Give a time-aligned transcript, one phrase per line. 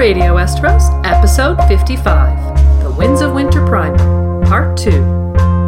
[0.00, 4.90] Radio Westeros, Episode 55 The Winds of Winter Primer, Part 2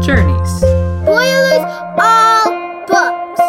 [0.02, 0.50] Journeys.
[0.56, 1.66] Spoilers
[1.98, 3.40] all books.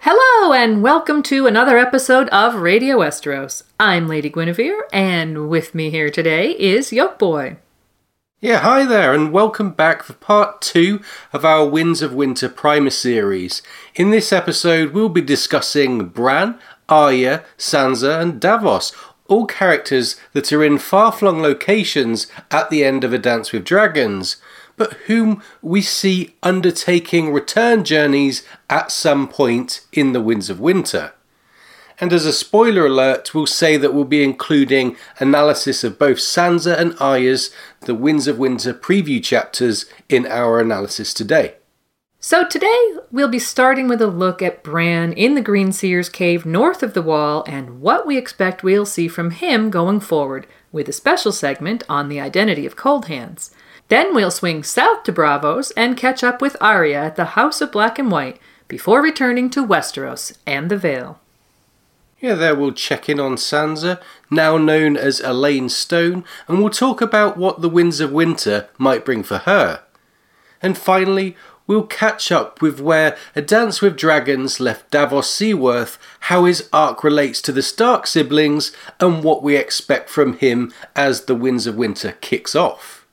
[0.00, 3.62] Hello, and welcome to another episode of Radio Westeros.
[3.80, 7.56] I'm Lady Gwynhyfvar, and with me here today is Yolkboy.
[8.44, 11.00] Yeah, hi there, and welcome back for part two
[11.32, 13.62] of our Winds of Winter Primer series.
[13.94, 16.58] In this episode, we'll be discussing Bran,
[16.92, 18.92] Arya, Sansa, and Davos,
[19.26, 23.64] all characters that are in far flung locations at the end of A Dance with
[23.64, 24.36] Dragons,
[24.76, 31.14] but whom we see undertaking return journeys at some point in the Winds of Winter.
[31.98, 36.78] And as a spoiler alert, we'll say that we'll be including analysis of both Sansa
[36.78, 37.50] and Arya's
[37.82, 41.54] The Winds of Winter preview chapters in our analysis today.
[42.24, 46.46] So, today we'll be starting with a look at Bran in the Green Seer's cave
[46.46, 50.88] north of the wall and what we expect we'll see from him going forward, with
[50.88, 53.50] a special segment on the identity of Cold Hands.
[53.88, 57.72] Then we'll swing south to Braavos and catch up with Arya at the House of
[57.72, 58.38] Black and White
[58.68, 61.18] before returning to Westeros and the Vale.
[62.20, 67.00] Yeah, there we'll check in on Sansa, now known as Alayne Stone, and we'll talk
[67.00, 69.82] about what the Winds of Winter might bring for her.
[70.62, 71.36] And finally,
[71.66, 77.04] we'll catch up with where A Dance with Dragons left Davos Seaworth, how his arc
[77.04, 81.76] relates to the Stark siblings, and what we expect from him as the Winds of
[81.76, 83.06] Winter kicks off.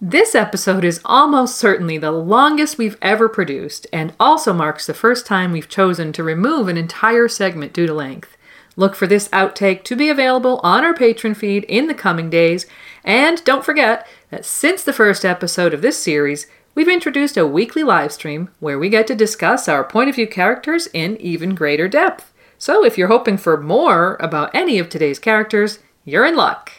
[0.00, 5.26] This episode is almost certainly the longest we've ever produced, and also marks the first
[5.26, 8.36] time we've chosen to remove an entire segment due to length.
[8.76, 12.64] Look for this outtake to be available on our Patreon feed in the coming days,
[13.02, 16.46] and don't forget that since the first episode of this series,
[16.78, 20.28] we've introduced a weekly live stream where we get to discuss our point of view
[20.28, 22.32] characters in even greater depth.
[22.56, 26.70] So if you're hoping for more about any of today's characters, you're in luck.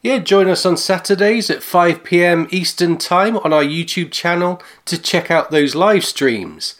[0.00, 4.96] Yeah, join us on Saturdays at 5 pm Eastern Time on our YouTube channel to
[4.96, 6.76] check out those live streams.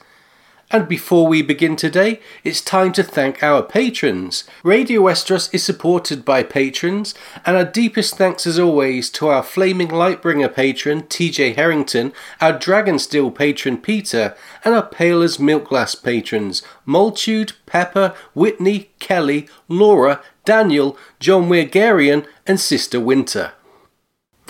[0.72, 4.44] And before we begin today, it's time to thank our patrons.
[4.62, 9.88] Radio Westeros is supported by patrons, and our deepest thanks as always to our Flaming
[9.88, 14.34] Lightbringer patron TJ Harrington, our Dragonsteel patron Peter,
[14.64, 22.58] and our Pale as Milkglass patrons Multude, Pepper, Whitney, Kelly, Laura, Daniel, John Weirgarian, and
[22.58, 23.52] Sister Winter.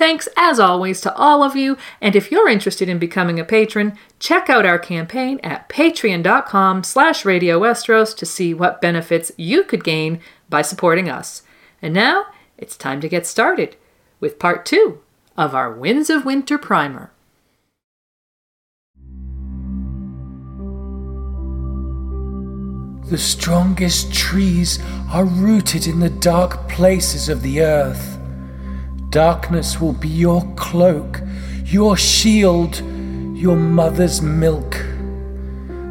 [0.02, 3.96] Thanks as always to all of you, and if you're interested in becoming a patron,
[4.18, 10.18] check out our campaign at patreon.com slash Radio to see what benefits you could gain
[10.50, 11.42] by supporting us.
[11.80, 12.26] And now,
[12.58, 13.76] it's time to get started
[14.18, 14.98] with part two
[15.38, 17.12] of our Winds of Winter primer.
[23.08, 24.80] The strongest trees
[25.12, 28.18] are rooted in the dark places of the earth.
[29.12, 31.20] Darkness will be your cloak,
[31.66, 32.78] your shield,
[33.36, 34.82] your mother's milk.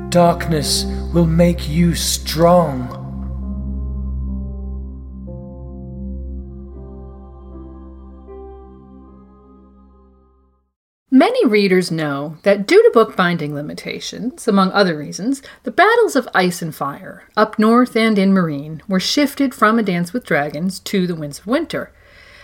[0.09, 2.97] Darkness will make you strong.
[11.11, 16.63] Many readers know that due to bookbinding limitations, among other reasons, the battles of Ice
[16.63, 21.05] and Fire, up north and in Meereen, were shifted from A Dance with Dragons to
[21.05, 21.93] The Winds of Winter.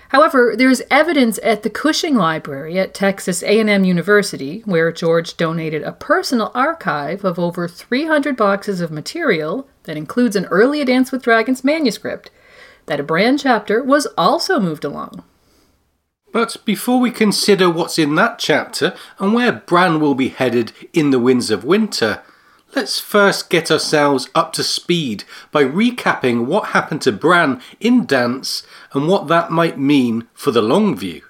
[0.09, 5.83] However, there is evidence at the Cushing Library at Texas A&M University, where George donated
[5.83, 11.11] a personal archive of over 300 boxes of material that includes an early A Dance
[11.11, 12.31] with Dragons manuscript,
[12.85, 15.23] that a Bran chapter was also moved along.
[16.31, 21.11] But before we consider what's in that chapter and where Bran will be headed in
[21.11, 22.21] the Winds of Winter,
[22.75, 28.63] let's first get ourselves up to speed by recapping what happened to Bran in Dance
[28.93, 31.21] and what that might mean for the long view.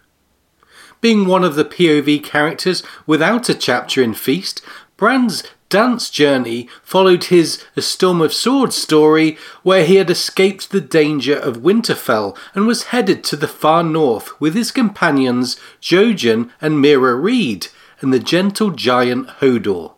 [0.99, 4.61] Being one of the POV characters without a chapter in Feast,
[4.97, 10.81] Bran's dance journey followed his A Storm of Swords story, where he had escaped the
[10.81, 16.83] danger of Winterfell and was headed to the far north with his companions Jojen and
[16.83, 17.67] Meera Reed
[18.01, 19.96] and the gentle giant Hodor.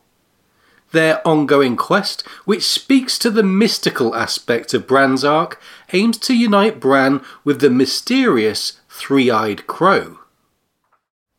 [0.91, 5.61] Their ongoing quest, which speaks to the mystical aspect of Bran's arc,
[5.93, 10.19] aims to unite Bran with the mysterious Three Eyed Crow.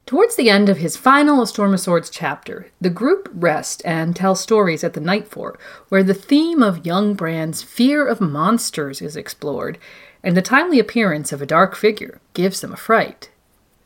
[0.06, 4.16] Towards the end of his final A Storm of Swords chapter, the group rest and
[4.16, 5.58] tell stories at the Night Fort,
[5.88, 9.78] where the theme of young Bran's fear of monsters is explored,
[10.22, 13.30] and the timely appearance of a dark figure gives them a fright.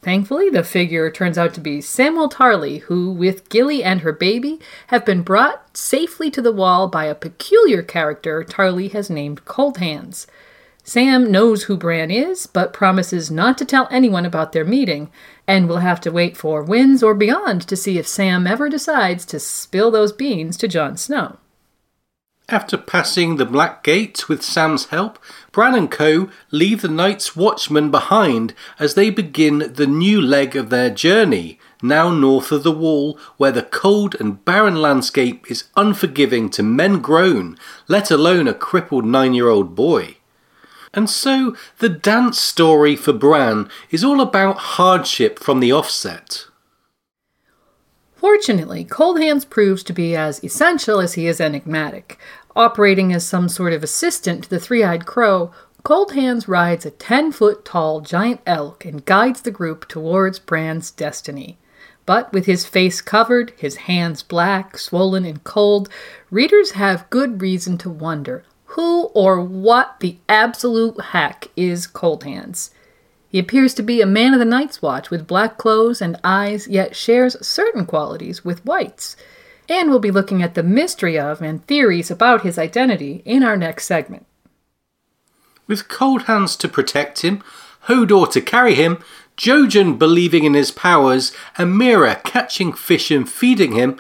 [0.05, 4.61] Thankfully, the figure turns out to be Samwell Tarly, who, with Gilly and her baby,
[4.89, 9.79] have been brought safely to the wall by a peculiar character Tarly has named Cold
[9.79, 10.27] Hands.
[10.83, 15.11] Sam knows who Bran is, but promises not to tell anyone about their meeting,
[15.49, 19.25] and we'll have to wait for Winds or Beyond to see if Sam ever decides
[19.25, 21.39] to spill those beans to Jon Snow.
[22.51, 25.19] After passing the Black Gate with Sam's help,
[25.51, 30.69] Bran and co leave the Night's Watchmen behind as they begin the new leg of
[30.69, 36.51] their journey, now north of the Wall, where the cold and barren landscape is unforgiving
[36.51, 37.57] to men grown,
[37.89, 40.19] let alone a crippled nine year old boy.
[40.93, 46.45] And so the dance story for Bran is all about hardship from the offset.
[48.25, 52.19] Fortunately, Cold Hands proves to be as essential as he is enigmatic.
[52.57, 56.91] Operating as some sort of assistant to the three eyed crow, Cold Hands rides a
[56.91, 61.59] 10 foot tall giant elk and guides the group towards Bran's destiny.
[62.07, 65.91] But with his face covered, his hands black, swollen, and cold,
[66.31, 72.71] readers have good reason to wonder who or what the absolute heck is Cold Hands?
[73.35, 76.69] He appears to be a man of the Night's Watch with black clothes and eyes,
[76.69, 79.17] yet shares certain qualities with whites.
[79.69, 83.57] And we'll be looking at the mystery of and theories about his identity in our
[83.57, 84.25] next segment.
[85.67, 87.43] With Cold Hands to protect him,
[87.89, 89.03] Hodor to carry him,
[89.37, 93.99] Jojen believing in his powers, and Meera catching fish and feeding him,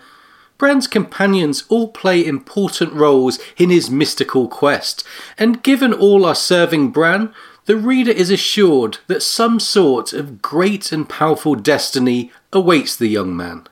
[0.59, 5.03] Bran's companions all play important roles in his mystical quest,
[5.37, 7.35] and given all are serving Bran,
[7.67, 13.37] the reader is assured that some sort of great and powerful destiny awaits the young
[13.37, 13.67] man.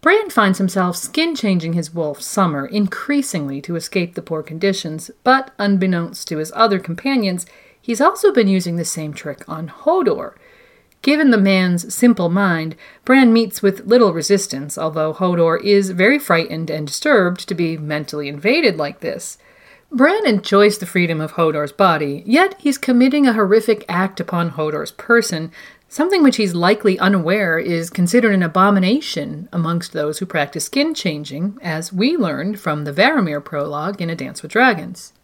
[0.00, 5.52] Bran finds himself skin changing his wolf Summer increasingly to escape the poor conditions, but
[5.58, 7.46] unbeknownst to his other companions,
[7.80, 10.34] he's also been using the same trick on Hodor.
[11.02, 16.70] Given the man's simple mind, Bran meets with little resistance, although Hodor is very frightened
[16.70, 19.38] and disturbed to be mentally invaded like this.
[19.90, 24.92] Bran enjoys the freedom of Hodor's body, yet he's committing a horrific act upon Hodor's
[24.92, 25.50] person,
[25.88, 31.58] something which he's likely unaware is considered an abomination amongst those who practice skin changing,
[31.62, 35.14] as we learned from the Varamir prologue in A Dance with Dragons.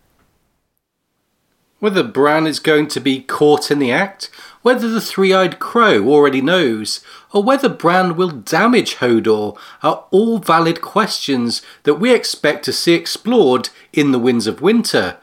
[1.84, 4.30] Whether Bran is going to be caught in the act,
[4.62, 10.38] whether the three eyed crow already knows, or whether Bran will damage Hodor are all
[10.38, 15.18] valid questions that we expect to see explored in The Winds of Winter.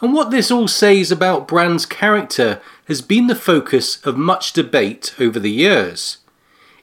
[0.00, 5.14] And what this all says about Bran's character has been the focus of much debate
[5.20, 6.16] over the years.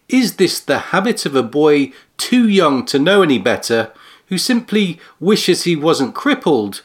[0.08, 3.94] Is this the habit of a boy too young to know any better,
[4.28, 6.84] who simply wishes he wasn't crippled?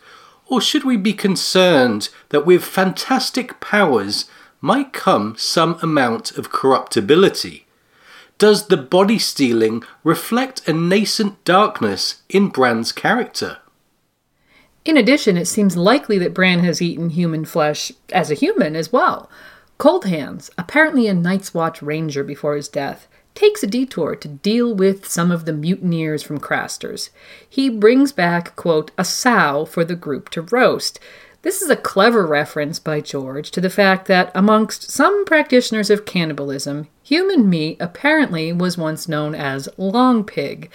[0.48, 4.24] Or should we be concerned that with fantastic powers
[4.60, 7.66] might come some amount of corruptibility?
[8.38, 13.58] Does the body stealing reflect a nascent darkness in Bran's character?
[14.84, 18.92] In addition, it seems likely that Bran has eaten human flesh as a human as
[18.92, 19.28] well.
[19.76, 23.07] Cold Hands, apparently a Night's Watch ranger before his death,
[23.38, 27.10] takes a detour to deal with some of the mutineers from Craster's.
[27.48, 30.98] He brings back, quote, a sow for the group to roast.
[31.42, 36.04] This is a clever reference by George to the fact that amongst some practitioners of
[36.04, 40.68] cannibalism, human meat apparently was once known as long pig.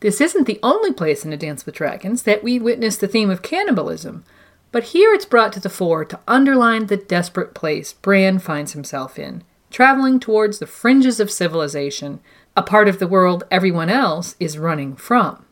[0.00, 3.30] This isn't the only place in A Dance with Dragons that we witness the theme
[3.30, 4.22] of cannibalism,
[4.70, 9.18] but here it's brought to the fore to underline the desperate place Bran finds himself
[9.18, 9.44] in
[9.76, 12.18] traveling towards the fringes of civilization,
[12.56, 15.44] a part of the world everyone else is running from.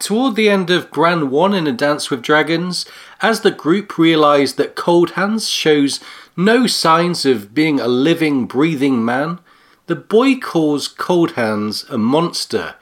[0.00, 2.86] Toward the end of Bran 1 in A Dance with Dragons,
[3.22, 6.00] as the group realise that Cold Hands shows
[6.36, 9.38] no signs of being a living, breathing man,
[9.86, 12.74] the boy calls Cold Hands a monster.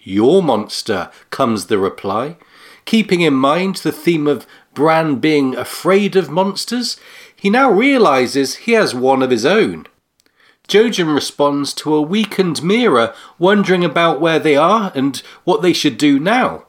[0.00, 2.38] Your monster, comes the reply.
[2.86, 6.98] Keeping in mind the theme of Bran being afraid of monsters,
[7.44, 9.86] he now realises he has one of his own.
[10.66, 15.98] Jojen responds to a weakened Meera wondering about where they are and what they should
[15.98, 16.64] do now.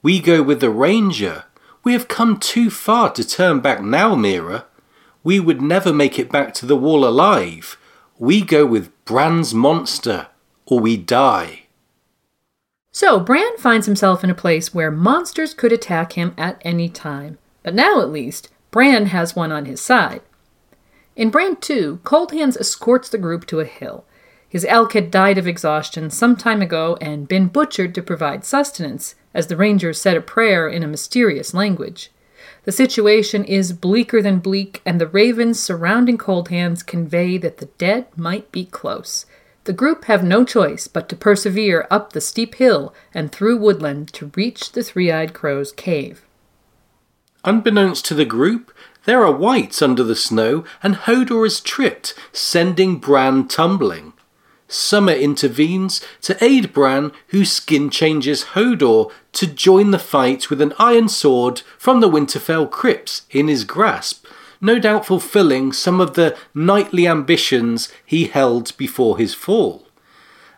[0.00, 1.42] We go with the Ranger.
[1.82, 4.62] We have come too far to turn back now, Meera.
[5.24, 7.76] We would never make it back to the wall alive.
[8.16, 10.28] We go with Bran's monster,
[10.66, 11.62] or we die.
[12.92, 17.38] So, Bran finds himself in a place where monsters could attack him at any time.
[17.64, 20.22] But now, at least, Bran has one on his side.
[21.16, 24.04] In Bran 2, Cold Hands escorts the group to a hill.
[24.48, 29.14] His elk had died of exhaustion some time ago and been butchered to provide sustenance,
[29.34, 32.10] as the rangers said a prayer in a mysterious language.
[32.64, 37.66] The situation is bleaker than bleak, and the ravens surrounding Cold Hands convey that the
[37.78, 39.26] dead might be close.
[39.64, 44.12] The group have no choice but to persevere up the steep hill and through woodland
[44.14, 46.22] to reach the Three Eyed Crow's cave.
[47.44, 48.72] Unbeknownst to the group,
[49.06, 54.12] there are whites under the snow, and Hodor is tripped, sending Bran tumbling.
[54.68, 60.74] Summer intervenes to aid Bran, whose skin changes Hodor to join the fight with an
[60.78, 64.26] iron sword from the Winterfell crypts in his grasp,
[64.60, 69.86] no doubt fulfilling some of the knightly ambitions he held before his fall.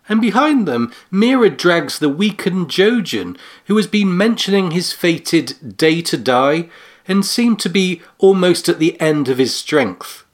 [0.08, 6.02] And behind them, Meera drags the weakened Jojen, who has been mentioning his fated day
[6.02, 6.68] to die
[7.06, 10.24] and seemed to be almost at the end of his strength.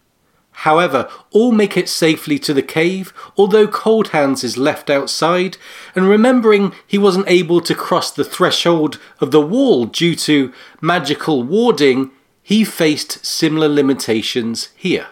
[0.62, 5.56] However, all make it safely to the cave, although Cold Hands is left outside,
[5.94, 11.44] and remembering he wasn't able to cross the threshold of the wall due to magical
[11.44, 12.10] warding,
[12.42, 15.08] he faced similar limitations here.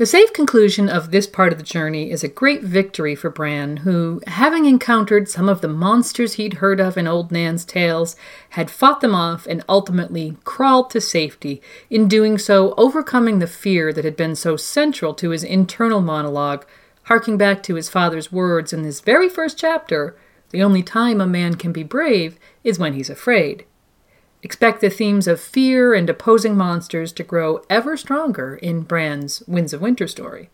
[0.00, 3.76] The safe conclusion of this part of the journey is a great victory for Bran,
[3.76, 8.16] who, having encountered some of the monsters he'd heard of in Old Nan's tales,
[8.48, 13.92] had fought them off and ultimately crawled to safety, in doing so overcoming the fear
[13.92, 16.64] that had been so central to his internal monologue,
[17.02, 20.16] harking back to his father's words in this very first chapter
[20.48, 23.66] the only time a man can be brave is when he's afraid.
[24.42, 29.72] Expect the themes of fear and opposing monsters to grow ever stronger in Bran's Winds
[29.72, 30.48] of Winter story.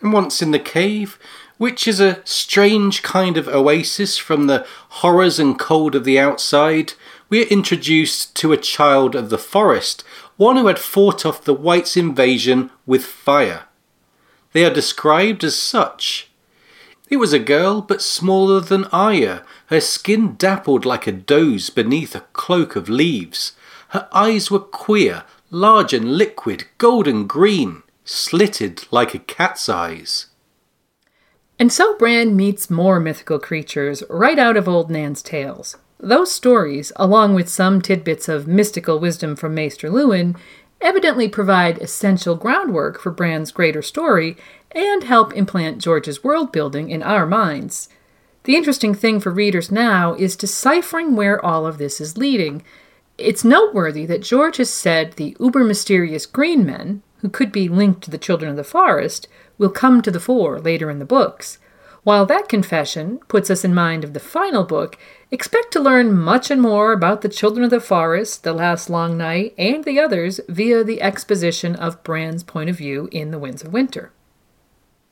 [0.00, 1.18] And once in the cave,
[1.58, 6.94] which is a strange kind of oasis from the horrors and cold of the outside,
[7.28, 10.04] we are introduced to a child of the forest,
[10.36, 13.64] one who had fought off the Whites' invasion with fire.
[14.52, 16.30] They are described as such.
[17.14, 22.16] It was a girl, but smaller than Arya, her skin dappled like a doe's beneath
[22.16, 23.52] a cloak of leaves.
[23.90, 30.26] Her eyes were queer, large and liquid, golden green, slitted like a cat's eyes.
[31.56, 35.76] And so Bran meets more mythical creatures right out of Old Nan's tales.
[36.00, 40.36] Those stories, along with some tidbits of mystical wisdom from Maester Luwin,
[40.80, 44.36] evidently provide essential groundwork for Bran's greater story
[44.74, 47.88] and help implant George's world building in our minds.
[48.44, 52.62] The interesting thing for readers now is deciphering where all of this is leading.
[53.16, 58.02] It's noteworthy that George has said the uber mysterious green men, who could be linked
[58.02, 61.58] to the children of the forest, will come to the fore later in the books.
[62.02, 64.98] While that confession puts us in mind of the final book,
[65.30, 69.16] expect to learn much and more about the Children of the Forest, The Last Long
[69.16, 73.64] Night, and the others via the exposition of Bran's point of view in The Winds
[73.64, 74.12] of Winter.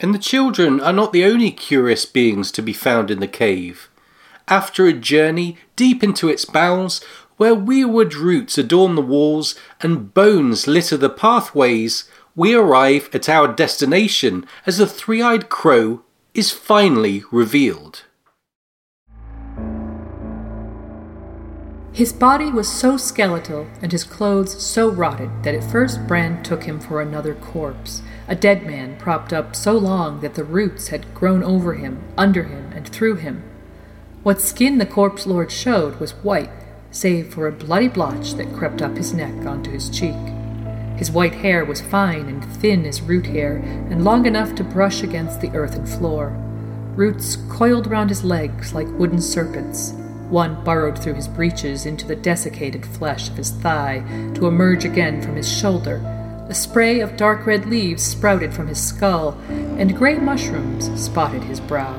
[0.03, 3.89] And the children are not the only curious beings to be found in the cave.
[4.49, 7.01] After a journey deep into its bowels,
[7.37, 13.47] where weirwood roots adorn the walls and bones litter the pathways, we arrive at our
[13.47, 16.03] destination as the three eyed crow
[16.35, 18.03] is finally revealed.
[21.93, 26.65] His body was so skeletal and his clothes so rotted that at first Bran took
[26.65, 31.13] him for another corpse, a dead man propped up so long that the roots had
[31.13, 33.43] grown over him, under him, and through him.
[34.23, 36.49] What skin the corpse lord showed was white,
[36.91, 40.17] save for a bloody blotch that crept up his neck onto his cheek.
[40.97, 43.57] His white hair was fine and thin as root hair,
[43.91, 46.29] and long enough to brush against the earthen floor.
[46.97, 49.93] Roots coiled round his legs like wooden serpents,
[50.31, 55.21] one burrowed through his breeches into the desiccated flesh of his thigh to emerge again
[55.21, 56.22] from his shoulder.
[56.53, 61.61] A spray of dark red leaves sprouted from his skull, and grey mushrooms spotted his
[61.61, 61.99] brow.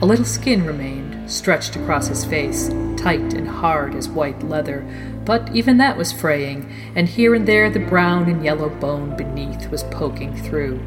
[0.00, 4.86] A little skin remained, stretched across his face, tight and hard as white leather,
[5.24, 9.68] but even that was fraying, and here and there the brown and yellow bone beneath
[9.68, 10.80] was poking through.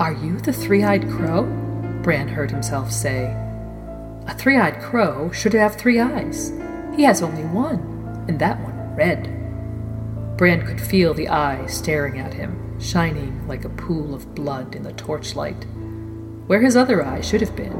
[0.00, 1.42] Are you the three eyed crow?
[2.02, 3.24] Bran heard himself say.
[4.26, 6.50] A three eyed crow should have three eyes.
[6.96, 9.35] He has only one, and that one red.
[10.36, 14.82] Bran could feel the eye staring at him, shining like a pool of blood in
[14.82, 15.64] the torchlight.
[16.46, 17.72] Where his other eye should have been,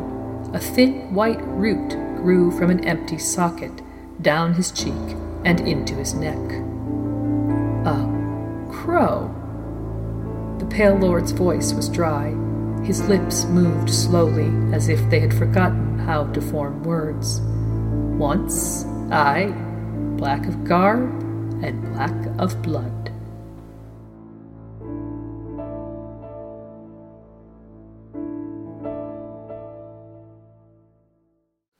[0.54, 3.82] a thin white root grew from an empty socket
[4.22, 4.94] down his cheek
[5.44, 6.38] and into his neck.
[7.86, 9.30] A crow.
[10.58, 12.34] The pale lord's voice was dry.
[12.84, 17.40] His lips moved slowly as if they had forgotten how to form words.
[18.18, 19.52] Once, I,
[20.16, 21.25] black of garb
[21.62, 23.12] and black of blood.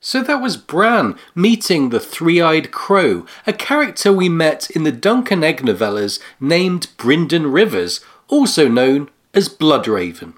[0.01, 4.93] So that was Bran meeting the Three Eyed Crow, a character we met in the
[4.93, 10.35] Dunk and Egg novellas named Brynden Rivers, also known as Bloodraven.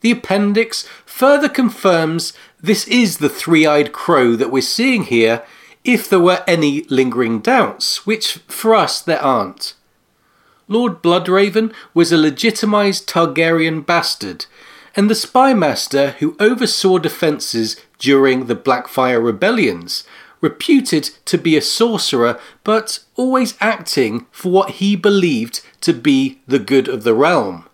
[0.00, 5.44] The appendix further confirms this is the three eyed crow that we're seeing here,
[5.84, 9.74] if there were any lingering doubts, which for us there aren't.
[10.68, 14.46] Lord Bloodraven was a legitimised Targaryen bastard,
[14.94, 20.04] and the spymaster who oversaw defences during the Blackfyre rebellions,
[20.40, 26.58] reputed to be a sorcerer but always acting for what he believed to be the
[26.58, 27.66] good of the realm.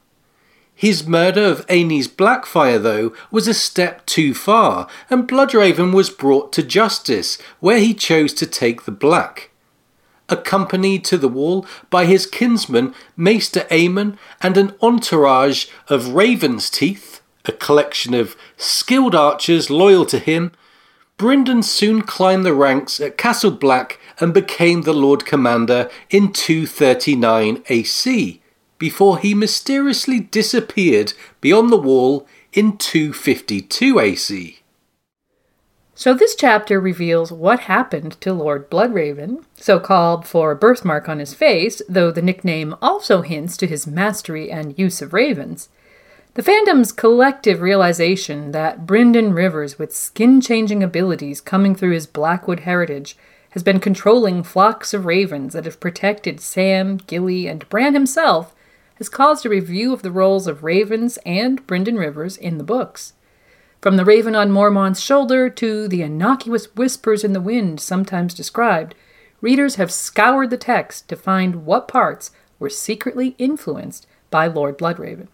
[0.79, 6.53] His murder of Aenys Blackfyre, though, was a step too far, and Bloodraven was brought
[6.53, 9.49] to justice, where he chose to take the black.
[10.29, 17.23] Accompanied to the wall by his kinsman Maester Aemon and an entourage of Raven's Teeth,
[17.47, 20.53] a collection of skilled archers loyal to him,
[21.17, 27.63] Brynden soon climbed the ranks at Castle Black and became the Lord Commander in 239
[27.71, 28.43] AC,
[28.79, 34.61] before he mysteriously disappeared beyond the wall in 252 AC.
[35.99, 41.21] So, this chapter reveals what happened to Lord Bloodraven, so called for a birthmark on
[41.21, 45.71] his face, though the nickname also hints to his mastery and use of ravens.
[46.35, 52.61] The fandom's collective realization that Brynden Rivers, with skin changing abilities coming through his Blackwood
[52.61, 53.17] heritage,
[53.51, 58.55] has been controlling flocks of ravens that have protected Sam, Gilly, and Bran himself
[58.97, 63.13] has caused a review of the roles of ravens and Brynden Rivers in the books.
[63.81, 68.95] From the raven on Mormont's shoulder to the innocuous whispers in the wind sometimes described,
[69.41, 75.29] readers have scoured the text to find what parts were secretly influenced by Lord Bloodraven.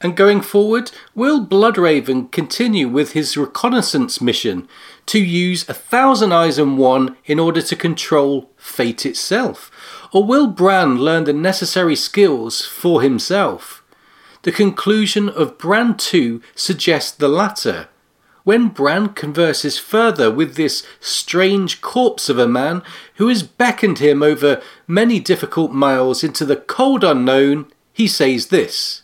[0.00, 4.68] And going forward, will Bloodraven continue with his reconnaissance mission
[5.06, 9.70] to use a thousand eyes and one in order to control fate itself?
[10.12, 13.82] Or will Bran learn the necessary skills for himself?
[14.42, 17.88] The conclusion of Bran 2 suggests the latter.
[18.44, 22.82] When Bran converses further with this strange corpse of a man
[23.14, 29.02] who has beckoned him over many difficult miles into the cold unknown, he says this.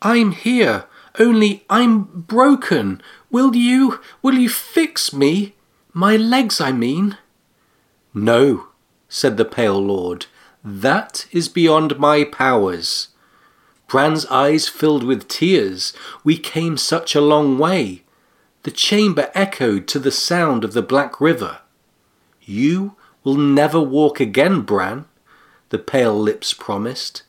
[0.00, 0.86] I'm here,
[1.18, 3.02] only I'm broken.
[3.30, 5.54] Will you, will you fix me?
[5.92, 7.18] My legs, I mean.
[8.14, 8.67] No,
[9.08, 10.26] said the Pale Lord,
[10.64, 13.08] that is beyond my powers.
[13.86, 15.94] Bran's eyes filled with tears.
[16.22, 18.02] We came such a long way.
[18.64, 21.60] The chamber echoed to the sound of the Black River.
[22.42, 25.06] You will never walk again, Bran,
[25.70, 27.22] the pale lips promised,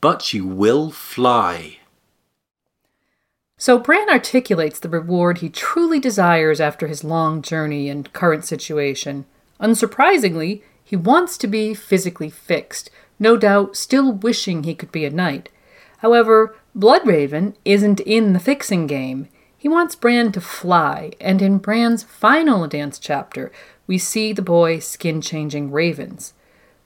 [0.00, 1.78] but you will fly.
[3.56, 9.26] So Bran articulates the reward he truly desires after his long journey and current situation.
[9.60, 15.10] Unsurprisingly, he wants to be physically fixed, no doubt still wishing he could be a
[15.10, 15.50] knight.
[15.98, 19.28] However, Bloodraven isn't in the fixing game.
[19.58, 23.52] He wants Bran to fly, and in Bran's final dance chapter,
[23.86, 26.32] we see the boy skin changing ravens.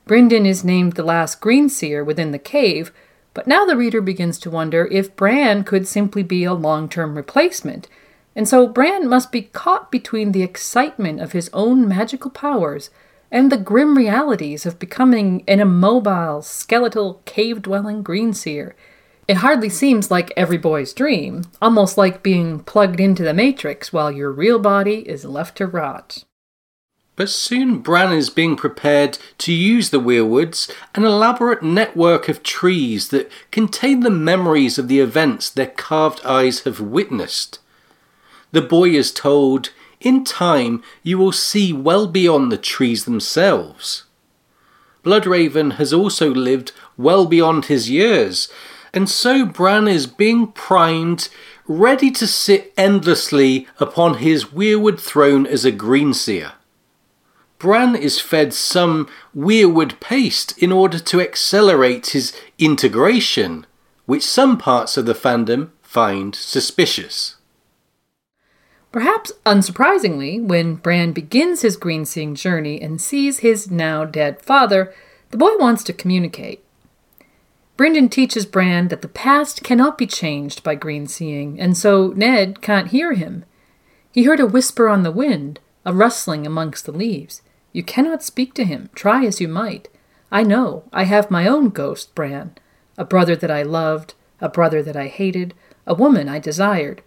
[0.04, 2.90] Brynden is named the last green seer within the cave,
[3.34, 7.14] but now the reader begins to wonder if Bran could simply be a long term
[7.14, 7.86] replacement.
[8.34, 12.90] And so Bran must be caught between the excitement of his own magical powers
[13.32, 18.74] and the grim realities of becoming an immobile, skeletal, cave dwelling greenseer.
[19.26, 24.12] It hardly seems like every boy's dream, almost like being plugged into the Matrix while
[24.12, 26.24] your real body is left to rot.
[27.16, 33.08] But soon Bran is being prepared to use the Weirwoods, an elaborate network of trees
[33.08, 37.60] that contain the memories of the events their carved eyes have witnessed.
[38.50, 39.70] The boy is told,
[40.02, 44.04] in time you will see well beyond the trees themselves.
[45.04, 48.48] Bloodraven has also lived well beyond his years,
[48.94, 51.28] and so Bran is being primed,
[51.66, 56.52] ready to sit endlessly upon his weirwood throne as a greenseer.
[57.58, 63.66] Bran is fed some weirwood paste in order to accelerate his integration,
[64.04, 67.36] which some parts of the fandom find suspicious.
[68.92, 74.94] Perhaps unsurprisingly, when Bran begins his green seeing journey and sees his now dead father,
[75.30, 76.62] the boy wants to communicate.
[77.78, 82.60] Brynden teaches Bran that the past cannot be changed by green seeing, and so Ned
[82.60, 83.46] can't hear him.
[84.12, 87.40] He heard a whisper on the wind, a rustling amongst the leaves.
[87.72, 89.88] You cannot speak to him, try as you might.
[90.30, 92.54] I know, I have my own ghost, Bran.
[92.98, 95.54] A brother that I loved, a brother that I hated,
[95.86, 97.02] a woman I desired.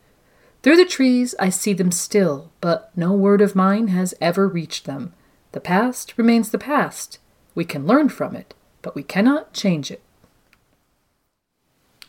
[0.66, 4.86] Through the trees I see them still, but no word of mine has ever reached
[4.86, 5.14] them.
[5.52, 7.20] The past remains the past.
[7.54, 10.02] We can learn from it, but we cannot change it.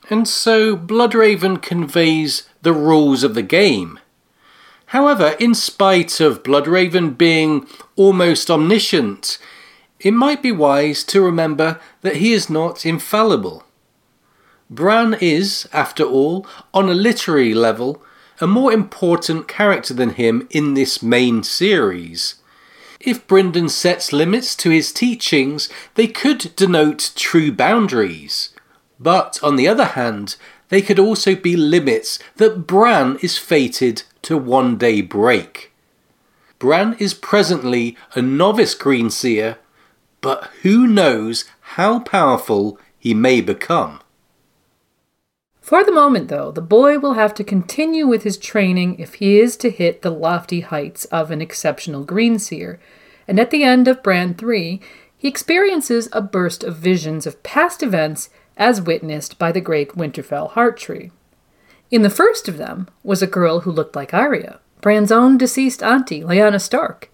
[0.09, 4.01] And so Bloodraven conveys the rules of the game.
[4.87, 9.37] However, in spite of Bloodraven being almost omniscient,
[10.01, 13.65] it might be wise to remember that he is not infallible.
[14.71, 18.03] Bran is, after all, on a literary level,
[18.41, 22.37] a more important character than him in this main series.
[23.01, 28.51] If Brynden sets limits to his teachings, they could denote true boundaries.
[28.99, 30.37] But on the other hand,
[30.69, 35.73] they could also be limits that Bran is fated to one day break.
[36.59, 39.57] Bran is presently a novice Greenseer,
[40.21, 44.01] but who knows how powerful he may become.
[45.67, 49.41] For the moment, though, the boy will have to continue with his training if he
[49.41, 52.79] is to hit the lofty heights of an exceptional greenseer,
[53.27, 54.81] and at the end of Bran 3,
[55.19, 60.51] he experiences a burst of visions of past events as witnessed by the great Winterfell
[60.51, 61.11] heart tree.
[61.91, 65.83] In the first of them was a girl who looked like Arya, Bran's own deceased
[65.83, 67.11] auntie, Lyanna Stark.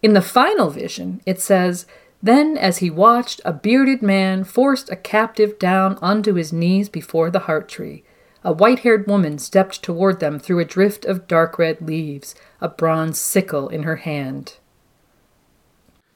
[0.00, 1.86] In the final vision, it says,
[2.22, 7.30] then, as he watched, a bearded man forced a captive down onto his knees before
[7.30, 8.04] the heart tree.
[8.42, 12.68] A white haired woman stepped toward them through a drift of dark red leaves, a
[12.68, 14.54] bronze sickle in her hand.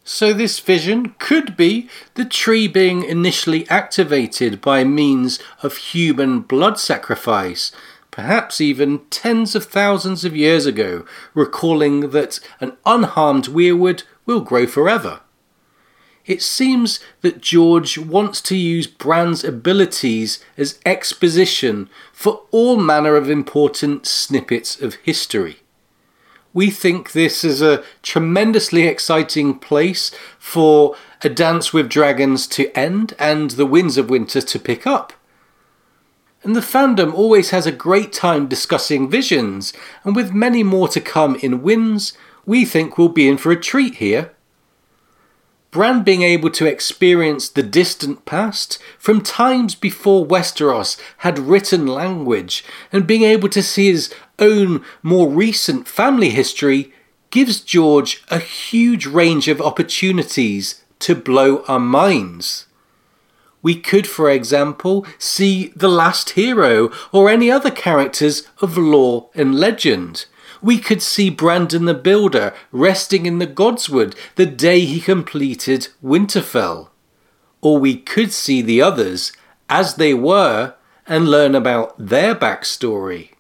[0.05, 6.79] So, this vision could be the tree being initially activated by means of human blood
[6.79, 7.71] sacrifice,
[8.11, 14.67] perhaps even tens of thousands of years ago, recalling that an unharmed weirwood will grow
[14.67, 15.21] forever.
[16.31, 23.29] It seems that George wants to use Bran's abilities as exposition for all manner of
[23.29, 25.57] important snippets of history.
[26.53, 33.13] We think this is a tremendously exciting place for A Dance with Dragons to end
[33.19, 35.13] and The Winds of Winter to pick up.
[36.45, 39.73] And the fandom always has a great time discussing visions,
[40.05, 42.13] and with many more to come in Winds,
[42.47, 44.31] we think we'll be in for a treat here.
[45.71, 52.65] Bran being able to experience the distant past from times before Westeros had written language
[52.93, 56.93] and being able to see his own more recent family history
[57.31, 62.67] gives George a huge range of opportunities to blow our minds.
[63.63, 69.55] We could, for example, see The Last Hero or any other characters of lore and
[69.55, 70.27] legend
[70.63, 76.89] we could see Brandon the Builder resting in the Godswood the day he completed Winterfell.
[77.61, 79.33] Or we could see the others
[79.69, 80.75] as they were
[81.07, 83.31] and learn about their backstory.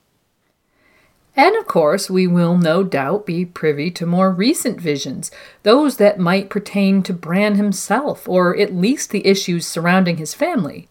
[1.37, 5.30] And of course, we will no doubt be privy to more recent visions,
[5.62, 10.88] those that might pertain to Bran himself, or at least the issues surrounding his family.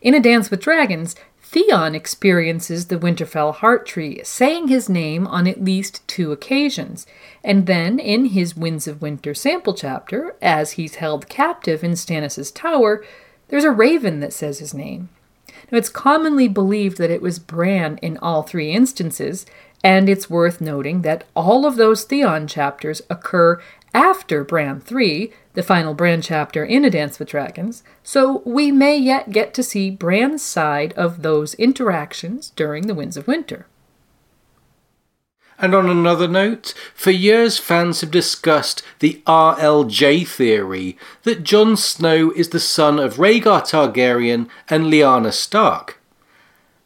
[0.00, 1.14] In A Dance with Dragons,
[1.54, 7.06] Theon experiences the Winterfell heart tree, saying his name on at least two occasions,
[7.44, 12.52] and then in his Winds of Winter sample chapter, as he's held captive in Stannis'
[12.52, 13.04] tower,
[13.50, 15.10] there's a raven that says his name.
[15.70, 19.46] Now, it's commonly believed that it was Bran in all three instances,
[19.84, 23.62] and it's worth noting that all of those Theon chapters occur
[23.94, 28.96] after Bran 3, the final Bran chapter in A Dance with Dragons, so we may
[28.96, 33.66] yet get to see Bran's side of those interactions during the Winds of Winter.
[35.56, 42.32] And on another note, for years fans have discussed the RLJ theory that Jon Snow
[42.32, 46.00] is the son of Rhaegar Targaryen and Lyanna Stark.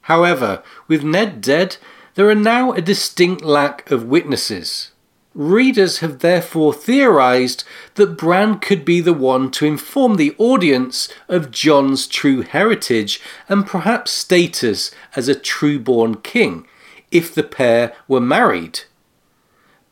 [0.03, 1.79] However, with Ned dead,
[2.14, 4.90] there are now a distinct lack of witnesses.
[5.38, 7.62] Readers have therefore theorized
[7.94, 13.64] that Bran could be the one to inform the audience of Jon's true heritage and
[13.64, 16.66] perhaps status as a true-born king,
[17.12, 18.81] if the pair were married.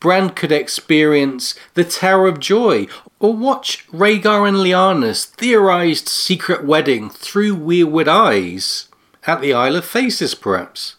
[0.01, 2.87] Bran could experience the Tower of Joy
[3.21, 8.89] or watch Rhaegar and Lyanna's theorized secret wedding through weirwood eyes,
[9.25, 10.96] at the Isle of Faces perhaps.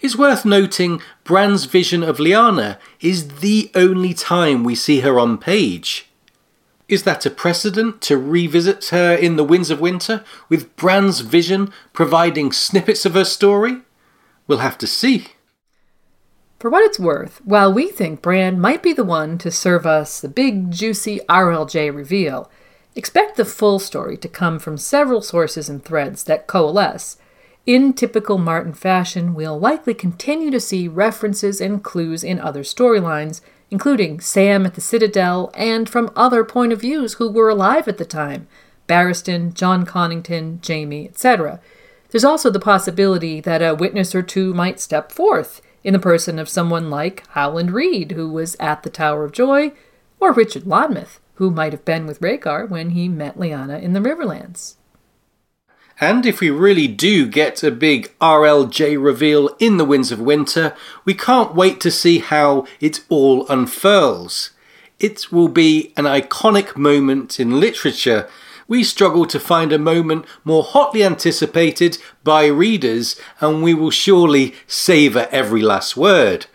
[0.00, 5.38] It's worth noting Bran's vision of Lyanna is the only time we see her on
[5.38, 6.08] page.
[6.88, 11.72] Is that a precedent to revisit her in The Winds of Winter, with Bran's vision
[11.92, 13.82] providing snippets of her story?
[14.46, 15.28] We'll have to see.
[16.60, 20.20] For what it's worth, while we think Bran might be the one to serve us
[20.20, 22.50] the big, juicy RLJ reveal,
[22.94, 27.18] expect the full story to come from several sources and threads that coalesce.
[27.66, 33.40] In typical Martin fashion, we'll likely continue to see references and clues in other storylines,
[33.72, 37.98] including Sam at the Citadel and from other point of views who were alive at
[37.98, 38.46] the time
[38.86, 41.60] Barristan, Jon Connington, Jaime, etc.
[42.10, 46.38] There's also the possibility that a witness or two might step forth in the person
[46.38, 49.72] of someone like Howland Reed, who was at the Tower of Joy,
[50.20, 54.00] or Richard Lonmouth, who might have been with Rhaegar when he met Lyanna in the
[54.00, 54.76] Riverlands.
[56.00, 60.76] And if we really do get a big RLJ reveal in the Winds of Winter,
[61.04, 64.50] we can't wait to see how it all unfurls.
[64.98, 68.28] It will be an iconic moment in literature
[68.68, 74.54] we struggle to find a moment more hotly anticipated by readers, and we will surely
[74.66, 76.46] savour every last word.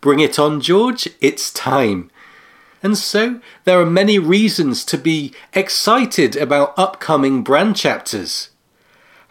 [0.00, 2.10] Bring it on, George, it's time.
[2.82, 8.49] And so, there are many reasons to be excited about upcoming Bran chapters.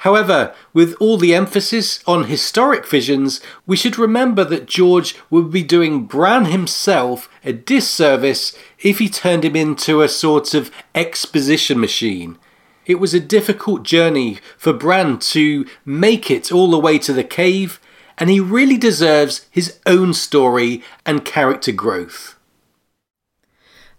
[0.03, 5.61] However, with all the emphasis on historic visions, we should remember that George would be
[5.61, 12.37] doing Bran himself a disservice if he turned him into a sort of exposition machine.
[12.85, 17.25] It was a difficult journey for Bran to make it all the way to the
[17.25, 17.81] cave,
[18.17, 22.37] and he really deserves his own story and character growth.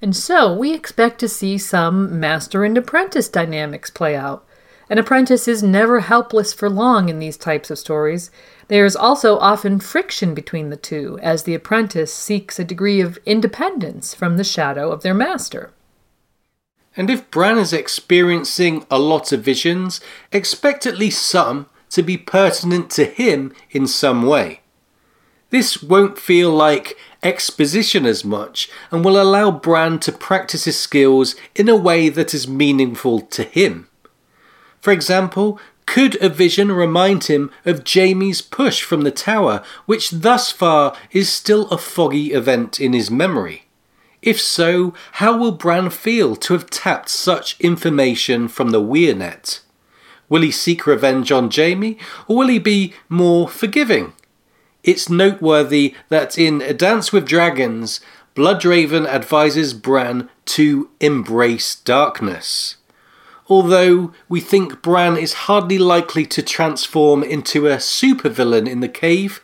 [0.01, 4.47] And so we expect to see some master and apprentice dynamics play out.
[4.91, 8.33] An apprentice is never helpless for long in these types of stories.
[8.67, 13.17] There is also often friction between the two, as the apprentice seeks a degree of
[13.25, 15.71] independence from the shadow of their master.
[16.97, 20.01] And if Bran is experiencing a lot of visions,
[20.33, 24.61] expect at least some to be pertinent to him in some way.
[25.51, 31.37] This won't feel like exposition as much and will allow Bran to practice his skills
[31.55, 33.87] in a way that is meaningful to him.
[34.81, 40.53] For example, could a vision remind him of Jaime's push from the tower, which thus
[40.53, 43.67] far is still a foggy event in his memory?
[44.23, 49.61] If so, how will Bran feel to have tapped such information from the Weirnet?
[50.29, 54.13] Will he seek revenge on Jaime, or will he be more forgiving?
[54.85, 58.01] It's noteworthy that in A Dance with Dragons,
[58.37, 62.77] Bloodraven advises Bran to embrace darkness
[63.51, 69.43] although we think Bran is hardly likely to transform into a supervillain in the cave,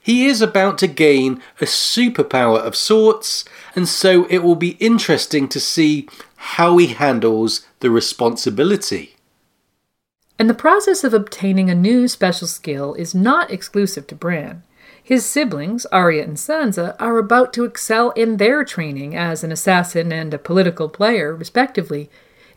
[0.00, 3.44] he is about to gain a superpower of sorts,
[3.74, 9.16] and so it will be interesting to see how he handles the responsibility.
[10.38, 14.62] And the process of obtaining a new special skill is not exclusive to Bran.
[15.02, 20.12] His siblings, Arya and Sansa, are about to excel in their training as an assassin
[20.12, 22.08] and a political player, respectively,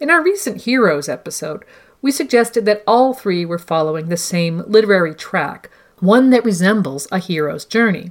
[0.02, 1.64] in our recent Heroes episode,
[2.02, 7.20] we suggested that all three were following the same literary track, one that resembles a
[7.20, 8.10] hero's journey.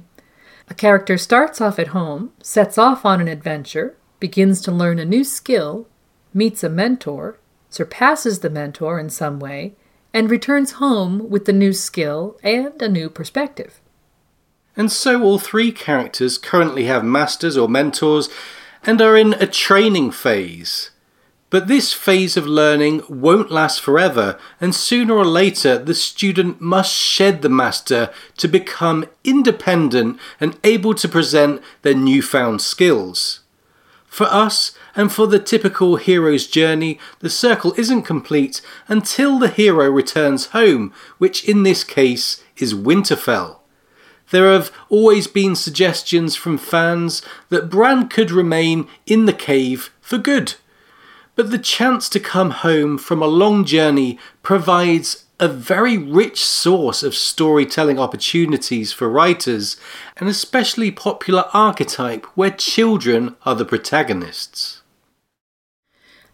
[0.69, 5.05] A character starts off at home, sets off on an adventure, begins to learn a
[5.05, 5.89] new skill,
[6.33, 7.37] meets a mentor,
[7.69, 9.75] surpasses the mentor in some way,
[10.13, 13.81] and returns home with the new skill and a new perspective.
[14.77, 18.29] And so all three characters currently have masters or mentors
[18.85, 20.90] and are in a training phase.
[21.51, 26.95] But this phase of learning won't last forever, and sooner or later the student must
[26.95, 33.41] shed the master to become independent and able to present their newfound skills.
[34.07, 39.89] For us, and for the typical hero's journey, the circle isn't complete until the hero
[39.89, 43.57] returns home, which in this case is Winterfell.
[44.29, 50.17] There have always been suggestions from fans that Bran could remain in the cave for
[50.17, 50.55] good.
[51.35, 57.01] But the chance to come home from a long journey provides a very rich source
[57.01, 59.75] of storytelling opportunities for writers,
[60.17, 64.81] an especially popular archetype where children are the protagonists.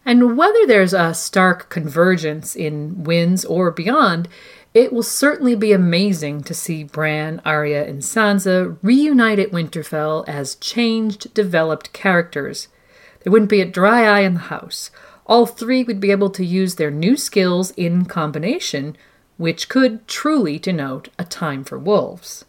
[0.04, 4.28] And whether there's a stark convergence in Winds or beyond,
[4.74, 10.54] it will certainly be amazing to see Bran, Arya, and Sansa reunite at Winterfell as
[10.56, 12.68] changed, developed characters.
[13.20, 14.90] There wouldn't be a dry eye in the house.
[15.26, 18.96] All three would be able to use their new skills in combination,
[19.36, 22.44] which could truly denote a time for wolves.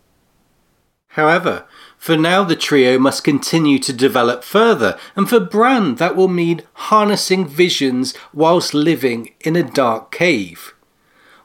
[1.13, 1.65] However,
[1.97, 6.61] for now the trio must continue to develop further, and for Bran that will mean
[6.73, 10.73] harnessing visions whilst living in a dark cave.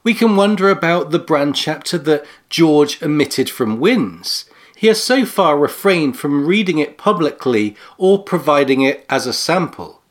[0.03, 4.45] We can wonder about the Bran chapter that George omitted from Winds.
[4.77, 10.03] He has so far refrained from reading it publicly or providing it as a sample.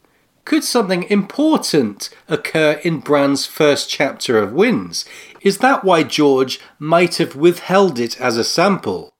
[0.45, 5.05] Could something important occur in Bran's first chapter of Winds?
[5.41, 9.13] Is that why George might have withheld it as a sample?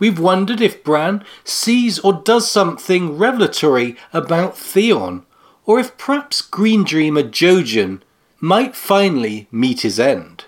[0.00, 5.24] We've wondered if Bran sees or does something revelatory about Theon,
[5.64, 8.02] or if perhaps Green Dreamer Jojen
[8.40, 10.45] might finally meet his end.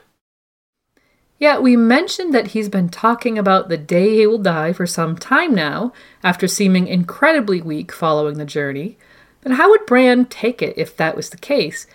[1.40, 5.16] Yeah, we mentioned that he's been talking about the day he will die for some
[5.16, 5.92] time now,
[6.24, 8.98] after seeming incredibly weak following the journey.
[9.42, 11.86] But how would Bran take it if that was the case?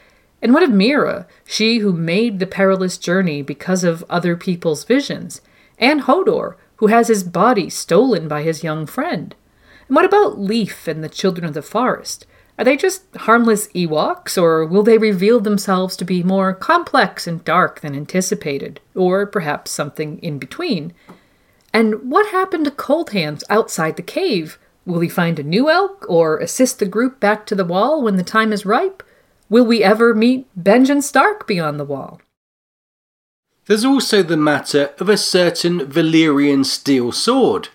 [0.41, 5.41] And what of Meera, she who made the perilous journey because of other people's visions?
[5.77, 9.35] And Hodor, who has his body stolen by his young friend?
[9.89, 12.25] And what about Leaf and the Children of the Forest?
[12.57, 17.43] Are they just harmless Ewoks, or will they reveal themselves to be more complex and
[17.43, 20.93] dark than anticipated, or perhaps something in between?
[21.73, 24.59] And what happened to Cold Hands outside the cave?
[24.85, 28.17] Will he find a new elk, or assist the group back to the wall when
[28.17, 29.01] the time is ripe?
[29.49, 32.21] Will we ever meet Benjen Stark beyond the wall?
[33.65, 37.69] There's also the matter of a certain Valyrian steel sword.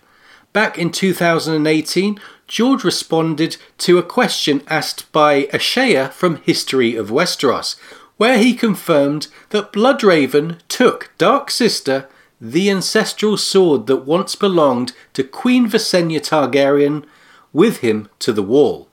[0.53, 7.77] Back in 2018, George responded to a question asked by Ashaya from History of Westeros,
[8.17, 12.09] where he confirmed that Bloodraven took Dark Sister,
[12.41, 17.05] the ancestral sword that once belonged to Queen Visenya Targaryen,
[17.53, 18.89] with him to the wall.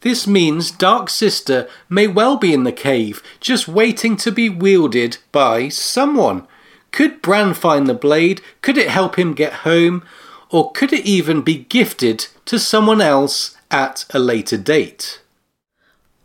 [0.00, 5.18] This means Dark Sister may well be in the cave, just waiting to be wielded
[5.30, 6.46] by someone.
[6.90, 8.40] Could Bran find the blade?
[8.62, 10.04] Could it help him get home?
[10.52, 15.22] Or could it even be gifted to someone else at a later date?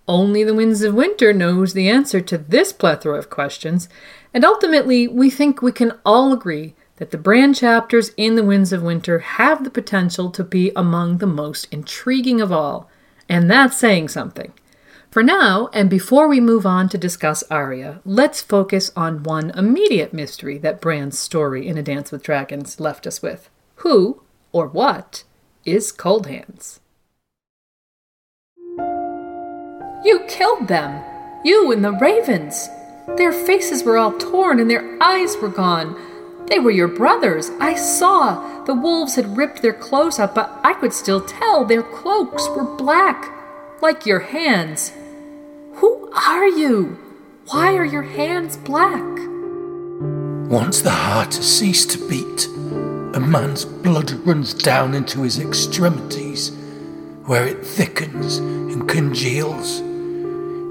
[0.06, 3.88] Only the Winds of Winter knows the answer to this plethora of questions,
[4.34, 8.74] and ultimately, we think we can all agree that the Bran chapters in the Winds
[8.74, 12.90] of Winter have the potential to be among the most intriguing of all,
[13.30, 14.52] and that's saying something.
[15.10, 20.14] For now, and before we move on to discuss Arya, let's focus on one immediate
[20.14, 23.50] mystery that Bran's story in A Dance with Dragons left us with.
[23.88, 24.22] Who,
[24.52, 25.24] or what,
[25.64, 26.82] is Cold Hands?
[30.04, 31.02] You killed them!
[31.46, 32.68] You and the ravens!
[33.16, 35.98] Their faces were all torn and their eyes were gone.
[36.48, 37.50] They were your brothers.
[37.62, 38.66] I saw.
[38.66, 42.66] The wolves had ripped their clothes up, but I could still tell their cloaks were
[42.66, 43.34] black,
[43.82, 44.92] like your hands.
[45.76, 47.00] Who are you?
[47.52, 49.02] Why are your hands black?
[50.52, 52.50] Once the heart has ceased to beat,
[53.18, 56.52] a man's blood runs down into his extremities,
[57.26, 59.80] where it thickens and congeals.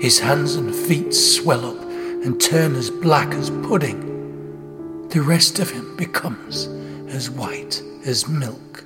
[0.00, 5.08] His hands and feet swell up and turn as black as pudding.
[5.08, 6.66] The rest of him becomes
[7.12, 8.84] as white as milk.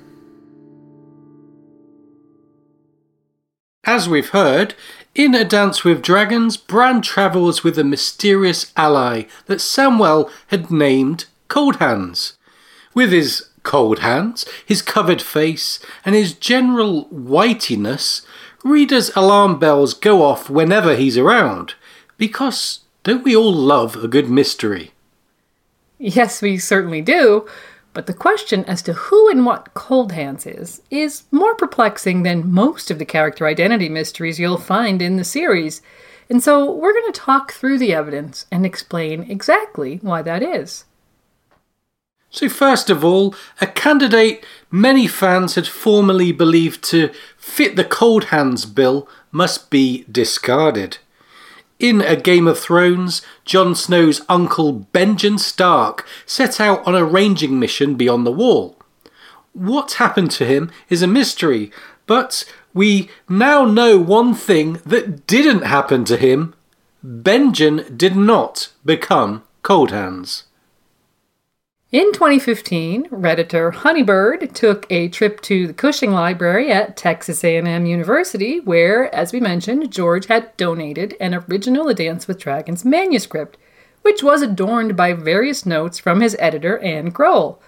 [3.83, 4.73] As we've heard,
[5.13, 11.25] in A Dance with Dragons, Bran travels with a mysterious ally that Samwell had named
[11.47, 12.35] Cold Hands.
[12.93, 18.25] With his cold hands, his covered face, and his general whitiness,
[18.63, 21.75] readers' alarm bells go off whenever he's around.
[22.17, 24.91] Because don't we all love a good mystery?
[25.97, 27.47] Yes, we certainly do.
[27.93, 32.51] But the question as to who and what Cold Hands is is more perplexing than
[32.51, 35.81] most of the character identity mysteries you'll find in the series.
[36.29, 40.85] And so we're going to talk through the evidence and explain exactly why that is.
[42.31, 48.25] So, first of all, a candidate many fans had formerly believed to fit the cold
[48.25, 50.97] hands bill must be discarded.
[51.77, 57.59] In A Game of Thrones, Jon Snow's uncle Benjen Stark set out on a ranging
[57.59, 58.77] mission beyond the wall.
[59.51, 61.69] What happened to him is a mystery,
[62.05, 66.53] but we now know one thing that didn't happen to him.
[67.05, 70.43] Benjen did not become Cold Hands.
[71.91, 78.61] In 2015, Redditor Honeybird took a trip to the Cushing Library at Texas A&M University
[78.61, 83.57] where, as we mentioned, George had donated an original A Dance with Dragons manuscript,
[84.03, 87.61] which was adorned by various notes from his editor Anne Groell.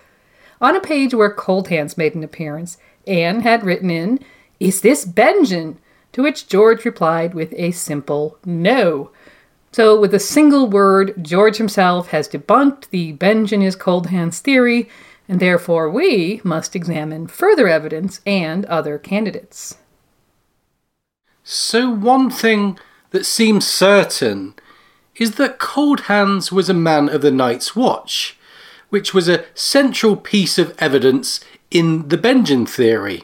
[0.62, 4.22] On a page where Cold Hands made an appearance, Anne had written in,
[4.58, 5.80] Is this Benjen?
[6.14, 9.12] To which George replied with a simple no.
[9.74, 14.88] So, with a single word, George himself has debunked the Benjen is Cold Hands theory,
[15.28, 19.78] and therefore we must examine further evidence and other candidates.
[21.44, 24.54] So, one thing that seems certain
[25.16, 28.38] is that Cold Hands was a man of the Night's Watch
[28.94, 33.24] which was a central piece of evidence in the Benjen theory.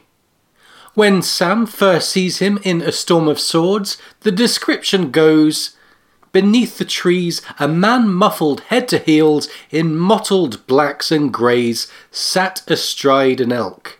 [0.95, 5.78] When Sam first sees him in A Storm of Swords, the description goes
[6.32, 12.61] Beneath the trees, a man muffled head to heels in mottled blacks and greys sat
[12.67, 13.99] astride an elk.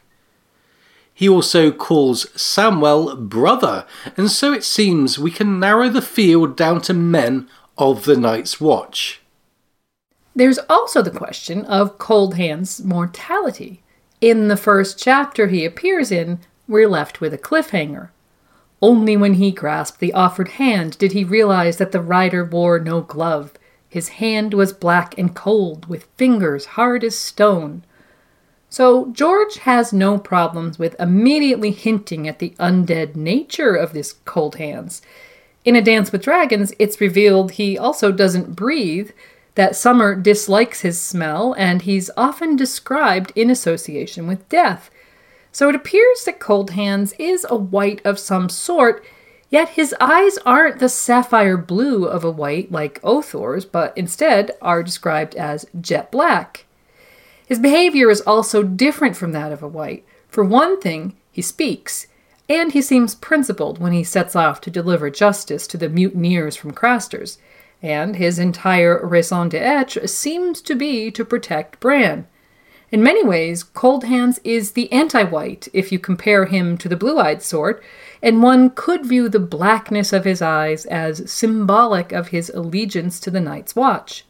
[1.14, 6.82] He also calls Samwell brother, and so it seems we can narrow the field down
[6.84, 9.22] to men of the Night's Watch.
[10.36, 13.82] There's also the question of Cold Hand's mortality.
[14.22, 18.10] In the first chapter he appears in, we're left with a cliffhanger.
[18.82, 23.02] Only when he grasped the offered hand did he realize that the rider wore no
[23.02, 23.54] glove.
[23.90, 27.84] His hand was black and cold, with fingers hard as stone.
[28.70, 34.56] So George has no problems with immediately hinting at the undead nature of this cold
[34.56, 35.02] hands.
[35.66, 39.12] In A Dance with Dragons, it's revealed he also doesn't breathe,
[39.56, 44.90] that Summer dislikes his smell, and he's often described in association with death.
[45.60, 49.04] So it appears that Cold Hands is a white of some sort,
[49.50, 54.84] yet his eyes aren't the sapphire blue of a white like Othor's, but instead are
[54.84, 56.66] described as jet black.
[57.46, 60.06] His behavior is also different from that of a white.
[60.30, 62.08] For one thing, he speaks,
[62.48, 66.72] and he seems principled when he sets off to deliver justice to the mutineers from
[66.72, 67.38] Craster's
[67.82, 72.28] and his entire raison d'etre seems to be to protect Bran.
[72.92, 76.96] In many ways, Cold Hands is the anti white if you compare him to the
[76.96, 77.84] blue eyed sort,
[78.22, 83.30] and one could view the blackness of his eyes as symbolic of his allegiance to
[83.30, 84.26] the Night's Watch.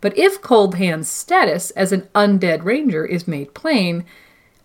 [0.00, 4.04] But if Cold Hands' status as an undead ranger is made plain,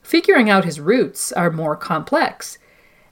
[0.02, 2.58] figuring out his roots are more complex.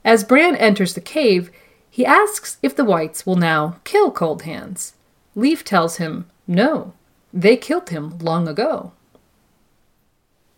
[0.04, 1.52] As Bran enters the cave,
[1.90, 4.94] he asks if the whites will now kill Cold Hands.
[5.36, 6.94] Leaf tells him, no,
[7.32, 8.94] they killed him long ago.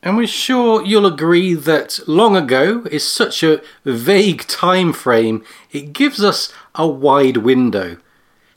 [0.02, 5.92] And we're sure you'll agree that long ago is such a vague time frame, it
[5.94, 7.98] gives us a wide window.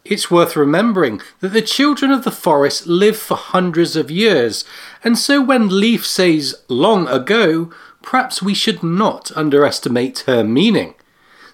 [0.05, 4.64] It's worth remembering that the children of the forest live for hundreds of years,
[5.03, 7.72] and so when Leaf says long ago,
[8.03, 10.95] perhaps we should not underestimate her meaning.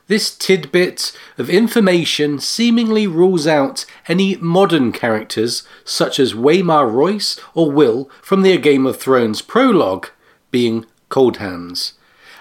[0.09, 7.71] This tidbit of information seemingly rules out any modern characters such as Waymar Royce or
[7.71, 10.09] Will from the Game of Thrones prologue,
[10.51, 11.93] being Cold Hands.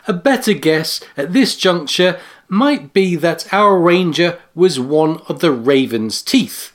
[0.07, 5.51] A better guess at this juncture might be that our ranger was one of the
[5.51, 6.72] Raven's teeth.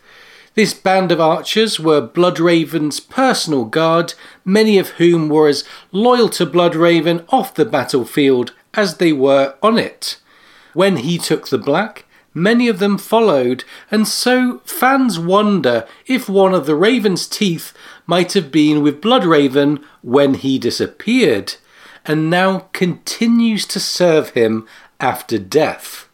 [0.55, 4.13] This band of archers were Bloodraven's personal guard,
[4.45, 9.79] many of whom were as loyal to Bloodraven off the battlefield as they were on
[9.79, 10.19] it.
[10.73, 16.55] When he took the black, many of them followed, and so fans wonder if one
[16.55, 17.73] of the Raven's teeth
[18.07, 21.55] might have been with Bloodraven when he disappeared,
[22.07, 24.67] and now continues to serve him
[24.99, 26.09] after death.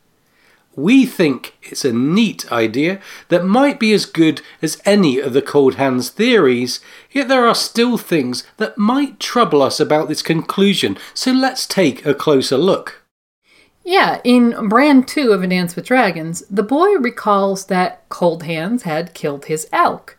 [0.75, 3.01] We think it's a neat idea
[3.31, 6.79] that might be as good as any of the Cold Hands theories,
[7.11, 12.07] yet there are still things that might trouble us about this conclusion, so let's take
[12.07, 12.98] a closer look.
[13.89, 18.83] Yeah, in Bran 2 of A Dance with Dragons, the boy recalls that Cold Hands
[18.83, 20.19] had killed his elk.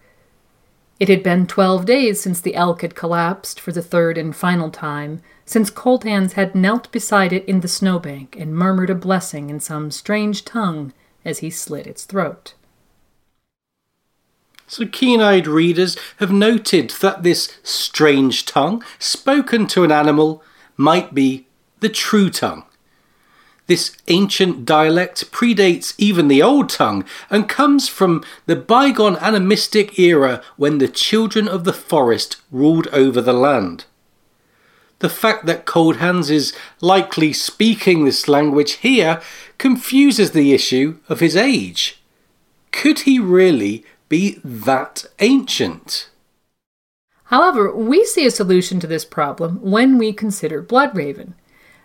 [1.00, 4.72] It had been 12 days since the elk had collapsed for the third and final
[4.72, 9.52] time, since Cold Hands had knelt beside it in the snowbank and murmured a blessing
[9.52, 10.92] in some strange tongue
[11.24, 12.56] as he slit its throat.
[14.66, 20.42] So, keen eyed readers have noted that this strange tongue, spoken to an animal,
[20.76, 21.46] might be
[21.82, 22.64] the true tongue.
[23.70, 30.42] This ancient dialect predates even the Old Tongue and comes from the bygone animistic era
[30.58, 33.86] when the children of the forest ruled over the land.
[34.98, 36.52] The fact that Cold Hands is
[36.82, 39.22] likely speaking this language here
[39.60, 42.02] confuses the issue of his age.
[42.72, 46.10] Could he really be that ancient?
[47.26, 51.34] However, we see a solution to this problem when we consider Bloodraven.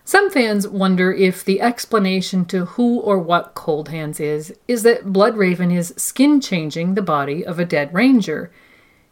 [0.07, 5.07] Some fans wonder if the explanation to who or what Cold Hands is is that
[5.07, 8.53] Bloodraven is skin changing the body of a dead ranger.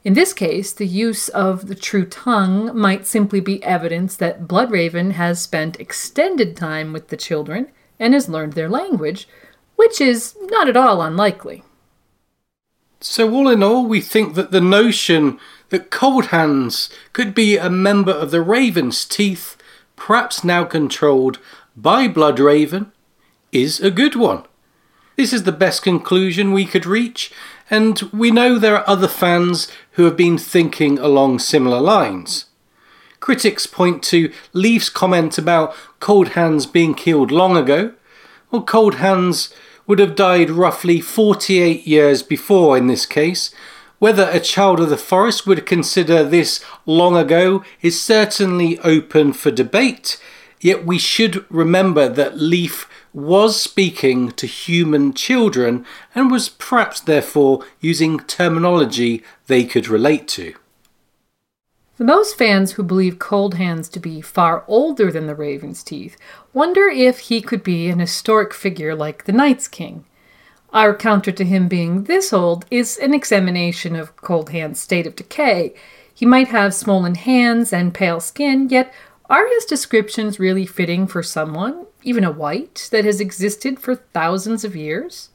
[0.04, 5.12] In this case, the use of the true tongue might simply be evidence that Bloodraven
[5.12, 7.68] has spent extended time with the children
[7.98, 9.26] and has learned their language,
[9.76, 11.62] which is not at all unlikely.
[13.00, 15.40] So, all in all, we think that the notion
[15.70, 19.56] that Cold Hands could be a member of the Raven's Teeth
[19.96, 21.38] perhaps now controlled
[21.76, 22.90] by Bloodraven,
[23.52, 24.44] is a good one.
[25.16, 27.32] This is the best conclusion we could reach,
[27.70, 32.46] and we know there are other fans who have been thinking along similar lines.
[33.20, 37.92] Critics point to Leaf's comment about Cold Hands being killed long ago.
[38.50, 39.54] Well, Cold Hands
[39.86, 43.54] would have died roughly 48 years before in this case,
[44.02, 49.52] whether a child of the forest would consider this long ago is certainly open for
[49.52, 50.20] debate,
[50.60, 55.86] yet we should remember that Leaf was speaking to human children
[56.16, 60.52] and was perhaps therefore using terminology they could relate to.
[61.96, 66.16] Those fans who believe Cold Hands to be far older than the Raven's Teeth
[66.52, 70.06] wonder if he could be an historic figure like the Night's King.
[70.72, 75.16] Our counter to him being this old is an examination of Cold Hand's state of
[75.16, 75.74] decay.
[76.14, 78.92] He might have swollen hands and pale skin, yet
[79.28, 84.64] are his descriptions really fitting for someone, even a white, that has existed for thousands
[84.64, 85.28] of years?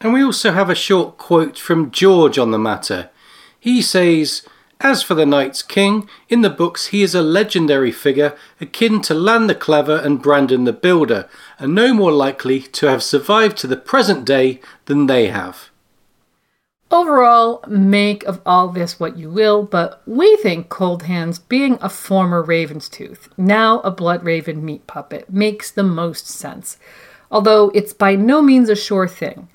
[0.00, 3.10] And we also have a short quote from George on the matter.
[3.58, 4.46] He says,
[4.80, 9.14] as for the Night's King, in the books he is a legendary figure akin to
[9.14, 13.66] Lann the Clever and Brandon the Builder, and no more likely to have survived to
[13.66, 15.70] the present day than they have.
[16.90, 21.90] Overall, make of all this what you will, but we think Cold Hands, being a
[21.90, 26.78] former Raven's Tooth, now a Bloodraven meat puppet, makes the most sense,
[27.30, 29.48] although it's by no means a sure thing.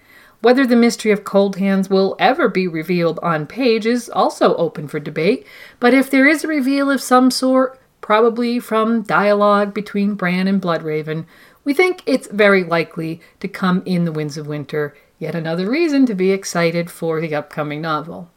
[0.43, 4.89] Whether the mystery of Cold Hands will ever be revealed on page is also open
[4.89, 5.47] for debate,
[5.79, 10.61] but if there is a reveal of some sort, probably from dialogue between Bran and
[10.61, 11.25] Bloodraven,
[11.63, 16.05] we think it's very likely to come in The Winds of Winter, yet another reason
[16.07, 18.29] to be excited for the upcoming novel.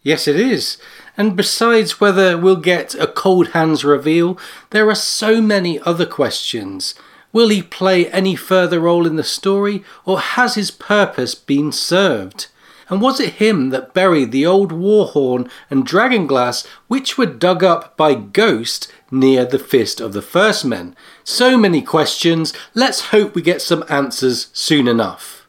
[0.00, 0.78] Yes, it is.
[1.18, 4.38] And besides whether we'll get a Cold Hands reveal,
[4.70, 6.94] there are so many other questions.
[7.34, 12.46] Will he play any further role in the story, or has his purpose been served?
[12.88, 17.26] And was it him that buried the old war horn and dragon glass which were
[17.26, 20.94] dug up by Ghost near the Fist of the First Men?
[21.24, 22.52] So many questions.
[22.72, 25.48] Let's hope we get some answers soon enough.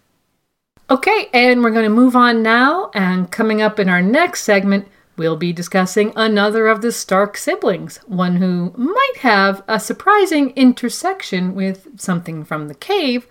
[0.90, 2.90] Okay, and we're going to move on now.
[2.96, 4.88] And coming up in our next segment,
[5.18, 11.56] We'll be discussing another of the Stark siblings, one who might have a surprising intersection
[11.56, 13.26] with something from the cave,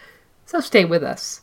[0.47, 1.43] so stay with us.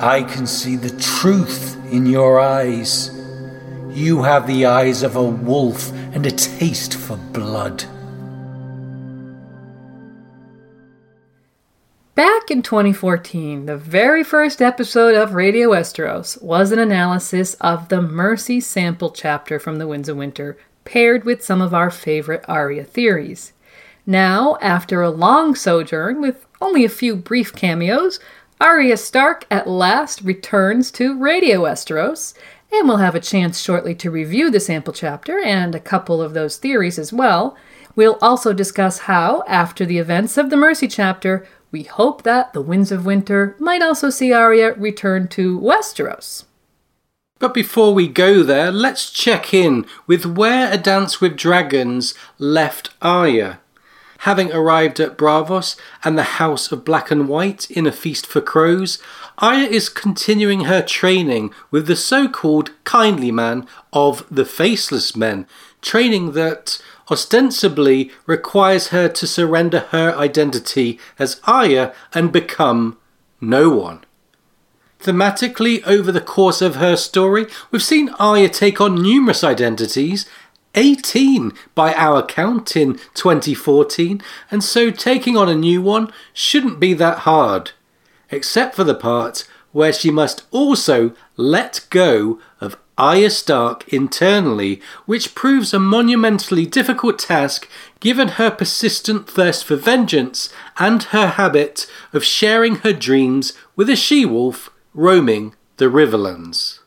[0.00, 3.10] I can see the truth in your eyes.
[3.90, 7.84] You have the eyes of a wolf and a taste for blood.
[12.14, 18.02] Back in 2014, the very first episode of Radio Westeros was an analysis of the
[18.02, 22.84] Mercy sample chapter from The Winds of Winter, paired with some of our favorite Arya
[22.84, 23.52] theories.
[24.06, 28.20] Now, after a long sojourn with only a few brief cameos,
[28.60, 32.34] Arya Stark at last returns to Radio Westeros,
[32.72, 36.34] and we'll have a chance shortly to review the sample chapter and a couple of
[36.34, 37.56] those theories as well.
[37.96, 42.62] We'll also discuss how, after the events of the Mercy chapter, we hope that the
[42.62, 46.44] Winds of Winter might also see Arya return to Westeros.
[47.40, 52.90] But before we go there, let's check in with where A Dance with Dragons left
[53.02, 53.58] Arya.
[54.18, 55.74] Having arrived at Braavos
[56.04, 58.98] and the House of Black and White in a feast for crows,
[59.38, 65.48] Arya is continuing her training with the so called kindly man of the Faceless Men,
[65.82, 66.80] training that
[67.10, 72.96] ostensibly requires her to surrender her identity as Arya and become
[73.40, 74.04] no one.
[75.04, 80.24] Thematically, over the course of her story, we've seen Arya take on numerous identities
[80.74, 86.94] 18 by our count in 2014, and so taking on a new one shouldn't be
[86.94, 87.72] that hard,
[88.30, 95.34] except for the part where she must also let go of Arya Stark internally, which
[95.34, 97.68] proves a monumentally difficult task
[98.00, 100.48] given her persistent thirst for vengeance
[100.78, 106.78] and her habit of sharing her dreams with a she wolf roaming the Riverlands.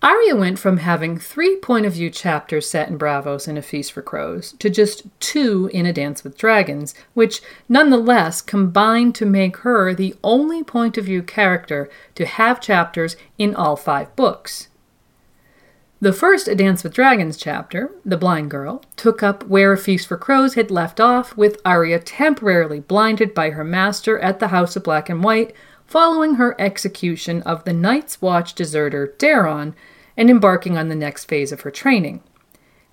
[0.00, 3.92] Arya went from having three point of view chapters set in Braavos in A Feast
[3.92, 9.58] for Crows to just two in A Dance with Dragons, which nonetheless combined to make
[9.58, 14.68] her the only point of view character to have chapters in all five books.
[15.98, 20.06] The first A Dance with Dragons chapter, The Blind Girl, took up where A Feast
[20.06, 24.76] for Crows had left off, with Arya temporarily blinded by her master at the House
[24.76, 25.52] of Black and White
[25.86, 29.74] following her execution of the Night's Watch deserter Daeron
[30.16, 32.22] and embarking on the next phase of her training.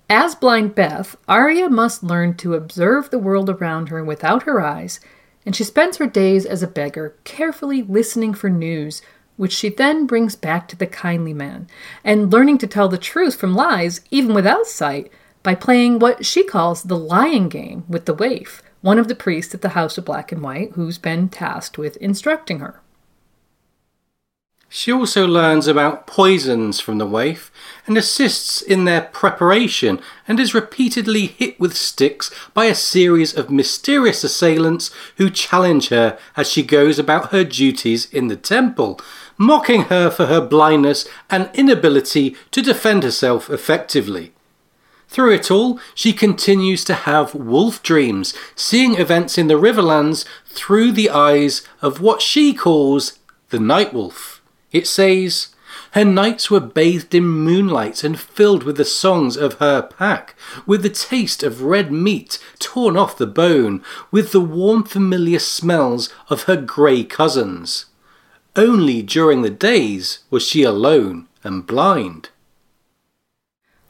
[0.08, 5.00] As Blind Beth, Arya must learn to observe the world around her without her eyes,
[5.46, 9.02] and she spends her days as a beggar, carefully listening for news,
[9.36, 11.66] which she then brings back to the kindly man,
[12.04, 15.10] and learning to tell the truth from lies, even without sight,
[15.42, 19.54] by playing what she calls the lying game with the waif, one of the priests
[19.54, 22.80] at the House of Black and White who's been tasked with instructing her.
[24.76, 27.52] She also learns about poisons from the waif
[27.86, 33.52] and assists in their preparation and is repeatedly hit with sticks by a series of
[33.52, 39.00] mysterious assailants who challenge her as she goes about her duties in the temple,
[39.38, 44.32] mocking her for her blindness and inability to defend herself effectively.
[45.06, 50.90] Through it all, she continues to have wolf dreams, seeing events in the Riverlands through
[50.90, 53.20] the eyes of what she calls
[53.50, 54.33] the Night Wolf.
[54.74, 55.54] It says,
[55.92, 60.34] Her nights were bathed in moonlight and filled with the songs of her pack,
[60.66, 66.12] with the taste of red meat torn off the bone, with the warm familiar smells
[66.28, 67.86] of her grey cousins.
[68.56, 72.30] Only during the days was she alone and blind.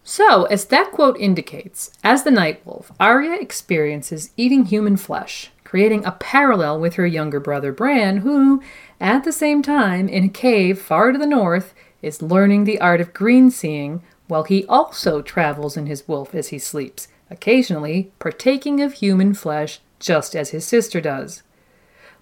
[0.02, 6.04] So, as that quote indicates, as the Night Wolf, Arya experiences eating human flesh, creating
[6.04, 8.62] a parallel with her younger brother Bran, who,
[9.00, 13.00] at the same time, in a cave far to the north, is learning the art
[13.00, 18.80] of green seeing while he also travels in his wolf as he sleeps, occasionally partaking
[18.80, 21.42] of human flesh just as his sister does.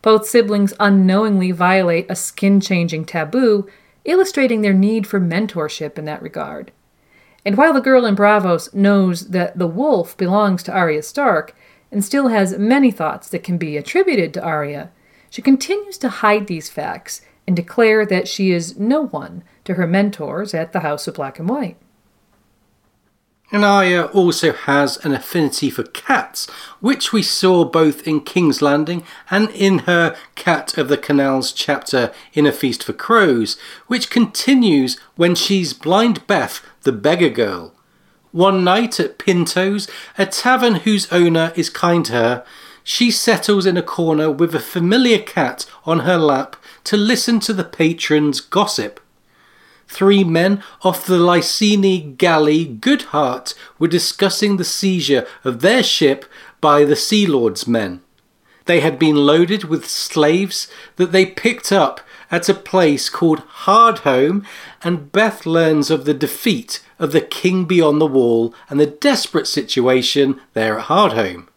[0.02, 3.68] Both siblings unknowingly violate a skin changing taboo,
[4.04, 6.72] illustrating their need for mentorship in that regard.
[7.44, 11.54] And while the girl in Braavos knows that the wolf belongs to Arya Stark
[11.90, 14.90] and still has many thoughts that can be attributed to Arya,
[15.32, 19.86] she continues to hide these facts and declare that she is no one to her
[19.86, 21.78] mentors at the House of Black and White.
[23.50, 29.04] And Arya also has an affinity for cats, which we saw both in King's Landing
[29.30, 33.56] and in her Cat of the Canals chapter in A Feast for Crows,
[33.86, 37.72] which continues when she's Blind Beth, the beggar girl.
[38.32, 42.44] One night at Pynto's, a tavern whose owner is kind to her,
[42.84, 47.52] she settles in a corner with a familiar cat on her lap to listen to
[47.52, 49.00] the patrons gossip.
[49.88, 56.24] Three men off the Lyseni galley Goodheart were discussing the seizure of their ship
[56.60, 58.00] by the Sea Lord's men.
[58.64, 64.46] They had been loaded with slaves that they picked up at a place called Hardhome,
[64.82, 69.46] and Beth learns of the defeat of the king beyond the wall and the desperate
[69.46, 71.48] situation there at Hardhome.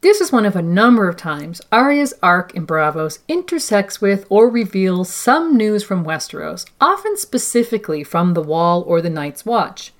[0.00, 4.48] This is one of a number of times Arya's arc in Braavos intersects with or
[4.48, 9.92] reveals some news from Westeros, often specifically from the Wall or the Night's Watch.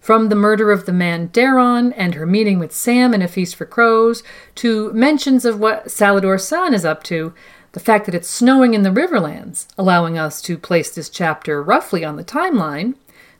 [0.00, 3.54] From the murder of the man Daeron and her meeting with Sam in A Feast
[3.54, 4.24] for Crows,
[4.56, 7.32] to mentions of what Salladhor Saan is up to,
[7.70, 12.04] the fact that it's snowing in the Riverlands, allowing us to place this chapter roughly
[12.04, 12.94] on the timeline,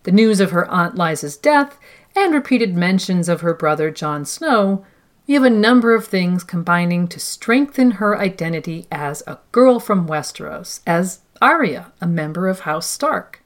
[0.04, 1.80] the news of her Aunt Lysa's death,
[2.14, 4.84] and repeated mentions of her brother Jon Snow,
[5.27, 10.07] we have a number of things combining to strengthen her identity as a girl from
[10.07, 13.43] Westeros, as Arya, a member of House Stark.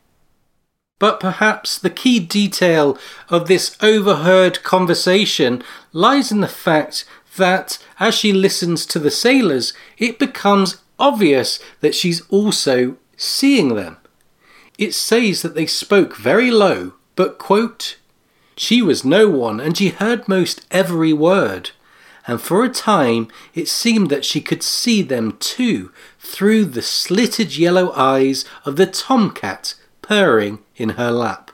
[0.98, 2.98] But perhaps the key detail
[3.30, 5.62] of this overheard conversation
[5.92, 7.06] lies in the fact
[7.36, 13.96] that as she listens to the sailors, it becomes obvious that she's also seeing them.
[14.76, 17.96] It says that they spoke very low, but, quote,
[18.60, 21.70] she was no one, and she heard most every word.
[22.26, 27.56] And for a time it seemed that she could see them too, through the slitted
[27.56, 31.52] yellow eyes of the tomcat purring in her lap.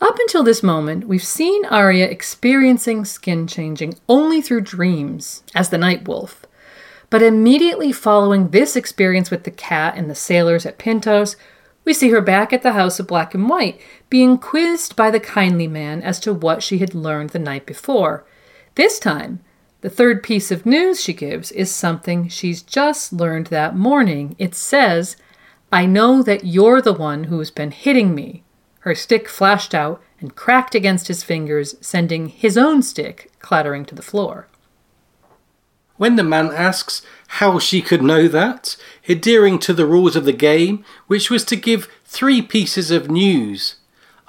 [0.00, 5.78] Up until this moment, we've seen Arya experiencing skin changing only through dreams, as the
[5.78, 6.44] Night Wolf.
[7.08, 11.36] But immediately following this experience with the cat and the sailors at Pynto's,
[11.84, 15.20] we see her back at the House of Black and White, being quizzed by the
[15.20, 18.24] kindly man as to what she had learned the night before.
[18.74, 19.40] This time,
[19.82, 24.34] the third piece of news she gives is something she's just learned that morning.
[24.38, 25.16] It says,
[25.70, 28.44] I know that you're the one who's been hitting me.
[28.80, 33.94] Her stick flashed out and cracked against his fingers, sending his own stick clattering to
[33.94, 34.48] the floor.
[35.96, 37.02] When the man asks
[37.38, 38.76] how she could know that,
[39.08, 43.74] adhering to the rules of the game, which was to give three pieces of news,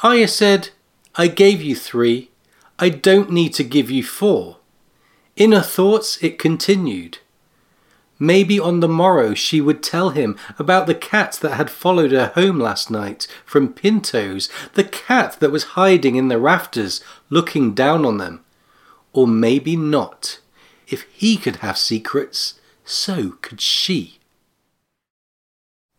[0.01, 0.69] Arya said,
[1.13, 2.31] I gave you three.
[2.79, 4.57] I don't need to give you four.
[5.35, 7.19] In her thoughts, it continued.
[8.17, 12.31] Maybe on the morrow she would tell him about the cat that had followed her
[12.33, 18.03] home last night from Pynto's, the cat that was hiding in the rafters, looking down
[18.03, 18.43] on them.
[19.13, 20.39] Or maybe not.
[20.87, 24.19] If he could have secrets, so could she.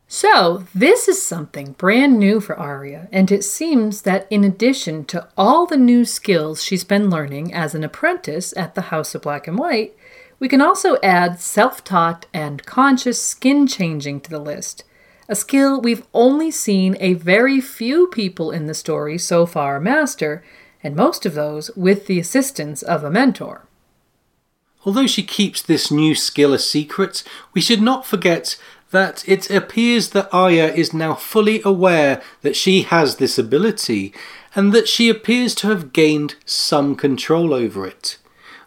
[0.09, 5.29] So, this is something brand new for Arya, and it seems that in addition to
[5.37, 9.49] all the new skills she's been learning as an apprentice at the House of Black
[9.49, 9.97] and White,
[10.39, 14.85] we can also add self taught and conscious skin changing to the list,
[15.29, 20.45] a skill we've only seen a very few people in the story so far master,
[20.85, 23.67] and most of those with the assistance of a mentor.
[24.87, 28.57] Although she keeps this new skill a secret, we should not forget
[28.93, 34.15] that it appears that Arya is now fully aware that she has this ability,
[34.55, 38.19] and that she appears to have gained some control over it.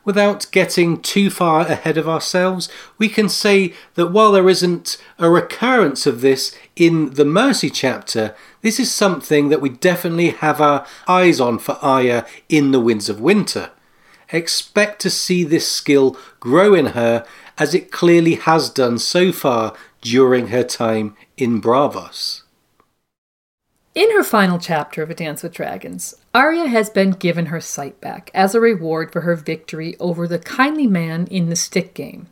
[0.03, 2.67] Without getting too far ahead of ourselves,
[2.97, 8.35] we can say that while there isn't a recurrence of this in the Mercy chapter,
[8.61, 13.07] this is something that we definitely have our eyes on for Arya in the Winds
[13.07, 13.71] of Winter
[14.31, 17.25] expect to see this skill grow in her
[17.57, 22.43] as it clearly has done so far during her time in Braavos.
[23.95, 27.99] In her final chapter of A Dance with Dragons, Arya has been given her sight
[27.99, 32.27] back as a reward for her victory over the kindly man in the stick game.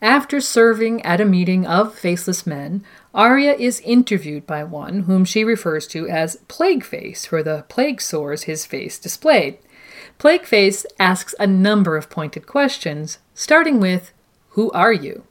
[0.00, 5.42] After serving at a meeting of faceless men, Arya is interviewed by one whom she
[5.42, 9.58] refers to as Plague Face for the plague sores his face displayed.
[10.18, 14.12] Plagueface asks a number of pointed questions, starting with,
[14.50, 15.22] Who are you?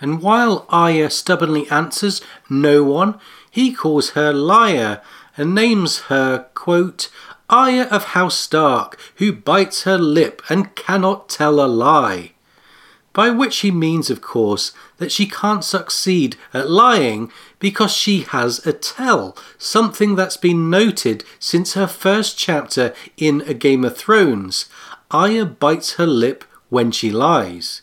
[0.00, 5.00] And while Arya stubbornly answers, No one, he calls her liar
[5.36, 7.10] and names her, quote,
[7.48, 12.32] Arya of House Stark, who bites her lip and cannot tell a lie
[13.14, 17.30] by which he means, of course, that she can't succeed at lying
[17.64, 23.54] because she has a tell, something that's been noted since her first chapter in A
[23.54, 24.66] Game of Thrones.
[25.10, 27.80] Arya bites her lip when she lies.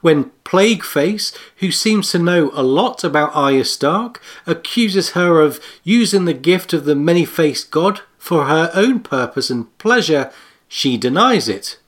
[0.00, 6.24] When Plagueface, who seems to know a lot about Arya Stark, accuses her of using
[6.24, 10.32] the gift of the many faced god for her own purpose and pleasure,
[10.66, 11.78] she denies it,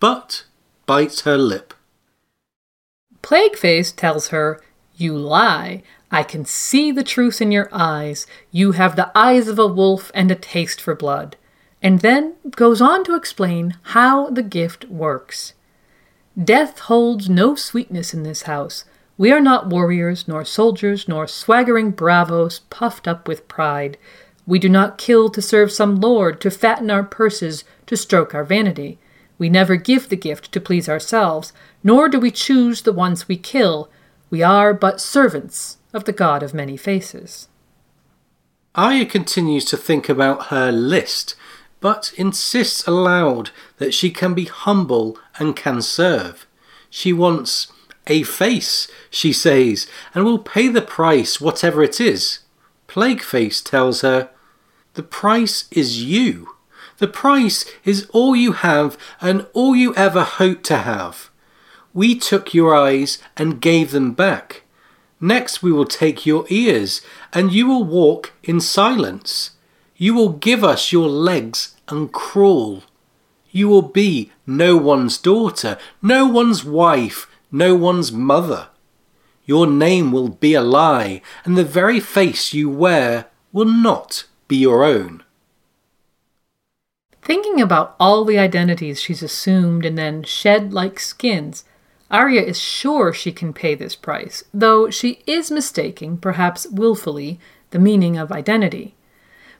[0.00, 0.44] but
[0.84, 1.72] bites her lip.
[3.22, 4.60] Plagueface tells her,
[4.98, 5.82] You lie.
[6.10, 8.26] I can see the truth in your eyes.
[8.50, 11.36] You have the eyes of a wolf and a taste for blood.
[11.82, 15.52] And then goes on to explain how the gift works.
[16.42, 18.84] Death holds no sweetness in this house.
[19.18, 23.98] We are not warriors, nor soldiers, nor swaggering bravos puffed up with pride.
[24.46, 28.44] We do not kill to serve some lord, to fatten our purses, to stroke our
[28.44, 28.98] vanity.
[29.36, 31.52] We never give the gift to please ourselves,
[31.84, 33.90] nor do we choose the ones we kill.
[34.30, 37.48] We are but servants of the God of many faces.
[38.74, 41.34] Arya continues to think about her list,
[41.80, 46.46] but insists aloud that she can be humble and can serve.
[46.90, 47.72] She wants
[48.06, 52.40] a face, she says, and will pay the price, whatever it is.
[52.86, 54.30] Plagueface tells her,
[54.94, 56.54] The price is you.
[56.98, 61.30] The price is all you have and all you ever hope to have.
[61.94, 64.62] We took your eyes and gave them back.
[65.20, 67.02] Next, we will take your ears,
[67.32, 69.52] and you will walk in silence.
[69.96, 72.84] You will give us your legs and crawl.
[73.50, 78.68] You will be no one's daughter, no one's wife, no one's mother.
[79.44, 84.56] Your name will be a lie, and the very face you wear will not be
[84.56, 85.24] your own.
[87.22, 91.64] Thinking about all the identities she's assumed and then shed like skins,
[92.10, 97.38] Arya is sure she can pay this price, though she is mistaking, perhaps willfully,
[97.70, 98.94] the meaning of identity.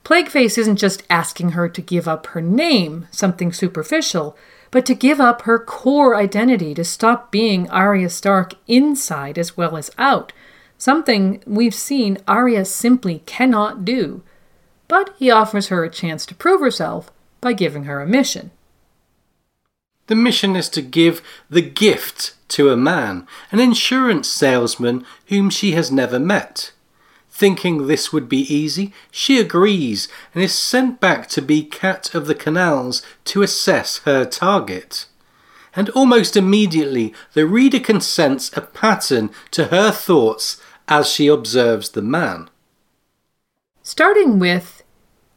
[0.05, 4.37] Plagueface isn't just asking her to give up her name, something superficial,
[4.71, 9.77] but to give up her core identity, to stop being Arya Stark inside as well
[9.77, 10.33] as out,
[10.79, 14.23] something we've seen Arya simply cannot do.
[14.87, 17.11] But he offers her a chance to prove herself
[17.43, 18.51] by giving her a mission.
[20.09, 25.73] The mission is to give the gift to a man, an insurance salesman whom she
[25.73, 26.73] has never met.
[27.31, 32.27] Thinking this would be easy, she agrees and is sent back to be Cat of
[32.27, 35.07] the Canals to assess her target.
[35.77, 41.91] And almost immediately, the reader can sense a pattern to her thoughts as she observes
[41.91, 42.49] the man.
[43.83, 44.78] Starting with,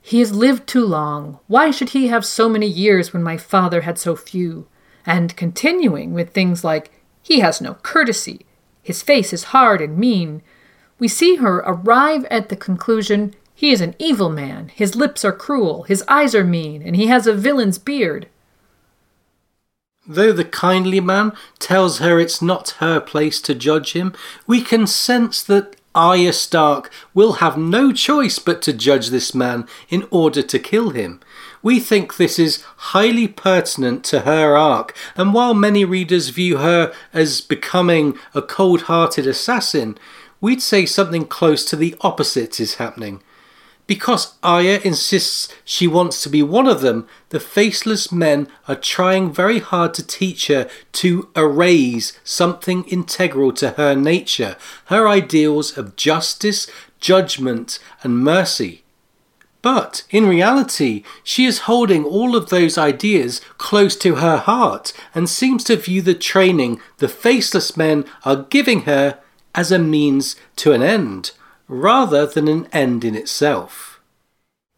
[0.02, 1.40] He has lived too long.
[1.48, 4.68] Why should he have so many years when my father had so few?
[5.06, 6.92] And continuing with things like,
[7.22, 8.46] He has no courtesy.
[8.82, 10.42] His face is hard and mean
[11.02, 15.32] we see her arrive at the conclusion he is an evil man, his lips are
[15.32, 18.28] cruel, his eyes are mean, and he has a villain's beard.
[20.08, 24.14] Though the kindly man tells her it's not her place to judge him,
[24.46, 29.68] we can sense that Arya Stark will have no choice but to judge this man
[29.90, 31.20] in order to kill him.
[31.62, 36.94] We think this is highly pertinent to her arc, and while many readers view her
[37.14, 39.98] as becoming a cold hearted assassin,
[40.40, 43.22] we'd say something close to the opposite is happening.
[43.92, 49.34] Because Arya insists she wants to be one of them, the faceless men are trying
[49.34, 55.98] very hard to teach her to erase something integral to her nature, her ideals of
[55.98, 56.68] justice,
[57.02, 58.84] judgment, and mercy.
[59.62, 65.28] But in reality, she is holding all of those ideas close to her heart and
[65.28, 69.20] seems to view the training the faceless men are giving her
[69.54, 71.32] as a means to an end,
[71.72, 74.02] rather than an end in itself.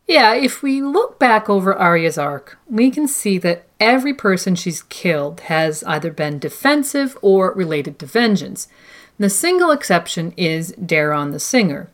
[0.06, 4.84] Yeah, if we look back over Arya's arc, we can see that every person she's
[4.84, 8.68] killed has either been defensive or related to vengeance.
[9.18, 11.90] The single exception is Daeron the Singer.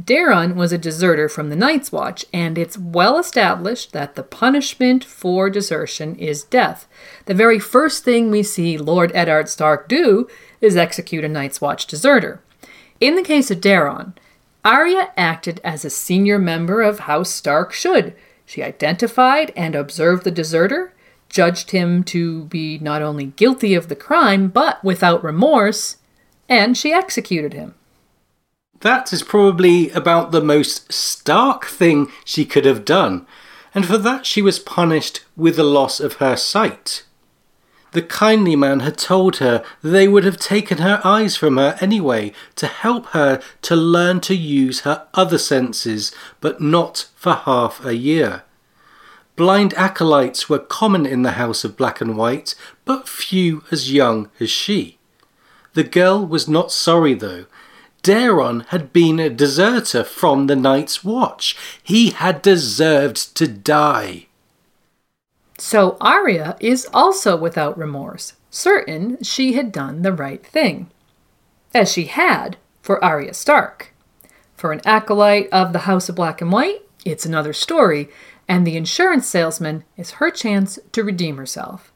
[0.00, 5.04] Daeron was a deserter from the Night's Watch, and it's well established that the punishment
[5.04, 6.86] for desertion is death.
[7.26, 10.28] The very first thing we see Lord Eddard Stark do
[10.60, 12.42] is execute a Night's Watch deserter.
[13.00, 14.14] In the case of Daeron,
[14.64, 18.14] Arya acted as a senior member of House Stark should.
[18.46, 20.94] She identified and observed the deserter,
[21.28, 25.96] judged him to be not only guilty of the crime, but without remorse,
[26.48, 27.74] and she executed him.
[28.80, 33.26] That is probably about the most stark thing she could have done,
[33.74, 37.04] and for that she was punished with the loss of her sight.
[37.92, 42.32] The kindly man had told her they would have taken her eyes from her anyway
[42.56, 47.94] to help her to learn to use her other senses, but not for half a
[47.94, 48.44] year.
[49.36, 52.54] Blind acolytes were common in the House of Black and White,
[52.86, 54.98] but few as young as she.
[55.74, 57.44] The girl was not sorry though.
[58.02, 61.56] Daeron had been a deserter from the Night's Watch.
[61.82, 64.26] He had deserved to die.
[65.58, 70.90] So Arya is also without remorse, certain she had done the right thing.
[71.74, 73.92] As she had for Arya Stark.
[74.56, 78.08] For an acolyte of the House of Black and White, it's another story,
[78.48, 81.92] and the insurance salesman is her chance to redeem herself.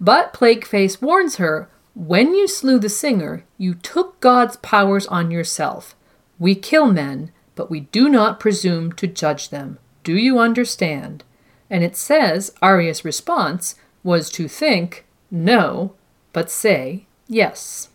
[0.00, 5.96] But Plagueface warns her when you slew the singer, you took God's powers on yourself.
[6.38, 9.78] We kill men, but we do not presume to judge them.
[10.04, 11.24] Do you understand?
[11.68, 15.94] And it says, Arya's response, was to think no,
[16.32, 17.88] but say yes.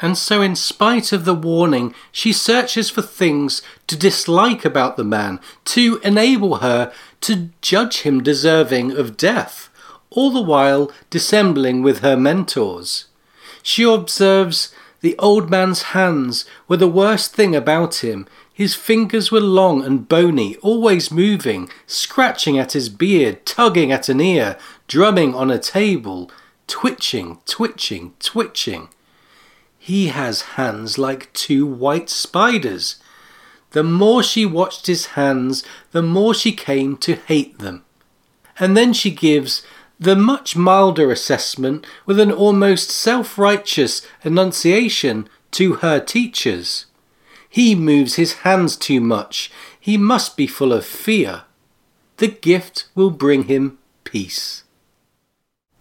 [0.00, 5.04] And so, in spite of the warning, she searches for things to dislike about the
[5.04, 6.92] man to enable her
[7.22, 9.68] to judge him deserving of death,
[10.10, 13.06] all the while dissembling with her mentors.
[13.62, 18.26] She observes the old man's hands were the worst thing about him.
[18.58, 24.20] His fingers were long and bony, always moving, scratching at his beard, tugging at an
[24.20, 26.28] ear, drumming on a table,
[26.66, 28.88] twitching, twitching, twitching.
[29.78, 32.96] He has hands like two white spiders.
[33.70, 37.84] The more she watched his hands, the more she came to hate them.
[38.58, 39.62] And then she gives
[40.00, 46.86] the much milder assessment with an almost self righteous enunciation to her teachers.
[47.58, 49.50] He moves his hands too much.
[49.80, 51.42] He must be full of fear.
[52.18, 54.62] The gift will bring him peace.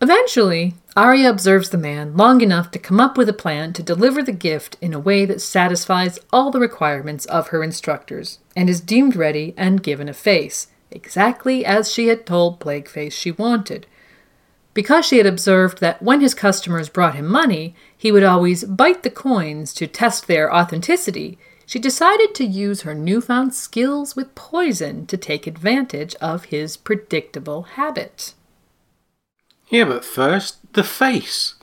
[0.01, 4.23] Eventually, Arya observes the man long enough to come up with a plan to deliver
[4.23, 8.81] the gift in a way that satisfies all the requirements of her instructors, and is
[8.81, 13.85] deemed ready and given a face, exactly as she had told Plagueface she wanted.
[14.73, 19.03] Because she had observed that when his customers brought him money, he would always bite
[19.03, 25.05] the coins to test their authenticity, she decided to use her newfound skills with poison
[25.05, 28.33] to take advantage of his predictable habit.
[29.67, 31.55] Yeah, but first, the face.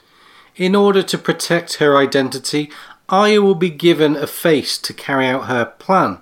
[0.57, 2.70] In order to protect her identity,
[3.09, 6.18] Arya will be given a face to carry out her plan.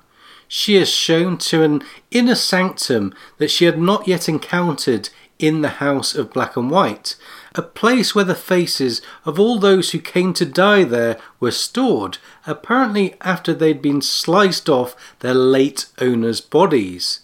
[0.47, 5.09] She is shown to an inner sanctum that she had not yet encountered
[5.41, 7.17] in the House of Black and White,
[7.55, 12.19] a place where the faces of all those who came to die there were stored,
[12.47, 17.21] apparently after they'd been sliced off their late owners' bodies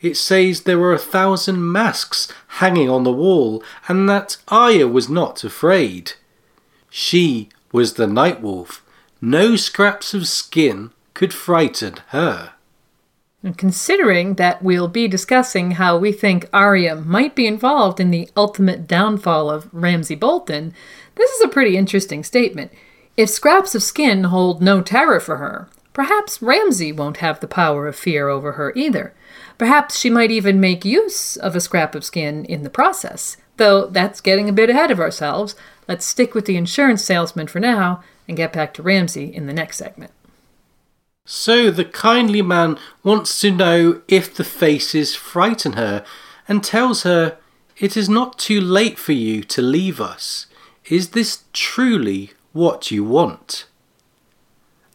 [0.00, 5.08] it says there were a thousand masks hanging on the wall, and that Arya was
[5.08, 6.12] not afraid.
[6.88, 8.84] She was the Night Wolf.
[9.20, 12.52] No scraps of skin could frighten her.
[13.42, 18.28] And considering that we'll be discussing how we think Arya might be involved in the
[18.36, 20.74] ultimate downfall of Ramsay Bolton,
[21.14, 22.72] this is a pretty interesting statement.
[23.16, 27.86] If scraps of skin hold no terror for her, perhaps Ramsay won't have the power
[27.86, 29.14] of fear over her either.
[29.56, 33.36] Perhaps she might even make use of a scrap of skin in the process.
[33.56, 35.54] Though that's getting a bit ahead of ourselves.
[35.88, 39.52] Let's stick with the insurance salesman for now and get back to Ramsay in the
[39.52, 40.12] next segment.
[41.30, 46.02] So the kindly man wants to know if the faces frighten her
[46.48, 47.36] and tells her,
[47.76, 50.46] It is not too late for you to leave us.
[50.86, 53.66] Is this truly what you want?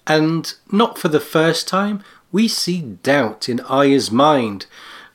[0.08, 4.66] And not for the first time, we see doubt in Arya's mind,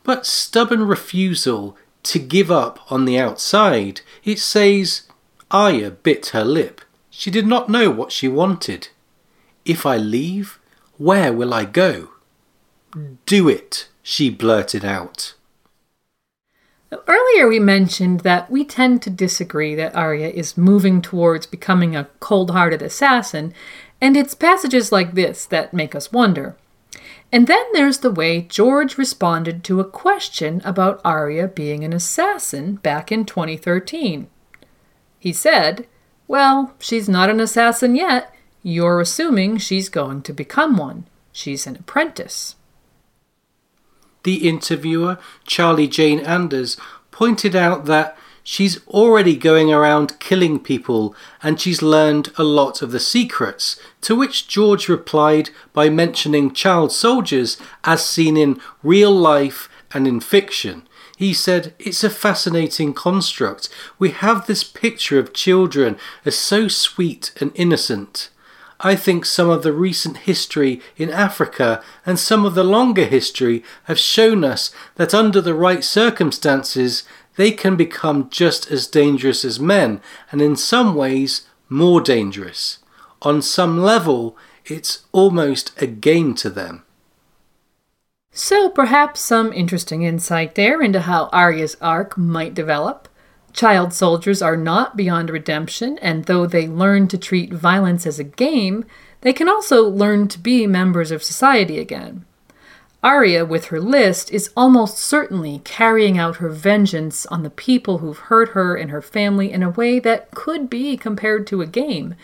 [0.04, 4.02] but stubborn refusal to give up on the outside.
[4.22, 5.02] It says,
[5.50, 6.80] Arya bit her lip.
[7.10, 8.90] She did not know what she wanted.
[9.64, 10.57] If I leave,
[10.98, 12.10] where will I go?
[12.92, 13.14] Hmm.
[13.24, 15.34] Do it, she blurted out.
[17.06, 22.08] Earlier, we mentioned that we tend to disagree that Arya is moving towards becoming a
[22.18, 23.52] cold hearted assassin,
[24.00, 26.56] and it's passages like this that make us wonder.
[27.30, 32.76] And then there's the way George responded to a question about Arya being an assassin
[32.76, 34.28] back in 2013.
[35.18, 35.86] He said,
[36.26, 38.34] Well, she's not an assassin yet.
[38.62, 41.06] You're assuming she's going to become one.
[41.32, 42.56] She's an apprentice.
[44.24, 46.76] The interviewer, Charlie Jane Anders,
[47.10, 48.16] pointed out that
[48.50, 53.78] She's already going around killing people and she's learned a lot of the secrets.
[54.00, 60.20] To which George replied by mentioning child soldiers as seen in real life and in
[60.20, 60.88] fiction.
[61.18, 63.68] He said, It's a fascinating construct.
[63.98, 68.30] We have this picture of children as so sweet and innocent.
[68.80, 73.64] I think some of the recent history in Africa and some of the longer history
[73.84, 77.02] have shown us that under the right circumstances,
[77.36, 80.00] they can become just as dangerous as men,
[80.30, 82.78] and in some ways more dangerous.
[83.22, 86.84] On some level, it's almost a game to them.
[88.30, 93.07] So, perhaps some interesting insight there into how Arya's arc might develop.
[93.58, 98.22] Child soldiers are not beyond redemption, and though they learn to treat violence as a
[98.22, 98.84] game,
[99.22, 102.24] they can also learn to be members of society again.
[103.02, 108.28] Arya, with her list, is almost certainly carrying out her vengeance on the people who've
[108.30, 112.14] hurt her and her family in a way that could be compared to a game.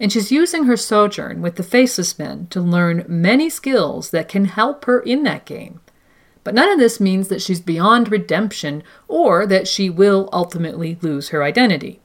[0.00, 4.46] And she's using her sojourn with the Faceless Men to learn many skills that can
[4.46, 5.82] help her in that game.
[6.50, 11.28] But none of this means that she's beyond redemption or that she will ultimately lose
[11.28, 12.00] her identity.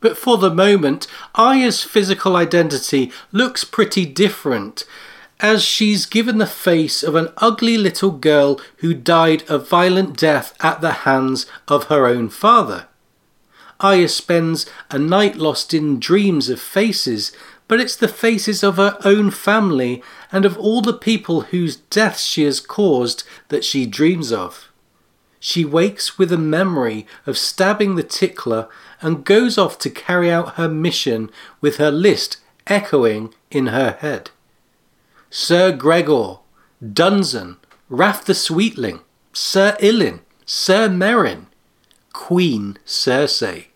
[0.00, 4.86] But for the moment, Arya's physical identity looks pretty different,
[5.40, 10.54] as she's given the face of an ugly little girl who died a violent death
[10.60, 12.86] at the hands of her own father.
[13.78, 17.30] Arya spends a night lost in dreams of faces,
[17.66, 22.24] but it's the faces of her own family and of all the people whose deaths
[22.24, 24.70] she has caused that she dreams of.
[25.40, 28.68] She wakes with a memory of stabbing the tickler
[29.00, 34.30] and goes off to carry out her mission with her list echoing in her head.
[35.28, 36.38] Sir Gregor,
[36.82, 37.56] Dunsen,
[37.88, 39.00] Raff the Sweetling,
[39.32, 41.46] Sir Ilyn, Sir Meryn,
[42.12, 43.66] Queen Cersei.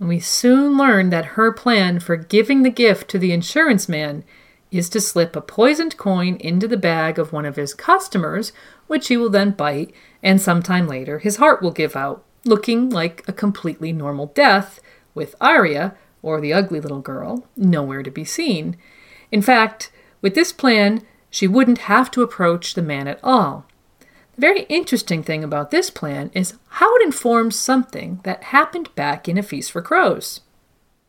[0.00, 4.22] We soon learn that her plan for giving the gift to the insurance man
[4.70, 8.52] is to slip a poisoned coin into the bag of one of his customers,
[8.86, 9.92] which he will then bite,
[10.22, 14.80] and sometime later his heart will give out, looking like a completely normal death,
[15.14, 18.76] with Arya, or the ugly little girl, nowhere to be seen.
[19.32, 19.90] In fact,
[20.20, 23.66] with this plan, she wouldn't have to approach the man at all.
[24.38, 29.36] Very interesting thing about this plan is how it informs something that happened back in
[29.36, 30.42] A Feast for Crows.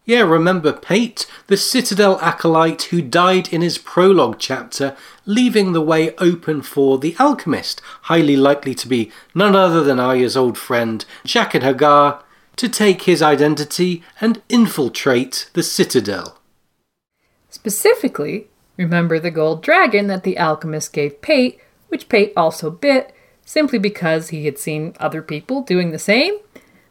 [0.04, 6.16] Yeah, remember Pate, the Citadel acolyte who died in his prologue chapter, leaving the way
[6.16, 11.62] open for the alchemist, highly likely to be none other than Arya's old friend, Jaqen
[11.62, 12.24] H'ghar,
[12.56, 16.40] to take his identity and infiltrate the Citadel.
[17.52, 21.60] Specifically, remember the gold dragon that the alchemist gave Pate,
[21.90, 23.14] which Pate also bit,
[23.50, 26.38] simply because he had seen other people doing the same?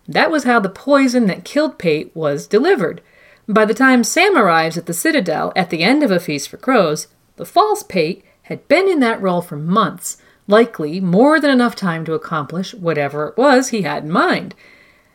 [0.08, 3.00] That was how the poison that killed Pate was delivered.
[3.46, 6.56] By the time Sam arrives at the Citadel at the end of A Feast for
[6.56, 7.06] Crows,
[7.36, 10.16] the false Pate had been in that role for months,
[10.48, 14.56] likely more than enough time to accomplish whatever it was he had in mind.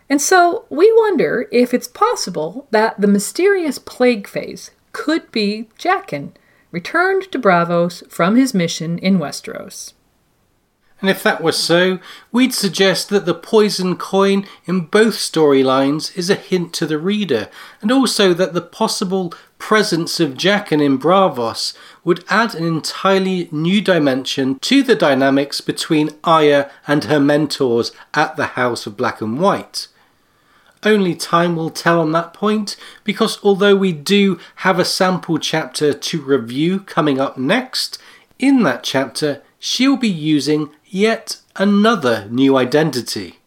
[0.09, 6.31] And so we wonder if it's possible that the mysterious plague face could be Jaqen,
[6.71, 9.91] returned to Braavos from his mission in Westeros.
[11.03, 11.99] And if that were so,
[12.31, 17.49] we'd suggest that the poison coin in both storylines is a hint to the reader,
[17.81, 21.75] and also that the possible presence of Jaqen in Braavos
[22.05, 28.37] would add an entirely new dimension to the dynamics between Arya and her mentors at
[28.37, 29.89] the House of Black and White.
[30.83, 35.93] Only time will tell on that point, because although we do have a sample chapter
[35.93, 37.97] to review coming up next,
[38.39, 43.39] in that chapter she'll be using yet another new identity.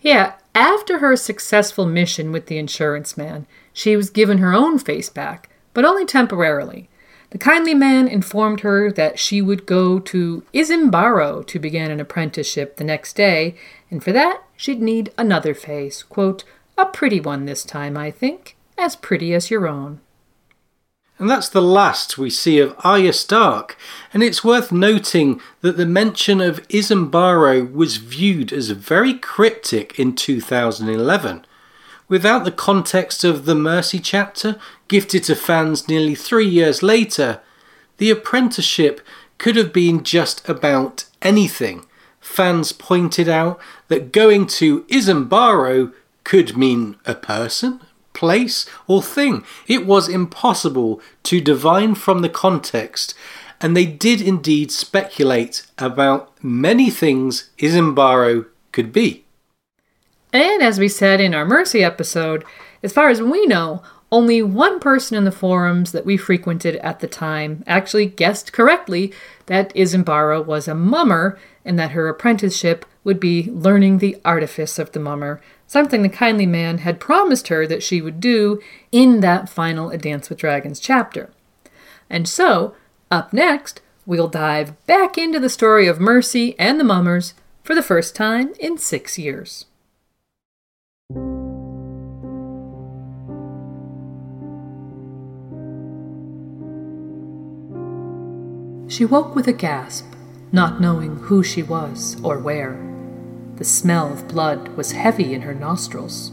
[0.00, 5.10] Yeah, after her successful mission with the insurance man, she was given her own face
[5.10, 6.88] back, but only temporarily.
[7.30, 12.76] The kindly man informed her that she would go to Izembaro to begin an apprenticeship
[12.76, 13.56] the next day,
[13.90, 16.44] and for that she'd need another face, quote,
[16.78, 20.00] a pretty one this time, I think, as pretty as your own.
[21.24, 23.78] And that's the last we see of Arya Stark,
[24.12, 30.14] and it's worth noting that the mention of Izembaro was viewed as very cryptic in
[30.16, 31.46] 2011.
[32.10, 37.40] Without the context of the Mercy chapter, gifted to fans nearly three years later,
[37.96, 39.00] the apprenticeship
[39.38, 41.86] could have been just about anything.
[42.20, 43.58] Fans pointed out
[43.88, 47.80] that going to Izembaro could mean a person,
[48.14, 49.44] place, or thing.
[49.66, 53.14] It was impossible to divine from the context,
[53.60, 59.24] and they did indeed speculate about many things Izembaro could be.
[60.32, 62.44] And as we said in our Mercy episode,
[62.82, 67.00] as far as we know, only one person in the forums that we frequented at
[67.00, 69.12] the time actually guessed correctly
[69.46, 74.92] that Izembaro was a mummer and that her apprenticeship would be learning the artifice of
[74.92, 75.40] the mummer,
[75.74, 79.98] something the kindly man had promised her that she would do in that final A
[79.98, 81.32] Dance with Dragons chapter.
[82.08, 82.76] And so,
[83.10, 87.34] up next, we'll dive back into the story of Mercy and the Mummers
[87.64, 89.64] for the first time in six years.
[98.88, 100.06] She woke with a gasp,
[100.52, 102.93] not knowing who she was or where.
[103.56, 106.32] The smell of blood was heavy in her nostrils.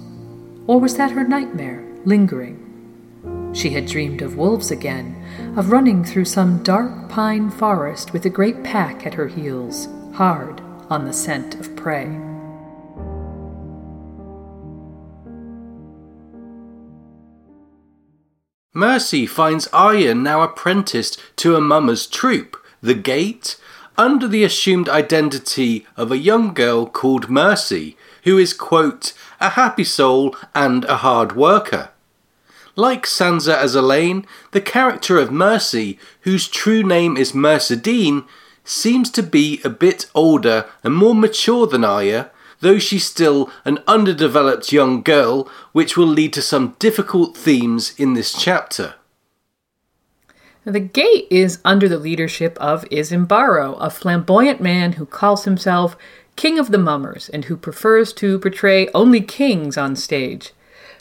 [0.65, 3.51] Or was that her nightmare lingering?
[3.53, 8.29] She had dreamed of wolves again, of running through some dark pine forest with a
[8.29, 12.07] great pack at her heels, hard on the scent of prey.
[18.73, 23.57] Mercy finds Arya now apprenticed to a mummer's troop, the Gate,
[23.97, 29.83] under the assumed identity of a young girl called Mercy, who is, quote, a happy
[29.83, 31.89] soul and a hard worker.
[32.75, 38.25] Like Sansa as Alayne, the character of Mercy, whose true name is Mercedene,
[38.63, 42.31] seems to be a bit older and more mature than Arya,
[42.61, 48.13] though she's still an underdeveloped young girl, which will lead to some difficult themes in
[48.13, 48.95] this chapter.
[50.63, 55.97] The gate is under the leadership of Izembaro, a flamboyant man who calls himself
[56.35, 60.53] King of the Mummers and who prefers to portray only kings on stage.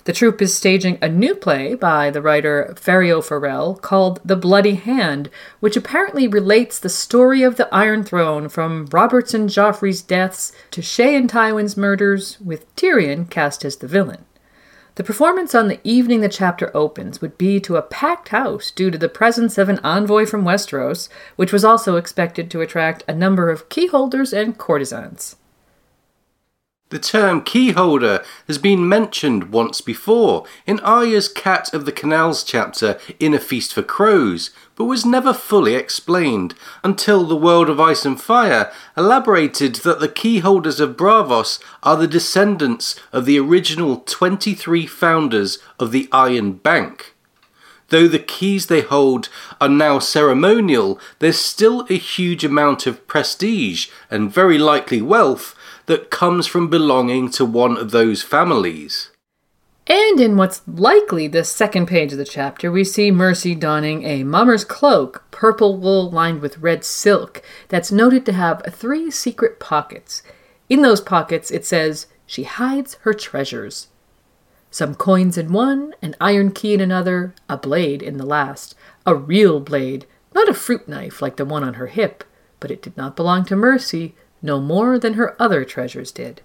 [0.05, 4.77] The troupe is staging a new play by the writer Phario Forel called The Bloody
[4.77, 5.29] Hand,
[5.61, 10.81] which apparently relates the story of the Iron Throne from Robert's and Joffrey's deaths to
[10.81, 14.25] Shae and Tywin's murders, with Tyrion cast as the villain.
[14.97, 18.91] The performance on the evening the chapter opens would be to a packed house due
[18.91, 23.15] to the presence of an envoy from Westeros, which was also expected to attract a
[23.15, 25.37] number of keyholders and courtesans.
[26.91, 32.99] The term keyholder has been mentioned once before in Arya's Cat of the Canals chapter
[33.21, 36.53] in A Feast for Crows, but was never fully explained
[36.83, 42.09] until The World of Ice and Fire elaborated that the keyholders of Braavos are the
[42.09, 47.15] descendants of the original 23 founders of the Iron Bank.
[47.91, 49.29] Though the keys they hold
[49.61, 55.55] are now ceremonial, there's still a huge amount of prestige and very likely wealth
[55.91, 59.11] that comes from belonging to one of those families.
[59.89, 64.23] And in what's likely the second page of the chapter, we see Mercy donning a
[64.23, 70.23] mummer's cloak, purple wool lined with red silk, that's noted to have three secret pockets.
[70.69, 73.89] In those pockets, it says, she hides her treasures.
[74.71, 78.77] Some coins in one, an iron key in another, a blade in the last.
[79.05, 80.07] A real blade,
[80.37, 82.23] not a fruit knife like the one on her hip,
[82.61, 86.43] but it did not belong to Mercy, no more than her other treasures did.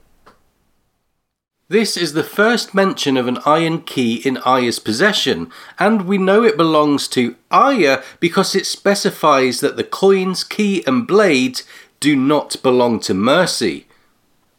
[1.67, 6.43] This is the first mention of an iron key in Arya's possession, and we know
[6.43, 11.61] it belongs to Arya because it specifies that the coins, key, and blade
[11.99, 13.87] do not belong to Mercy.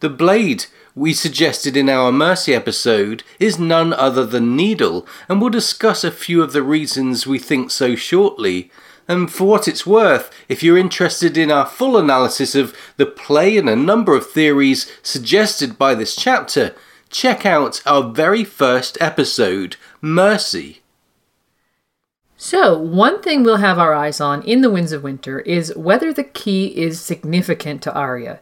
[0.00, 5.50] The blade we suggested in our Mercy episode is none other than Needle, and we'll
[5.50, 8.70] discuss a few of the reasons we think so shortly.
[9.09, 13.57] And for what it's worth, if you're interested in our full analysis of the play
[13.57, 16.74] and a number of theories suggested by this chapter,
[17.09, 20.83] check out our very first episode, Mercy.
[22.37, 26.12] So, one thing we'll have our eyes on in The Winds of Winter is whether
[26.12, 28.41] the key is significant to Arya.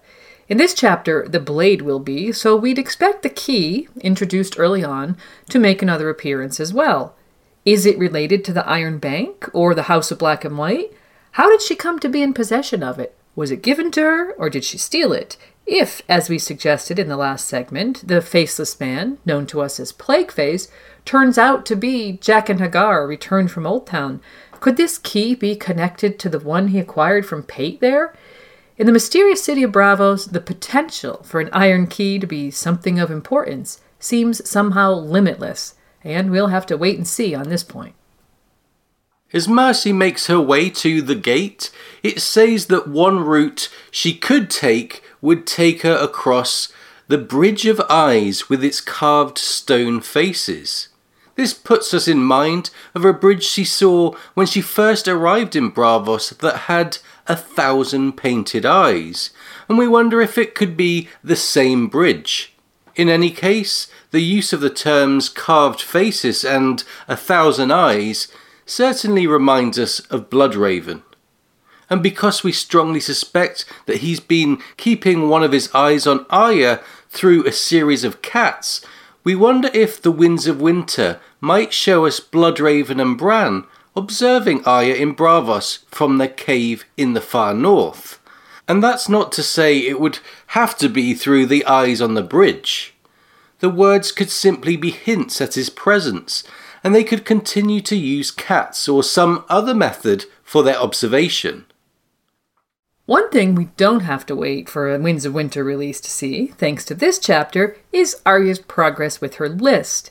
[0.49, 5.17] In this chapter, the blade will be, so we'd expect the key, introduced early on,
[5.49, 7.15] to make another appearance as well.
[7.65, 10.93] Is it related to the Iron Bank or the House of Black and White?
[11.33, 13.17] How did she come to be in possession of it?
[13.35, 15.39] Was it given to her or did she steal it?
[15.67, 19.93] If, as we suggested in the last segment, the faceless man, known to us as
[19.93, 20.69] Plague Face,
[21.07, 24.21] turns out to be Jaqen H'ghar returned from Oldtown,
[24.61, 28.15] could this key be connected to the one he acquired from Pate there?
[28.77, 33.01] In the mysterious city of Braavos, the potential for an iron key to be something
[33.01, 37.95] of importance seems somehow limitless and we'll have to wait and see on this point.
[39.33, 41.71] As Mercy makes her way to the gate,
[42.05, 46.73] it says that one route she could take would take her across
[47.09, 50.89] the Bridge of Eyes with its carved stone faces.
[51.35, 55.73] This puts us in mind of a bridge she saw when she first arrived in
[55.73, 59.31] Braavos that had a thousand painted eyes,
[59.69, 62.54] and we wonder if it could be the same bridge.
[62.97, 68.29] In any case, the use of the terms carved faces and a thousand eyes
[68.67, 71.03] certainly reminds us of Bloodraven.
[71.91, 76.81] And because we strongly suspect that he's been keeping one of his eyes on Arya
[77.11, 78.81] through a series of cats,
[79.23, 83.65] we wonder if the Winds of Winter might show us Bloodraven and Bran
[83.97, 88.21] observing Arya in Braavos from their cave in the far north.
[88.67, 92.23] And that's not to say it would have to be through the eyes on the
[92.23, 92.95] bridge
[93.65, 96.45] the words could simply be hints at his presence,
[96.83, 101.65] and they could continue to use cats or some other method for their observation.
[103.07, 106.49] One thing we don't have to wait for a Winds of Winter release to see,
[106.49, 110.11] thanks to this chapter, is Arya's progress with her list.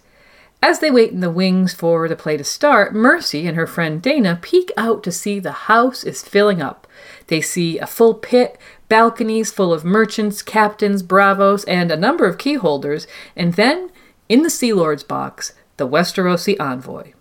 [0.63, 4.01] As they wait in the wings for the play to start, Mercy and her friend
[4.01, 6.87] Daena peek out to see the house is filling up.
[7.27, 8.57] They see a full pit,
[8.89, 13.89] balconies full of merchants, captains, bravos, and a number of keyholders, and then,
[14.29, 17.13] in the Sea Lord's box, the Westerosi envoy.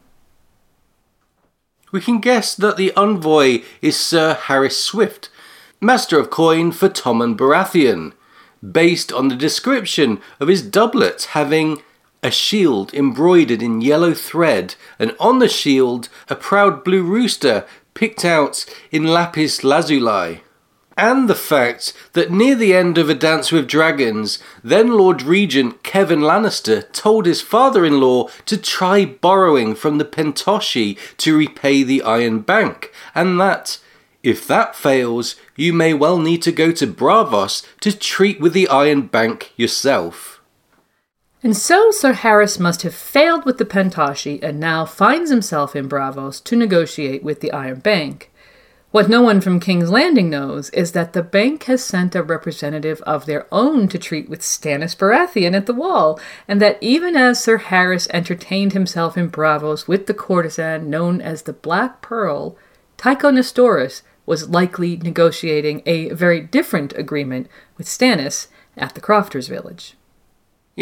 [1.92, 5.28] We can guess that the envoy is Sir Harys Swift,
[5.80, 8.12] Master of Coin for Tommen Baratheon,
[8.62, 11.82] based on the description of his doublet having
[12.22, 18.24] a shield embroidered in yellow thread, and on the shield a proud blue rooster picked
[18.24, 20.42] out in lapis lazuli.
[20.96, 25.82] And the fact that near the end of A Dance with Dragons, then Lord Regent
[25.82, 31.82] Kevan Lannister told his father in law to try borrowing from the Pentoshi to repay
[31.82, 33.78] the Iron Bank, and that,
[34.22, 38.68] if that fails, you may well need to go to Braavos to treat with the
[38.68, 40.31] Iron Bank yourself.
[41.44, 45.88] And so Sir Harys must have failed with the Pentoshi and now finds himself in
[45.88, 48.30] Braavos to negotiate with the Iron Bank.
[48.92, 53.00] What no one from King's Landing knows is that the bank has sent a representative
[53.02, 57.42] of their own to treat with Stannis Baratheon at the wall, and that even as
[57.42, 62.56] Sir Harys entertained himself in Braavos with the courtesan known as the Black Pearl,
[62.96, 68.46] Tycho Nestoris was likely negotiating a very different agreement with Stannis
[68.76, 69.96] at the Crofters' village.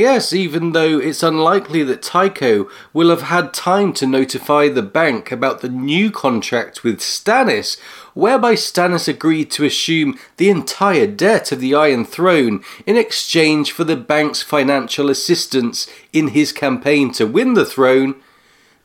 [0.00, 5.30] Yes, even though it's unlikely that Tycho will have had time to notify the bank
[5.30, 7.78] about the new contract with Stannis,
[8.14, 13.84] whereby Stannis agreed to assume the entire debt of the Iron Throne in exchange for
[13.84, 18.14] the bank's financial assistance in his campaign to win the throne.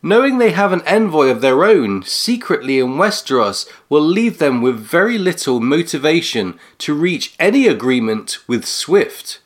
[0.04, 4.78] Knowing they have an envoy of their own secretly in Westeros will leave them with
[4.78, 9.40] very little motivation to reach any agreement with Swift.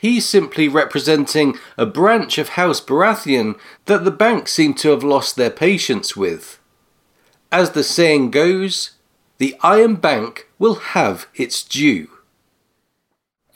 [0.00, 5.36] He's simply representing a branch of House Baratheon that the bank seem to have lost
[5.36, 6.58] their patience with.
[7.52, 8.92] As the saying goes,
[9.38, 12.08] the Iron Bank will have its due.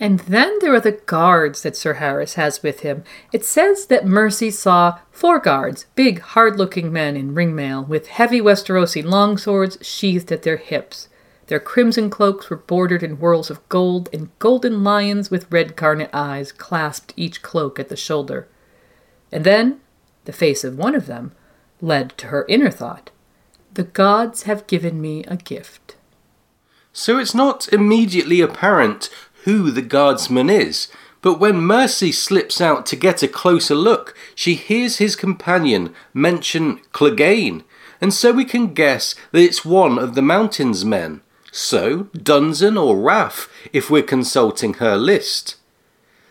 [0.01, 3.05] And then there are the guards that Sir Harys has with him.
[3.33, 8.41] It says that Mercy saw four guards, big, hard looking men in ringmail, with heavy
[8.41, 11.09] Westerosi longswords sheathed at their hips.
[11.47, 16.11] Their crimson cloaks were bordered in whorls of gold, and golden lions with red garnet
[16.13, 18.49] eyes clasped each cloak at the shoulder.
[19.31, 19.81] And then
[20.25, 21.33] the face of one of them
[21.83, 23.11] led to her inner thought
[23.75, 25.97] The gods have given me a gift.
[26.93, 29.11] So it's not immediately apparent
[29.43, 30.89] who the guardsman is,
[31.21, 36.79] but when Mercy slips out to get a closer look, she hears his companion mention
[36.93, 37.65] Clegane,
[38.01, 41.21] and so we can guess that it's one of the mountain's men.
[41.57, 45.55] So, Dunsen or Raff, if we're consulting her list.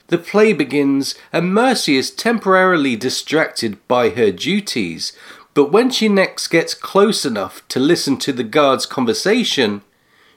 [0.07, 5.13] The play begins, and Mercy is temporarily distracted by her duties,
[5.53, 9.81] but when she next gets close enough to listen to the guards' conversation,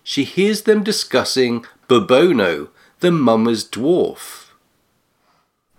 [0.04, 2.68] she hears them discussing Bobono,
[3.00, 4.50] the mummer's dwarf.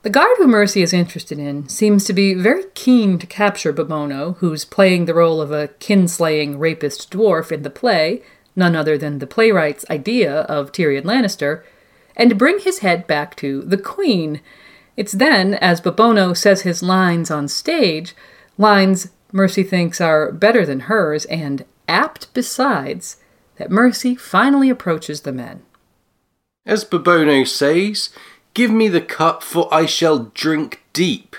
[0.02, 4.36] The guard who Mercy is interested in seems to be very keen to capture Bobono,
[4.40, 8.22] who's playing the role of a kinslaying rapist dwarf in the play,
[8.58, 11.64] none other than the playwright's idea of Tyrion Lannister,
[12.16, 14.42] and bring his head back to the Queen.
[14.98, 18.16] It's then, as Bobono says his lines on stage,
[18.58, 23.18] lines Mercy thinks are better than hers and apt besides,
[23.58, 25.62] that Mercy finally approaches the men.
[26.66, 28.10] As Bobono says,
[28.54, 31.36] Give me the cup, for I shall drink deep.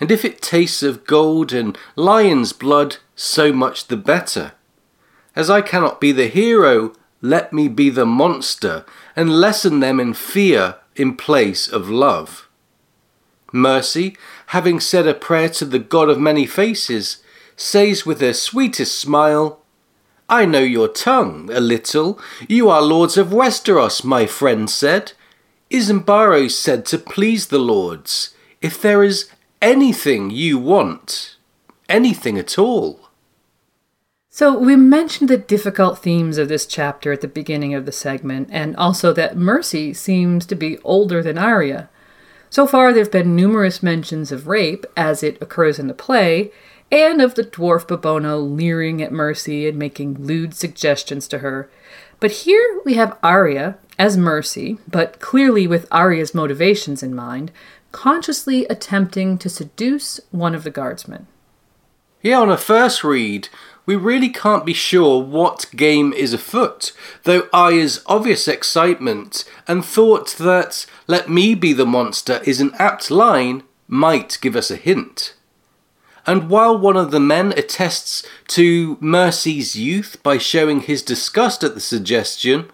[0.00, 4.52] And if it tastes of gold and lion's blood, so much the better.
[5.36, 8.84] As I cannot be the hero, let me be the monster
[9.16, 12.48] and lessen them in fear in place of love.
[13.52, 17.18] Mercy, having said a prayer to the God of many faces,
[17.56, 19.60] says with her sweetest smile,
[20.28, 22.20] I know your tongue a little.
[22.48, 25.12] You are lords of Westeros, my friend said.
[25.70, 29.30] Izembaro said to please the lords, if there is
[29.62, 31.36] anything you want,
[31.88, 33.07] anything at all.
[34.38, 38.48] So, we mentioned the difficult themes of this chapter at the beginning of the segment,
[38.52, 41.88] and also that Mercy seems to be older than Arya.
[42.48, 46.52] So far, there have been numerous mentions of rape, as it occurs in the play,
[46.92, 51.68] and of the dwarf Bobono leering at Mercy and making lewd suggestions to her.
[52.20, 57.50] But here we have Arya as Mercy, but clearly with Arya's motivations in mind,
[57.90, 61.26] consciously attempting to seduce one of the guardsmen.
[62.20, 63.48] Yeah, on a first read,
[63.88, 66.92] we really can't be sure what game is afoot,
[67.22, 73.10] though Arya's obvious excitement and thought that let me be the monster is an apt
[73.10, 75.32] line might give us a hint.
[76.26, 81.72] And while one of the men attests to Mercy's youth by showing his disgust at
[81.72, 82.70] the suggestion,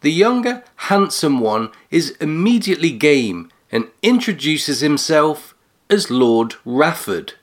[0.00, 5.54] the younger, handsome one is immediately game and introduces himself
[5.90, 7.34] as Lord Rafford.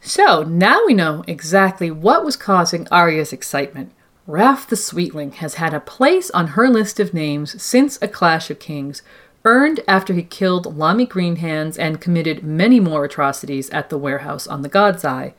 [0.00, 3.92] So now we know exactly what was causing Arya's excitement.
[4.26, 8.50] Raff the Sweetling has had a place on her list of names since A Clash
[8.50, 9.02] of Kings,
[9.44, 14.62] earned after he killed Lommy Greenhands and committed many more atrocities at the warehouse on
[14.62, 15.34] the God's Eye.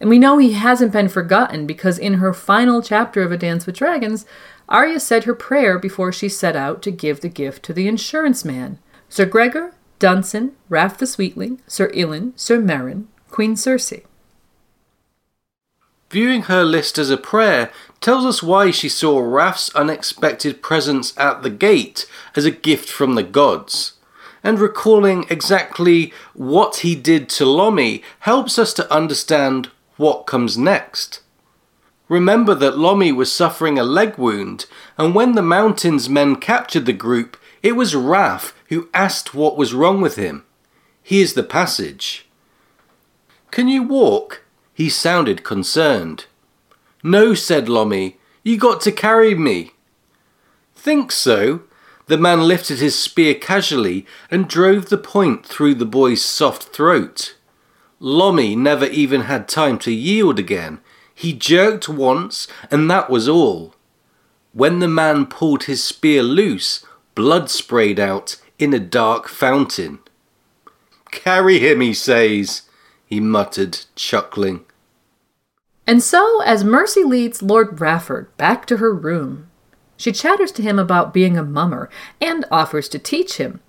[0.00, 3.66] And we know he hasn't been forgotten because in her final chapter of A Dance
[3.66, 4.24] with Dragons,
[4.68, 8.44] Arya said her prayer before she set out to give the gift to the insurance
[8.44, 8.78] man.
[9.08, 14.04] Sir Gregor, Dunsen, Raff the Sweetling, Sir Ilyn, Sir Meryn, Queen Cersei.
[16.10, 17.70] Viewing her list as a prayer
[18.00, 23.14] tells us why she saw Raff's unexpected presence at the gate as a gift from
[23.14, 23.92] the gods.
[24.42, 31.20] And recalling exactly what he did to Lommy helps us to understand what comes next.
[32.08, 34.66] Remember that Lommy was suffering a leg wound,
[34.98, 39.74] and when the Mountains men captured the group, it was Raff who asked what was
[39.74, 40.44] wrong with him.
[41.02, 42.26] Here's the passage.
[43.50, 44.42] Can you walk?
[44.74, 46.26] He sounded concerned.
[47.02, 49.72] No, said Lommy, you got to carry me.
[50.74, 51.62] Think so?
[52.06, 57.36] The man lifted his spear casually and drove the point through the boy's soft throat.
[58.00, 60.80] Lommy never even had time to yield again.
[61.14, 63.74] He jerked once, and that was all.
[64.52, 69.98] When the man pulled his spear loose, blood sprayed out in a dark fountain.
[71.10, 72.62] Carry him, he says,
[73.10, 74.64] he muttered, chuckling.
[75.86, 79.50] And so, as Mercy leads Lord Rafford back to her room,
[79.96, 83.60] she chatters to him about being a mummer and offers to teach him.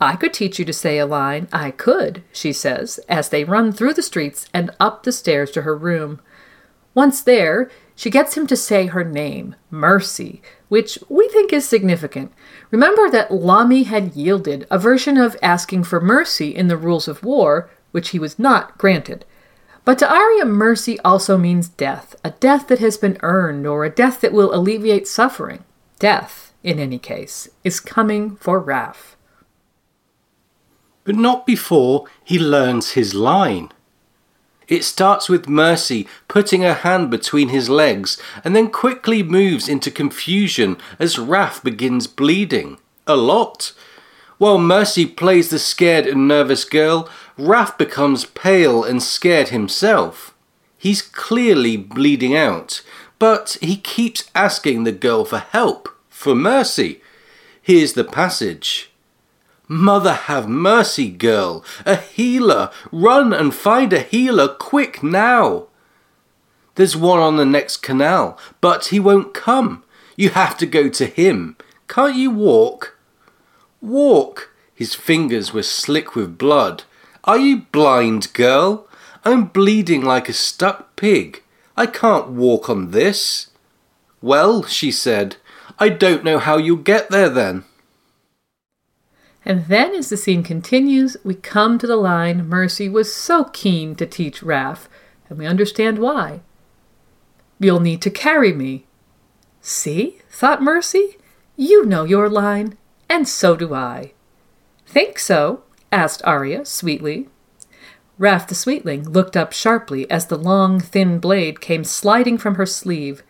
[0.00, 1.46] I could teach you to say a line.
[1.52, 5.62] I could, she says, as they run through the streets and up the stairs to
[5.62, 6.20] her room.
[6.92, 12.32] Once there, she gets him to say her name, Mercy, which we think is significant.
[12.70, 17.22] Remember that Lommy had yielded a version of asking for mercy in the rules of
[17.22, 19.24] war, which he was not granted.
[19.84, 23.90] But to Arya, mercy also means death, a death that has been earned or a
[23.90, 25.64] death that will alleviate suffering.
[25.98, 29.16] Death, in any case, is coming for Raff.
[31.04, 33.72] But not before he learns his line.
[34.68, 39.90] It starts with Mercy putting her hand between his legs and then quickly moves into
[39.90, 42.78] confusion as Raff begins bleeding.
[43.06, 43.72] A lot.
[44.38, 47.08] While Mercy plays the scared and nervous girl,
[47.40, 50.34] Raff becomes pale and scared himself.
[50.76, 52.82] He's clearly bleeding out,
[53.18, 57.00] but he keeps asking the girl for help, for mercy.
[57.62, 58.90] Here's the passage.
[59.68, 61.64] Mother have mercy, girl.
[61.86, 62.70] A healer.
[62.92, 65.68] Run and find a healer quick now.
[66.74, 69.82] There's one on the next canal, but he won't come.
[70.14, 71.56] You have to go to him.
[71.88, 72.98] Can't you walk?
[73.80, 74.50] Walk.
[74.74, 76.84] His fingers were slick with blood.
[77.24, 78.86] Are you blind, girl?
[79.24, 81.42] I'm bleeding like a stuck pig.
[81.76, 83.48] I can't walk on this.
[84.22, 85.36] Well, she said,
[85.78, 87.64] I don't know how you'll get there then.
[89.44, 93.94] And then, as the scene continues, we come to the line Mercy was so keen
[93.96, 94.88] to teach Raff,
[95.28, 96.40] and we understand why.
[97.58, 98.86] You'll need to carry me.
[99.62, 101.16] See, thought Mercy,
[101.56, 102.76] you know your line,
[103.08, 104.12] and so do I.
[104.86, 105.62] Think so?
[105.92, 107.28] Asked Arya sweetly.
[108.18, 112.66] Raff the Sweetling looked up sharply as the long, thin blade came sliding from her
[112.66, 113.22] sleeve.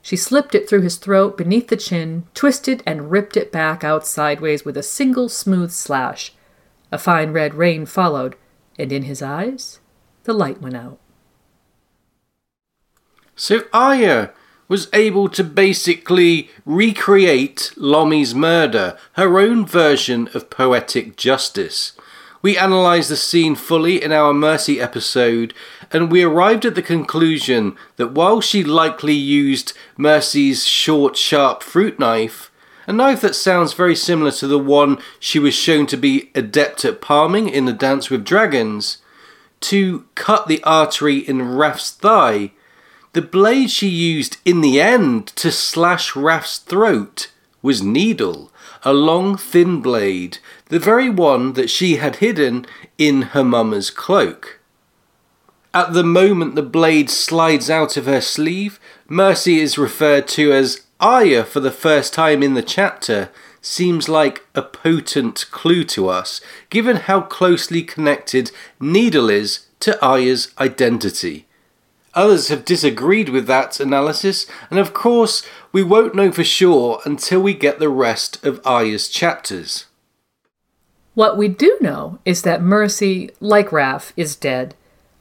[0.00, 4.06] She slipped it through his throat beneath the chin, twisted and ripped it back out
[4.06, 6.32] sideways with a single smooth slash.
[6.90, 8.36] A fine red rain followed,
[8.78, 9.80] and in his eyes
[10.24, 10.98] the light went out.
[13.36, 14.32] So Arya
[14.66, 21.92] was able to basically recreate Lommy's murder, her own version of poetic justice.
[22.40, 25.54] We analysed the scene fully in our Mercy episode,
[25.90, 31.98] and we arrived at the conclusion that while she likely used Mercy's short, sharp fruit
[31.98, 32.52] knife,
[32.86, 36.84] a knife that sounds very similar to the one she was shown to be adept
[36.84, 38.98] at palming in the Dance with Dragons,
[39.60, 42.52] to cut the artery in Raff's thigh,
[43.14, 47.32] the blade she used in the end to slash Raff's throat
[47.62, 48.52] was needle,
[48.84, 50.38] a long thin blade,
[50.68, 52.66] the very one that she had hidden
[52.96, 54.60] in her mummer's cloak.
[55.74, 60.82] At the moment the blade slides out of her sleeve, Mercy is referred to as
[61.00, 63.30] Arya for the first time in the chapter,
[63.60, 66.40] seems like a potent clue to us,
[66.70, 68.50] given how closely connected
[68.80, 71.46] Needle is to Arya's identity.
[72.14, 77.40] Others have disagreed with that analysis, and of course, we won't know for sure until
[77.40, 79.87] we get the rest of Arya's chapters.
[81.18, 84.76] What we do know is that Mercy, like Raff, is dead.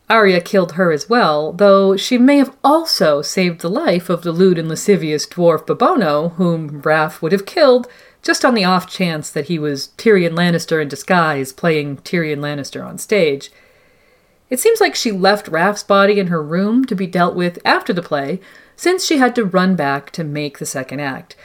[0.07, 4.31] Arya killed her as well, though she may have also saved the life of the
[4.31, 7.87] lewd and lascivious dwarf Bobono, whom Raff would have killed
[8.21, 12.85] just on the off chance that he was Tyrion Lannister in disguise playing Tyrion Lannister
[12.85, 13.49] on stage.
[14.51, 17.91] It seems like she left Raff's body in her room to be dealt with after
[17.91, 18.39] the play,
[18.75, 21.35] since she had to run back to make the second act.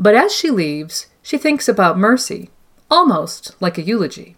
[0.00, 2.50] But as she leaves, she thinks about Mercy,
[2.90, 4.36] almost like a eulogy.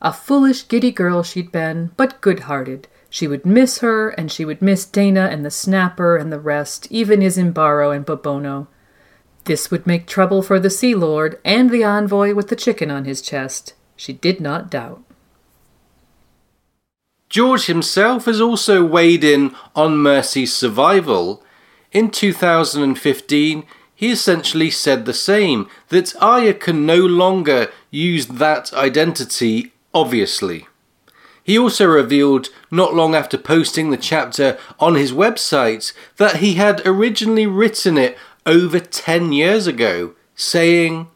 [0.00, 2.88] A foolish, giddy girl she'd been, but good hearted.
[3.10, 6.86] She would miss her, and she would miss Daena and the Snapper and the rest,
[6.90, 8.68] even Izembaro and Bobono.
[9.44, 13.06] This would make trouble for the Sea Lord and the envoy with the chicken on
[13.06, 13.74] his chest.
[13.96, 15.02] She did not doubt.
[17.28, 21.42] George himself has also weighed in on Mercy's survival.
[21.92, 23.64] In 2015,
[23.98, 30.68] he essentially said the same that Arya can no longer use that identity, obviously.
[31.42, 36.80] He also revealed, not long after posting the chapter on his website, that he had
[36.86, 38.16] originally written it
[38.46, 41.08] over 10 years ago, saying,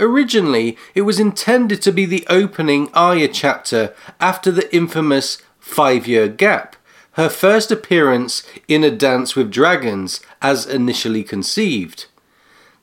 [0.00, 6.28] Originally, it was intended to be the opening Arya chapter after the infamous five year
[6.28, 6.76] gap,
[7.12, 12.06] her first appearance in A Dance with Dragons as initially conceived.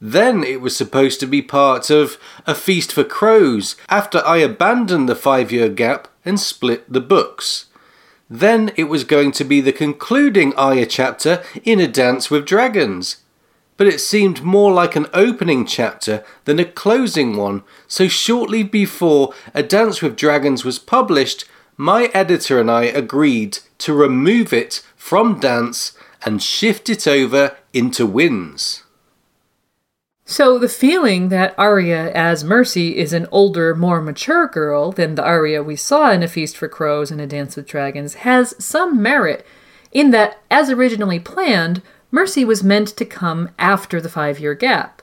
[0.03, 2.17] Then it was supposed to be part of
[2.47, 7.67] A Feast for Crows after I abandoned the five year gap and split the books.
[8.27, 13.17] Then it was going to be the concluding Arya chapter in A Dance with Dragons,
[13.77, 19.33] but it seemed more like an opening chapter than a closing one, so shortly before
[19.53, 21.45] A Dance with Dragons was published,
[21.77, 25.91] my editor and I agreed to remove it from Dance
[26.25, 28.83] and shift it over into Winds.
[30.31, 35.25] So the feeling that Arya as Mercy is an older, more mature girl than the
[35.25, 39.01] Arya we saw in A Feast for Crows and A Dance with Dragons has some
[39.01, 39.45] merit
[39.91, 41.81] in that, as originally planned,
[42.11, 45.01] Mercy was meant to come after the five year gap.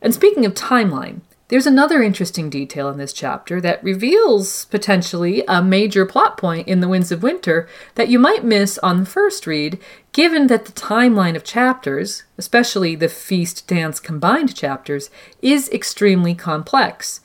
[0.00, 5.62] And speaking of timeline, there's another interesting detail in this chapter that reveals potentially a
[5.62, 9.46] major plot point in The Winds of Winter that you might miss on the first
[9.46, 9.78] read,
[10.12, 15.08] given that the timeline of chapters, especially the feast dance combined chapters,
[15.40, 17.22] is extremely complex.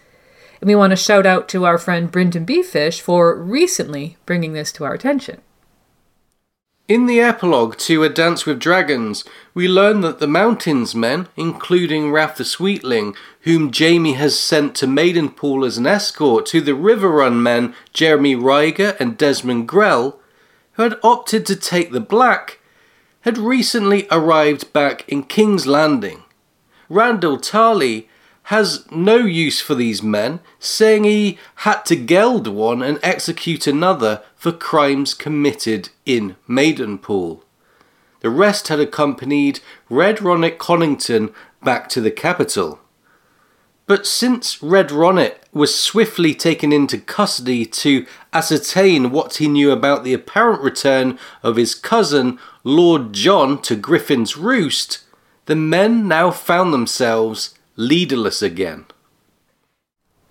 [0.62, 4.72] And we want to shout out to our friend Brynden BFish for recently bringing this
[4.74, 5.42] to our attention.
[6.90, 9.24] In the epilogue to A Dance with Dragons,
[9.54, 14.86] we learn that the Mountains men, including Raff the Sweetling, whom Jaime has sent to
[14.86, 20.20] Maidenpool as an escort to the Riverrun men Jeremy Ryger and Desmond Grell,
[20.74, 22.60] who had opted to take the Black,
[23.22, 26.24] had recently arrived back in King's Landing.
[26.90, 28.10] Randyll Tarly
[28.48, 34.22] has no use for these men, saying he had to geld one and execute another
[34.44, 37.44] for crimes committed in Maidenpool.
[38.20, 41.34] The rest had accompanied Red Ronnet Connington
[41.64, 42.82] back to the capital.
[43.86, 50.04] But since Red Ronnet was swiftly taken into custody to ascertain what he knew about
[50.04, 55.06] the apparent return of his cousin, Lord Jon, to Griffin's Roost,
[55.46, 58.88] the men now found themselves leaderless again.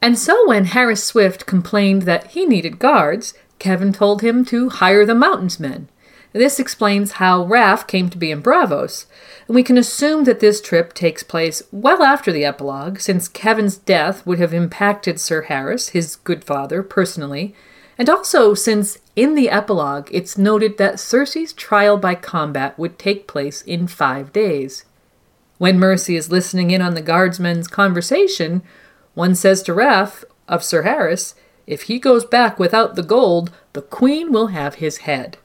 [0.02, 3.32] And so when Harys Swift complained that he needed guards,
[3.62, 5.88] Kevan told him to hire the Mountains Men.
[6.32, 9.06] This explains how Raff came to be in Braavos,
[9.46, 13.76] and we can assume that this trip takes place well after the epilogue, since Kevan's
[13.76, 17.54] death would have impacted Sir Harys, his good father, personally,
[17.96, 23.28] and also since in the epilogue it's noted that Cersei's trial by combat would take
[23.28, 24.84] place in five days.
[25.58, 28.62] When Mercy is listening in on the guardsmen's conversation,
[29.14, 31.36] one says to Raff of Sir Harys,
[31.72, 35.38] if he goes back without the gold, the Queen will have his head.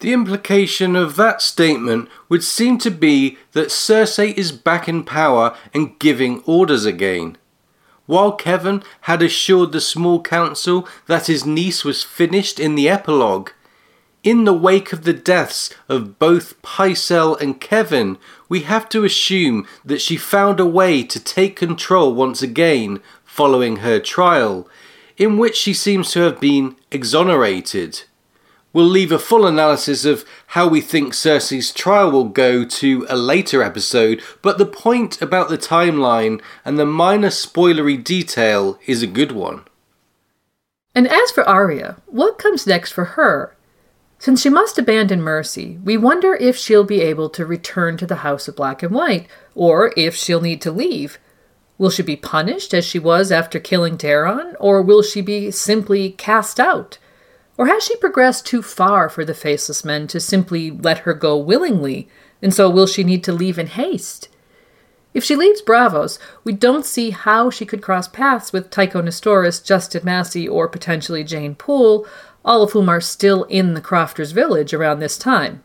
[0.00, 5.56] The implication of that statement would seem to be that Cersei is back in power
[5.72, 7.38] and giving orders again.
[8.06, 13.50] While Kevan had assured the small council that his niece was finished in the epilogue,
[14.22, 19.66] in the wake of the deaths of both Pycelle and Kevan, we have to assume
[19.84, 23.00] that she found a way to take control once again
[23.34, 24.68] following her trial,
[25.16, 28.04] in which she seems to have been exonerated.
[28.72, 33.16] We'll leave a full analysis of how we think Cersei's trial will go to a
[33.16, 39.08] later episode, but the point about the timeline and the minor spoilery detail is a
[39.08, 39.64] good one.
[40.94, 43.56] And as for Arya, what comes next for her?
[44.20, 48.22] Since she must abandon Mercy, we wonder if she'll be able to return to the
[48.26, 51.18] House of Black and White, or if she'll need to leave.
[51.76, 56.10] Will she be punished as she was after killing Daeron, or will she be simply
[56.12, 56.98] cast out?
[57.58, 61.36] Or has she progressed too far for the faceless men to simply let her go
[61.36, 62.08] willingly,
[62.40, 64.28] and so will she need to leave in haste?
[65.14, 69.64] If she leaves Braavos, we don't see how she could cross paths with Tycho Nestoris,
[69.64, 72.06] Justin Massey, or potentially Jeyne Poole,
[72.44, 75.63] all of whom are still in the Crofters village around this time.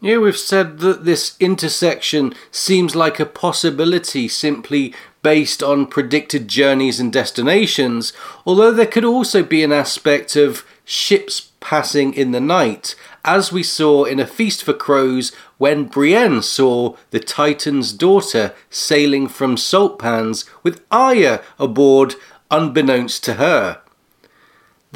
[0.00, 4.94] Yeah, we've said that this intersection seems like a possibility simply
[5.24, 8.12] based on predicted journeys and destinations,
[8.46, 12.94] although there could also be an aspect of ships passing in the night,
[13.24, 19.26] as we saw in A Feast for Crows when Brienne saw the Titan's daughter sailing
[19.26, 22.14] from Saltpans with Arya aboard
[22.52, 23.80] unbeknownst to her.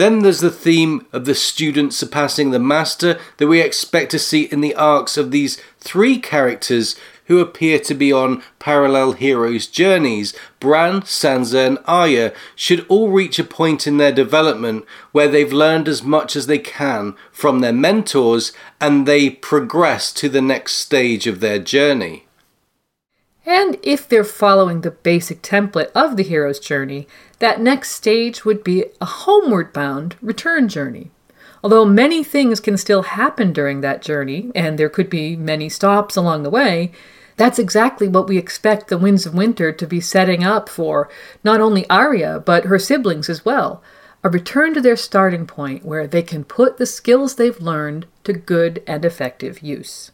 [0.03, 4.47] Then there's the theme of the student surpassing the master that we expect to see
[4.47, 6.97] in the arcs of these three characters
[7.27, 10.35] who appear to be on parallel heroes' journeys.
[10.59, 15.87] Bran, Sansa, and Arya should all reach a point in their development where they've learned
[15.87, 18.51] as much as they can from their mentors
[18.81, 22.27] and they progress to the next stage of their journey.
[23.45, 27.09] And if they're following the basic template of the hero's journey,
[27.43, 31.10] that next stage would be a homeward bound return journey.
[31.64, 36.14] Although many things can still happen during that journey, and there could be many stops
[36.14, 36.93] along the way,
[37.36, 41.10] that's exactly what we expect the Winds of Winter to be setting up for
[41.43, 43.82] not only Arya, but her siblings as well.
[44.23, 48.35] A return to their starting point where they can put the skills they've learned to
[48.35, 50.12] good and effective use.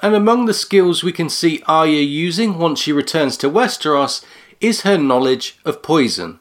[0.00, 4.24] And among the skills we can see Arya using once she returns to Westeros
[4.60, 6.38] is her knowledge of poison.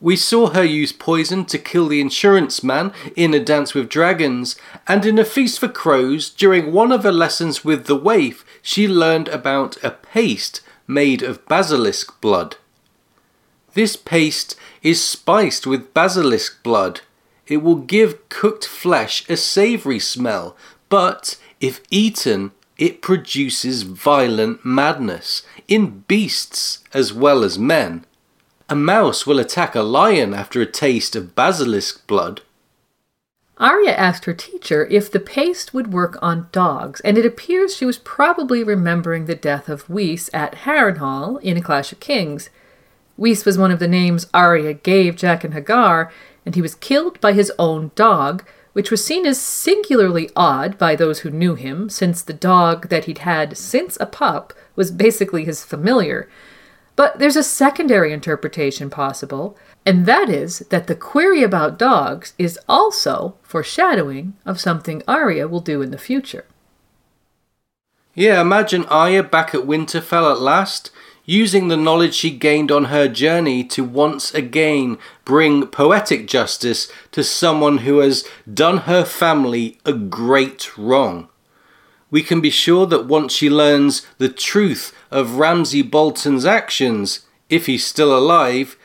[0.00, 4.56] We saw her use poison to kill the insurance man in A Dance with Dragons,
[4.86, 8.86] and in A Feast for Crows, during one of her lessons with the waif, she
[8.86, 12.56] learned about a paste made of basilisk blood.
[13.72, 17.00] This paste is spiced with basilisk blood.
[17.46, 20.56] It will give cooked flesh a savoury smell,
[20.88, 28.04] but if eaten, it produces violent madness in beasts as well as men.
[28.68, 32.40] A mouse will attack a lion after a taste of basilisk blood.
[33.58, 37.84] Arya asked her teacher if the paste would work on dogs, and it appears she
[37.84, 42.50] was probably remembering the death of Weese at Harrenhal in A Clash of Kings.
[43.16, 46.10] Weese was one of the names Arya gave Jaqen H'ghar,
[46.44, 48.44] and he was killed by his own dog,
[48.74, 53.06] which was seen as singularly odd by those who knew him, since the dog that
[53.06, 56.28] he'd had since a pup was basically his familiar.
[56.96, 59.56] But there's a secondary interpretation possible,
[59.86, 65.60] and that is that the query about dogs is also foreshadowing of something Arya will
[65.60, 66.44] do in the future.
[68.14, 70.90] Yeah, imagine Arya back at Winterfell at last,
[71.24, 77.24] using the knowledge she gained on her journey to once again bring poetic justice to
[77.24, 81.28] someone who has done her family a great wrong.
[82.10, 87.66] We can be sure that once she learns the truth of Ramsay Bolton's actions, if
[87.66, 88.76] he's still alive,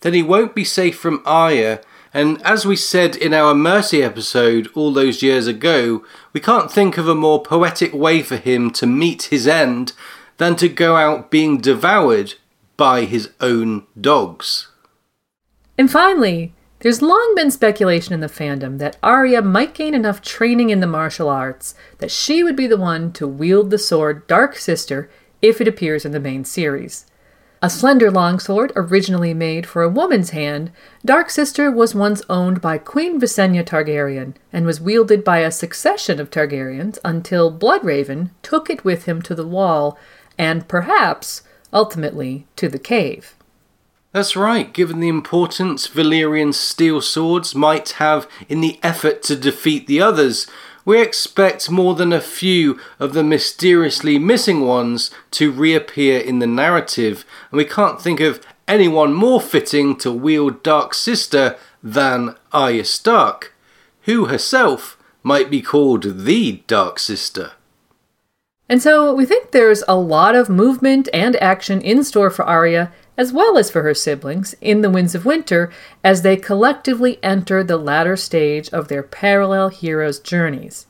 [0.00, 1.80] then he won't be safe from Arya.
[2.12, 6.98] And as we said in our Mercy episode all those years ago, we can't think
[6.98, 9.92] of a more poetic way for him to meet his end
[10.38, 12.34] than to go out being devoured
[12.76, 14.68] by his own dogs.
[15.78, 20.70] And finally, there's long been speculation in the fandom that Arya might gain enough training
[20.70, 24.56] in the martial arts that she would be the one to wield the sword Dark
[24.56, 25.10] Sister
[25.40, 27.06] if it appears in the main series.
[27.62, 30.70] A slender longsword originally made for a woman's hand,
[31.04, 36.20] Dark Sister was once owned by Queen Visenya Targaryen and was wielded by a succession
[36.20, 39.98] of Targaryens until Bloodraven took it with him to the wall
[40.38, 41.42] and perhaps,
[41.72, 43.34] ultimately, to the cave.
[44.12, 49.86] That's right, given the importance Valyrian's steel swords might have in the effort to defeat
[49.86, 50.46] the others,
[50.86, 56.46] we expect more than a few of the mysteriously missing ones to reappear in the
[56.46, 62.84] narrative, and we can't think of anyone more fitting to wield Dark Sister than Arya
[62.84, 63.52] Stark,
[64.02, 67.52] who herself might be called the Dark Sister.
[68.68, 72.92] And so we think there's a lot of movement and action in store for Arya,
[73.16, 75.70] as well as for her siblings, in the Winds of Winter
[76.02, 80.86] as they collectively enter the latter stage of their parallel heroes' journeys.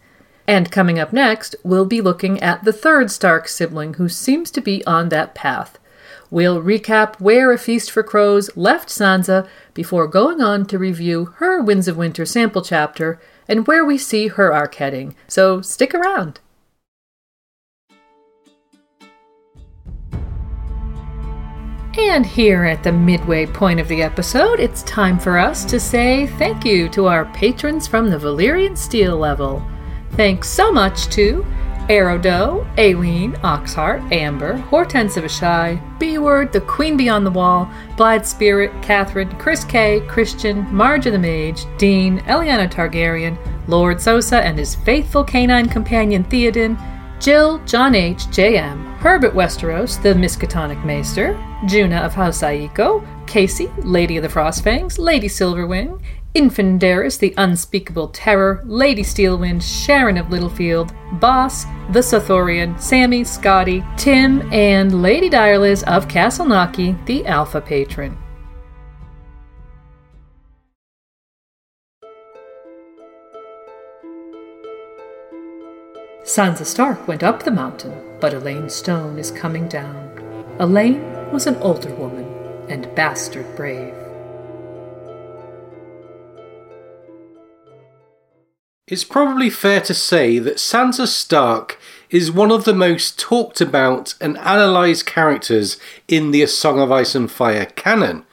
[0.48, 4.60] And coming up next, we'll be looking at the third Stark sibling who seems to
[4.60, 5.78] be on that path.
[6.30, 11.60] We'll recap where A Feast for Crows left Sansa before going on to review her
[11.60, 16.40] Winds of Winter sample chapter and where we see her arc heading, so stick around.
[21.98, 26.26] And here at the midway point of the episode, it's time for us to say
[26.26, 29.64] thank you to our patrons from the Valyrian Steel level.
[30.12, 31.44] Thanks so much to
[31.88, 38.26] Aerodo, Aileen, Oxheart, Amber, Hortense of Ashai, B Word, The Queen Beyond the Wall, Blythe
[38.26, 44.58] Spirit, Catherine, Chris K, Christian, Marge of the Mage, Dean, Eliana Targaryen, Lord Sosa and
[44.58, 46.76] his faithful canine companion Theoden,
[47.18, 54.16] Jill, John H., J.M., Herbert Westeros, the Miskatonic Maester, Juna of House Aiko, Casey, Lady
[54.16, 56.00] of the Frostfangs, Lady Silverwing,
[56.34, 64.42] Infandaris, the Unspeakable Terror, Lady Steelwind, Sharon of Littlefield, Boss, the Sothorian, Sammy, Scotty, Tim,
[64.52, 68.18] and Lady Direliz of Castle Naki, the Alpha Patron.
[76.26, 80.10] Sansa Stark went up the mountain, but Alayne Stone is coming down.
[80.58, 82.26] Alayne was an older woman
[82.68, 83.94] and bastard brave.
[88.88, 91.78] It's probably fair to say that Sansa Stark
[92.10, 95.78] is one of the most talked about and analysed characters
[96.08, 98.26] in the A Song of Ice and Fire canon.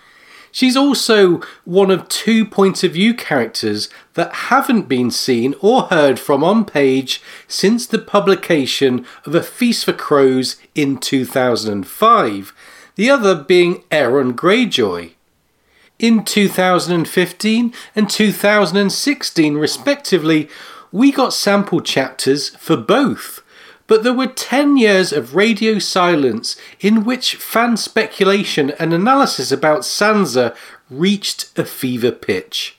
[0.53, 6.19] She's also one of two point of view characters that haven't been seen or heard
[6.19, 12.53] from on page since the publication of A Feast for Crows in 2005,
[12.93, 15.13] the other being Aeron Greyjoy.
[15.97, 20.49] In 2015 and 2016, respectively,
[20.91, 23.42] we got sample chapters for both
[23.87, 29.81] but there were 10 years of radio silence in which fan speculation and analysis about
[29.81, 30.55] Sansa
[30.89, 32.77] reached a fever pitch.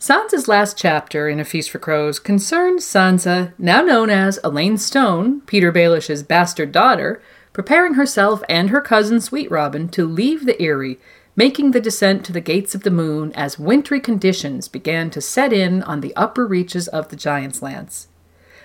[0.00, 5.40] Sansa's last chapter in A Feast for Crows concerns Sansa, now known as Alayne Stone,
[5.42, 7.20] Petyr Baelish's bastard daughter,
[7.52, 11.00] preparing herself and her cousin Sweet Robin to leave the Eyrie,
[11.34, 15.52] making the descent to the gates of the moon as wintry conditions began to set
[15.52, 18.07] in on the upper reaches of the Giant's Lance.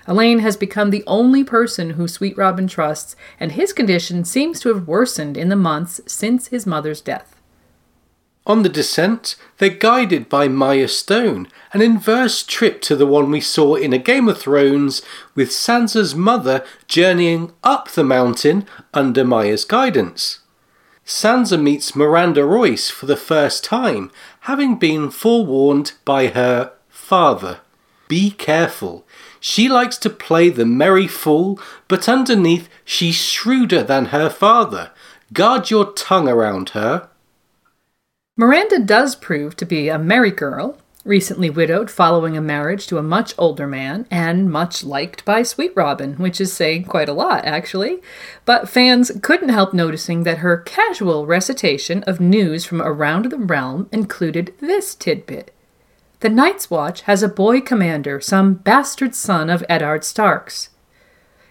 [0.08, 4.70] Alayne has become the only person who Sweet Robin trusts, and his condition seems to
[4.70, 7.40] have worsened in the months since his mother's death.
[8.46, 13.40] On the descent, they're guided by Mya Stone, an inverse trip to the one we
[13.40, 15.02] saw in A Game of Thrones,
[15.34, 20.40] with Sansa's mother journeying up the mountain under Mya's guidance.
[21.06, 24.12] Sansa meets Myranda Royce for the first time,
[24.42, 27.60] having been forewarned by her father.
[28.10, 29.06] Be careful,
[29.46, 31.60] she likes to play the merry fool,
[31.90, 34.92] but underneath she's shrewder than her father.
[35.34, 37.10] Guard your tongue around her.
[38.40, 43.04] Myranda does prove to be a merry girl, recently widowed following a marriage to a
[43.04, 47.44] much older man, and much liked by Sweet Robin, which is saying quite a lot,
[47.44, 48.00] actually.
[48.46, 53.90] But fans couldn't help noticing that her casual recitation of news from around the realm
[53.92, 55.54] included this tidbit.
[56.24, 60.70] The Night's Watch has a boy commander, some bastard son of Eddard Stark's.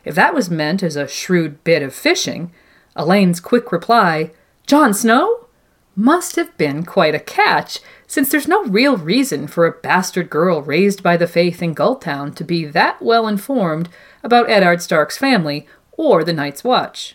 [0.02, 2.50] If that was meant as a shrewd bit of fishing,
[2.96, 4.30] Alayne's quick reply,
[4.66, 5.46] Jon Snow?
[5.94, 10.62] must have been quite a catch, since there's no real reason for a bastard girl
[10.62, 13.90] raised by the faith in Gulltown to be that well informed
[14.22, 15.66] about Eddard Stark's family
[15.98, 17.14] or the Night's Watch.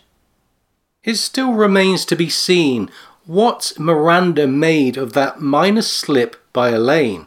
[1.02, 2.88] It still remains to be seen
[3.26, 7.26] what Myranda made of that minor slip by Alayne.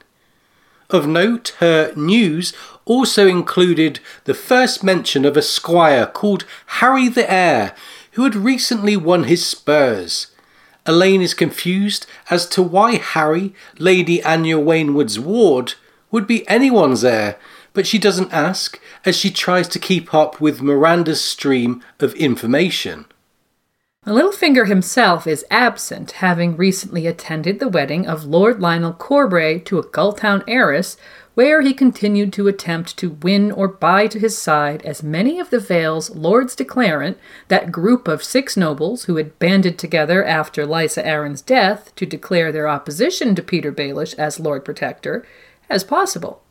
[0.92, 2.52] Of note, her news
[2.84, 7.74] also included the first mention of a squire called Harry the Heir,
[8.12, 10.28] who had recently won his spurs.
[10.86, 15.76] Alayne is confused as to why Harry, Lady Anya Waynwood's ward,
[16.12, 17.38] would be anyone's heir,
[17.72, 23.06] but she doesn't ask as she tries to keep up with Myranda's stream of information.
[24.08, 29.84] Littlefinger himself is absent, having recently attended the wedding of Lord Lyonel Corbray to a
[29.84, 30.98] Gulltown heiress,
[31.36, 35.52] where he continued to attempt to win or buy to his side as many of
[35.52, 37.18] the Vale's Lords Declarant,
[37.48, 42.52] that group of six nobles who had banded together after Lysa Arryn's death to declare
[42.52, 45.24] their opposition to Petyr Baelish as Lord Protector,
[45.70, 46.42] as possible.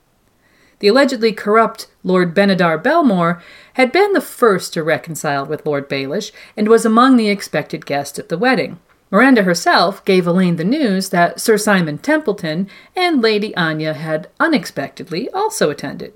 [0.81, 3.43] The allegedly corrupt Lord Benedar Belmore
[3.74, 8.19] had been the first to reconcile with Lord Baelish and was among the expected guests
[8.19, 8.78] at the wedding.
[9.12, 15.28] Myranda herself gave Alayne the news that Sir Symond Templeton and Lady Anya had unexpectedly
[15.31, 16.15] also attended.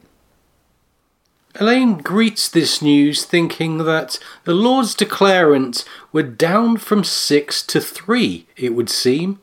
[1.57, 8.47] Alayne greets this news thinking that the Lords Declarant were down from six to three,
[8.57, 9.41] it would seem,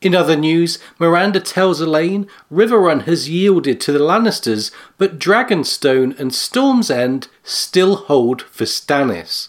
[0.00, 6.32] in other news, Myranda tells Alayne Riverrun has yielded to the Lannisters, but Dragonstone and
[6.32, 9.48] Storm's End still hold for Stannis.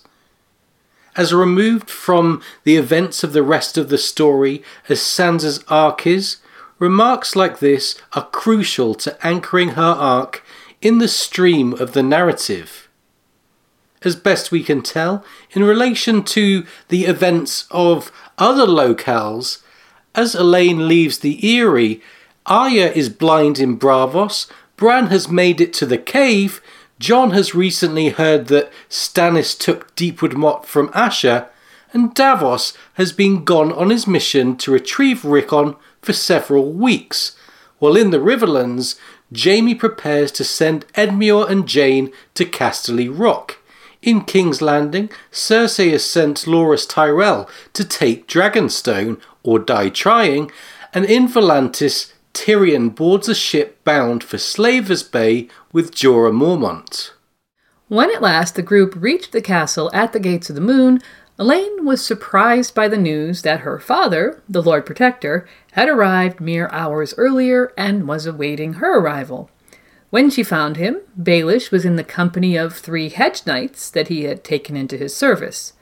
[1.15, 6.37] as removed from the events of the rest of the story as Sansa's arc is,
[6.77, 10.43] remarks like this are crucial to anchoring her arc
[10.81, 12.87] in the stream of the narrative.
[14.01, 19.61] As best we can tell, in relation to the events of other locales,
[20.15, 22.01] as Alayne leaves the Eyrie,
[22.45, 26.61] Arya is blind in Braavos, Bran has made it to the cave,
[26.99, 31.47] Jon has recently heard that Stannis took Deepwood Motte from Asha,
[31.93, 37.35] and Davos has been gone on his mission to retrieve Rickon for several weeks,
[37.79, 38.99] while in the Riverlands,
[39.35, 43.57] Jaime prepares to send Edmure and Jeyne to Casterly Rock.
[44.01, 50.51] In King's Landing, Cersei has sent Loras Tyrell to take Dragonstone or die trying,
[50.93, 57.11] and in Volantis, Tyrion boards a ship bound for Slavers Bay with Jorah Mormont.
[57.87, 61.01] When at last the group reached the castle at the Gates of the Moon,
[61.39, 66.67] Alayne was surprised by the news that her father, the Lord Protector, had arrived mere
[66.71, 69.49] hours earlier and was awaiting her arrival.
[70.09, 74.25] When she found him, Baelish was in the company of three hedge knights that he
[74.25, 75.73] had taken into his service.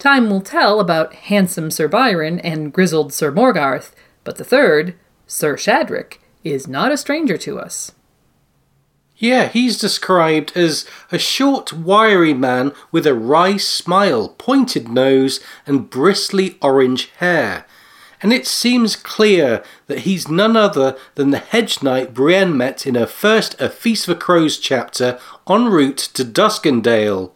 [0.00, 3.94] Time will tell about handsome Sir Byron and grizzled Sir Morgarth,
[4.24, 4.94] but the third,
[5.26, 7.92] Sir Shadrick is not a stranger to us.
[9.18, 15.90] Yeah, he's described as a short, wiry man with a wry smile, pointed nose, and
[15.90, 17.66] bristly orange hair.
[18.22, 22.94] And it seems clear that he's none other than the hedge knight Brienne met in
[22.94, 27.32] her first A Feast for Crows chapter en route to Duskendale.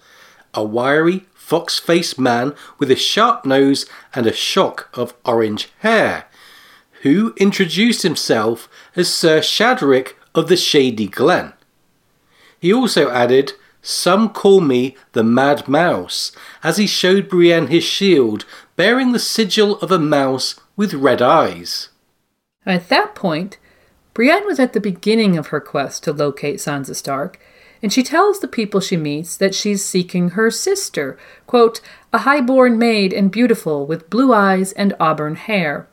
[0.55, 6.25] A wiry, fox faced man with a sharp nose and a shock of orange hair
[7.03, 11.53] who introduced himself as Sir Shadrick of the Shady Glen.
[12.59, 13.53] He also added,
[13.83, 16.33] Some call me the Mad Mouse,
[16.65, 18.45] as he showed Brienne his shield,
[18.75, 21.91] bearing the sigil of a mouse with red eyes.
[22.67, 23.59] At that point,
[24.13, 27.39] Brienne was at the beginning of her quest to locate Sansa Stark,
[27.85, 31.83] and she tells the people she meets that she's seeking her sister, quote,
[32.15, 35.87] a high-born maid and beautiful, with blue eyes and auburn hair.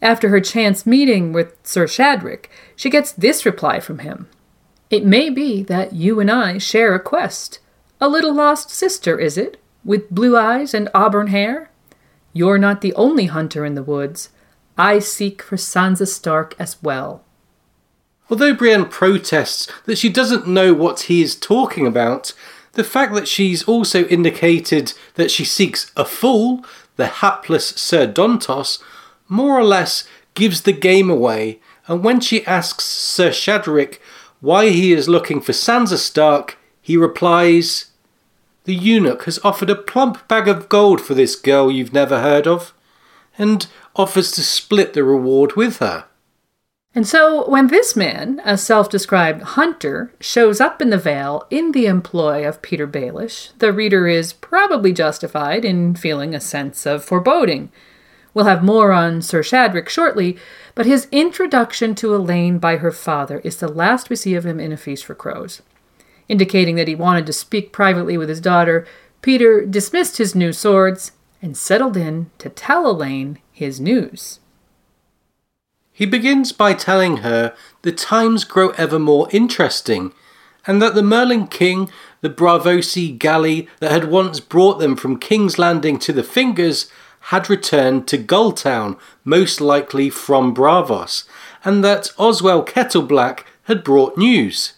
[0.00, 2.44] After her chance meeting with Sir Shadrick,
[2.76, 4.28] she gets this reply from him
[4.90, 7.58] It may be that you and I share a quest.
[8.00, 11.68] A little lost sister, is it, with blue eyes and auburn hair?
[12.32, 14.28] You're not the only hunter in the woods.
[14.78, 17.24] I seek for Sansa Stark as well.
[18.30, 22.34] Although Brienne protests that she doesn't know what he is talking about,
[22.72, 26.64] the fact that she's also indicated that she seeks a fool,
[26.96, 28.82] the hapless Sir Dontos,
[29.28, 33.98] more or less gives the game away, and when she asks Sir Shadrick
[34.40, 37.86] why he is looking for Sansa Stark, he replies,
[38.64, 42.46] The eunuch has offered a plump bag of gold for this girl you've never heard
[42.46, 42.72] of,
[43.36, 46.04] and offers to split the reward with her.
[46.98, 51.70] And so, when this man, a self described hunter, shows up in the Vale in
[51.70, 57.04] the employ of Petyr Baelish, the reader is probably justified in feeling a sense of
[57.04, 57.70] foreboding.
[58.34, 60.38] We'll have more on Sir Shadrick shortly,
[60.74, 64.58] but his introduction to Alayne by her father is the last we see of him
[64.58, 65.62] in A Feast for Crows.
[66.28, 68.84] Indicating that he wanted to speak privately with his daughter,
[69.22, 74.40] Petyr dismissed his new swords and settled in to tell Alayne his news.
[75.98, 80.12] He begins by telling her the times grow ever more interesting,
[80.64, 85.58] and that the Merling King, the Braavosi galley that had once brought them from King's
[85.58, 86.88] Landing to the Fingers,
[87.32, 91.24] had returned to Gulltown, most likely from Braavos,
[91.64, 94.74] and that Oswell Kettleblack had brought news.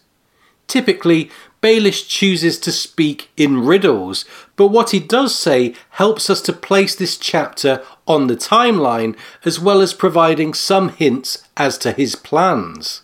[0.69, 1.31] Typically,
[1.63, 4.25] Baelish chooses to speak in riddles,
[4.57, 9.61] but what he does say helps us to place this chapter on the timeline, as
[9.61, 13.03] well as providing some hints as to his plans.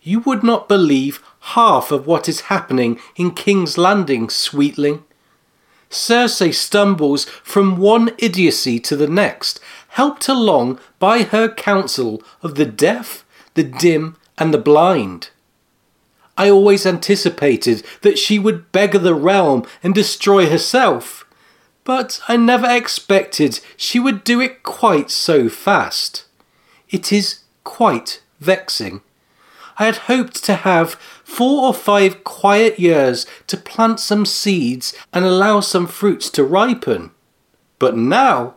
[0.00, 1.20] You would not believe
[1.56, 5.02] half of what is happening in King's Landing, Sweetling.
[5.90, 9.58] Cersei stumbles from one idiocy to the next,
[9.88, 13.24] helped along by her council of the deaf,
[13.54, 15.30] the dim, and the blind.
[16.38, 21.25] I always anticipated that she would beggar the realm and destroy herself,
[21.86, 26.24] but I never expected she would do it quite so fast.
[26.90, 29.02] It is quite vexing.
[29.78, 35.24] I had hoped to have four or five quiet years to plant some seeds and
[35.24, 37.12] allow some fruits to ripen.
[37.78, 38.56] But now,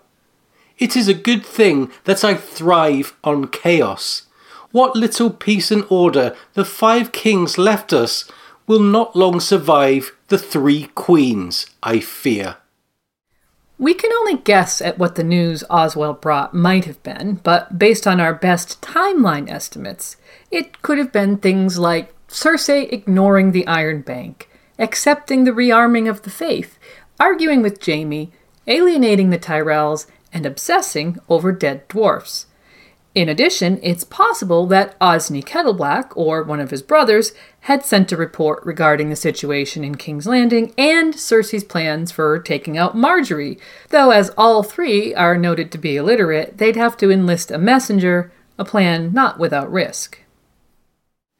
[0.79, 4.23] it is a good thing that I thrive on chaos.
[4.71, 8.29] What little peace and order the five kings left us
[8.65, 12.57] will not long survive the three queens, I fear.
[13.79, 18.05] We can only guess at what the news Oswell brought might have been, but based
[18.05, 20.17] on our best timeline estimates,
[20.51, 26.23] it could have been things like Cersei ignoring the Iron Bank, accepting the rearming of
[26.23, 26.77] the faith,
[27.21, 28.33] arguing with Jaime,
[28.67, 32.47] alienating the Tyrells, and obsessing over dead dwarfs.
[33.15, 38.17] In addition, it's possible that Osney Kettleblack, or one of his brothers, had sent a
[38.17, 43.59] report regarding the situation in King's Landing and Cersei's plans for taking out Margaery,
[43.89, 48.31] though as all three are noted to be illiterate, they'd have to enlist a messenger,
[48.59, 50.19] a plan not without risk.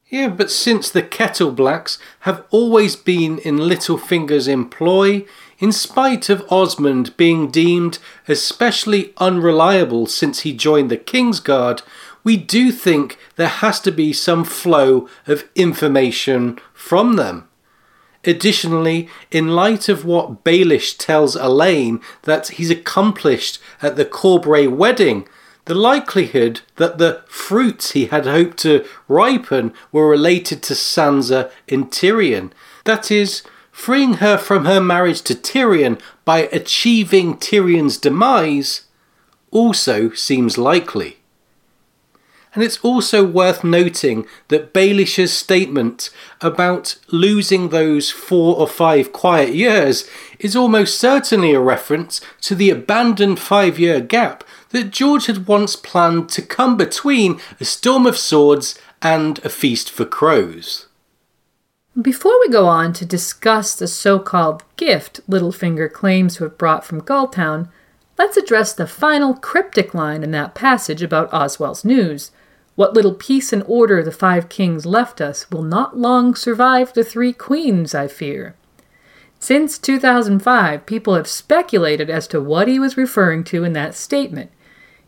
[0.08, 5.24] Yeah, but since the Kettleblacks have always been in Littlefinger's employ,
[5.60, 11.82] in spite of Osmund being deemed especially unreliable since he joined the Kingsguard,
[12.24, 17.46] we do think there has to be some flow of information from them.
[18.24, 25.26] Additionally, in light of what Baelish tells Alayne that he's accomplished at the Corbray wedding,
[25.64, 31.90] the likelihood that the fruits he had hoped to ripen were related to Sansa and
[31.90, 32.50] Tyrion.
[32.84, 33.42] That is,
[33.80, 38.82] freeing her from her marriage to Tyrion by achieving Tyrion's demise
[39.50, 41.16] also seems likely.
[42.52, 46.10] And it's also worth noting that Baelish's statement
[46.42, 50.06] about losing those four or five quiet years
[50.38, 55.74] is almost certainly a reference to the abandoned five year gap that George had once
[55.74, 60.86] planned to come between a storm of swords and a feast for crows.
[62.00, 66.84] Before we go on to discuss the so called gift Littlefinger claims to have brought
[66.84, 67.68] from Gulltown,
[68.16, 72.30] let's address the final cryptic line in that passage about Oswell's news.
[72.76, 77.02] What little peace and order the five kings left us will not long survive the
[77.02, 78.54] three queens, I fear.
[79.40, 84.52] Since 2005, people have speculated as to what he was referring to in that statement,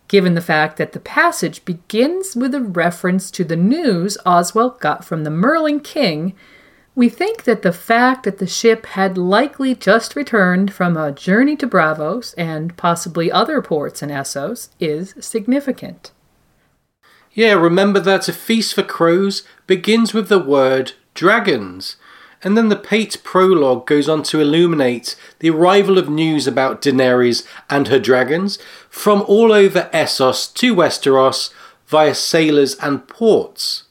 [0.09, 5.05] given the fact that the passage begins with a reference to the news Oswell got
[5.05, 6.35] from the Merling King.
[6.95, 11.57] We think that the fact that the ship had likely just returned from a journey
[11.57, 16.13] to Braavos and possibly other ports in Essos is significant.
[17.33, 21.97] Yeah, remember that A Feast for Crows begins with the word dragons,
[22.43, 27.47] and then the Pate prologue goes on to illuminate the arrival of news about Daenerys
[27.71, 28.59] and her dragons
[28.91, 31.55] from all over Essos to Westeros
[31.87, 33.85] via sailors and ports.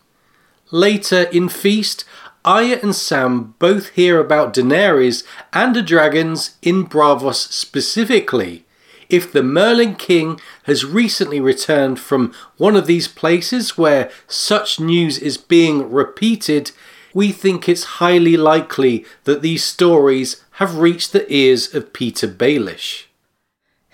[0.69, 2.06] Later in Feast,
[2.43, 5.23] Arya and Sam both hear about Daenerys
[5.53, 8.65] and the dragons in Braavos specifically.
[9.09, 15.19] If the Merling King has recently returned from one of these places where such news
[15.19, 16.72] is being repeated,
[17.13, 23.05] we think it's highly likely that these stories have reached the ears of Petyr Baelish.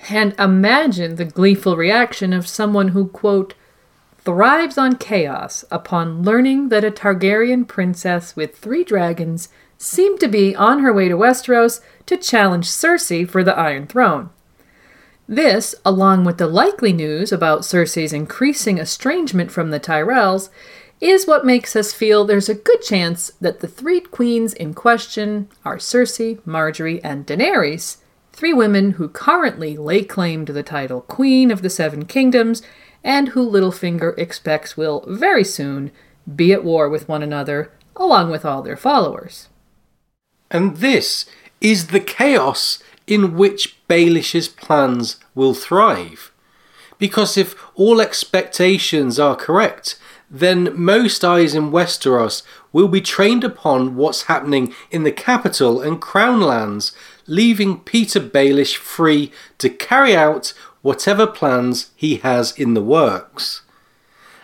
[0.09, 3.55] And imagine the gleeful reaction of someone who, quote,
[4.27, 9.47] thrives on chaos upon learning that a Targaryen princess with three dragons
[9.77, 14.29] seemed to be on her way to Westeros to challenge Cersei for the Iron Throne.
[15.29, 20.49] This, along with the likely news about Cersei's increasing estrangement from the Tyrells,
[20.99, 25.47] is what makes us feel there's a good chance that the three queens in question
[25.63, 27.99] are Cersei, Margaery, and Daenerys,
[28.33, 32.61] three women who currently lay claim to the title Queen of the Seven Kingdoms
[33.03, 35.91] and who Littlefinger expects will very soon
[36.35, 39.47] be at war with one another, along with all their followers.
[40.51, 41.25] And this
[41.61, 46.31] is the chaos in which Baelish's plans will thrive.
[46.97, 49.97] Because if all expectations are correct,
[50.29, 52.43] then most eyes in Westeros
[52.73, 56.91] will be trained upon what's happening in the capital and crown lands,
[57.25, 63.61] leaving Petyr Baelish free to carry out whatever plans he has in the works.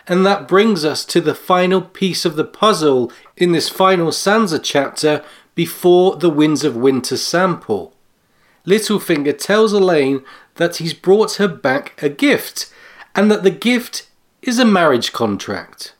[0.06, 4.60] And that brings us to the final piece of the puzzle in this final Sansa
[4.62, 5.24] chapter
[5.54, 7.94] before the Winds of Winter sample.
[8.66, 10.24] Littlefinger tells Alayne
[10.56, 12.72] that he's brought her back a gift,
[13.14, 14.08] and that the gift
[14.42, 15.94] is a marriage contract.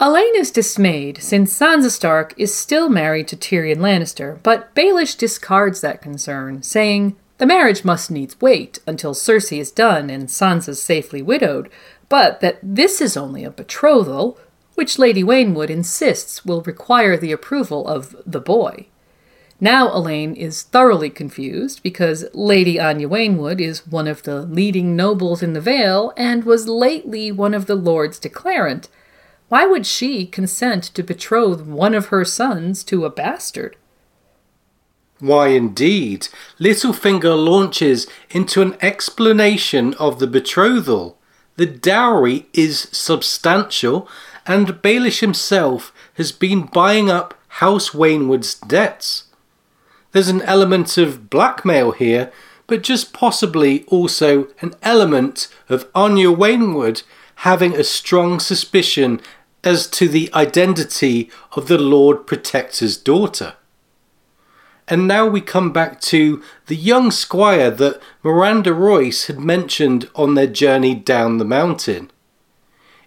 [0.00, 5.80] Alayne is dismayed since Sansa Stark is still married to Tyrion Lannister, but Baelish discards
[5.80, 11.20] that concern, saying the marriage must needs wait until Cersei is done and Sansa's safely
[11.20, 11.68] widowed,
[12.08, 14.38] but that this is only a betrothal,
[14.76, 18.86] which Lady Waynwood insists will require the approval of the boy.
[19.60, 25.42] Now Alayne is thoroughly confused because Lady Anya Waynwood is one of the leading nobles
[25.42, 28.86] in the Vale and was lately one of the Lords Declarant.
[29.48, 33.74] Why would she consent to betroth one of her sons to a bastard?
[35.22, 36.26] Why, indeed,
[36.58, 41.16] Littlefinger launches into an explanation of the betrothal.
[41.54, 44.08] The dowry is substantial,
[44.48, 49.26] and Baelish himself has been buying up House Waynwood's debts.
[50.10, 52.32] There's an element of blackmail here,
[52.66, 57.04] but just possibly also an element of Anya Waynwood
[57.36, 59.20] having a strong suspicion
[59.62, 63.54] as to the identity of the Lord Protector's daughter.
[64.88, 70.34] And now we come back to the young squire that Myranda Royce had mentioned on
[70.34, 72.10] their journey down the mountain.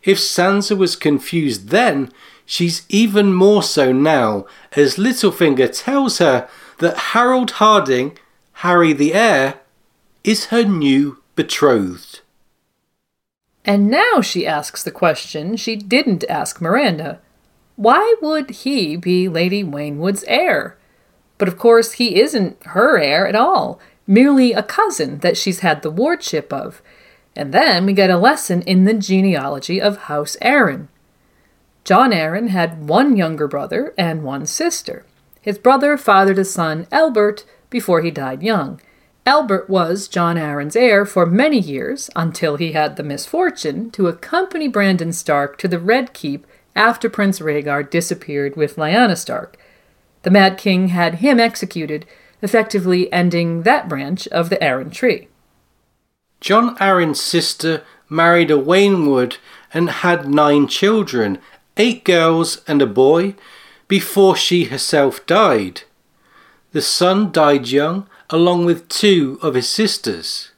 [0.03, 2.11] If Sansa was confused then,
[2.45, 6.47] she's even more so now, as Littlefinger tells her
[6.77, 8.17] that Harold Harding,
[8.53, 9.59] Harry the heir,
[10.23, 12.21] is her new betrothed.
[13.65, 17.19] And now she asks the question she didn't ask Myranda.
[17.75, 20.77] Why would he be Lady Waynwood's heir?
[21.37, 25.81] But of course, he isn't her heir at all, merely a cousin that she's had
[25.81, 26.81] the wardship of.
[27.35, 30.87] And then we get a lesson in the genealogy of House Arryn.
[31.83, 35.05] Jon Arryn had one younger brother and one sister.
[35.41, 38.81] His brother fathered a son, Elbert, before he died young.
[39.25, 44.67] Elbert was Jon Arryn's heir for many years until he had the misfortune to accompany
[44.67, 49.57] Brandon Stark to the Red Keep after Prince Rhaegar disappeared with Lyanna Stark.
[50.25, 52.07] The Mad King had him executed,
[52.41, 55.27] effectively ending that branch of the Arryn tree.
[56.41, 59.37] Jon Arryn's sister married a Waynwood
[59.71, 61.37] and had nine children,
[61.77, 63.35] eight girls and a boy,
[63.87, 65.83] before she herself died.
[66.71, 70.49] The son died young, along with two of his sisters.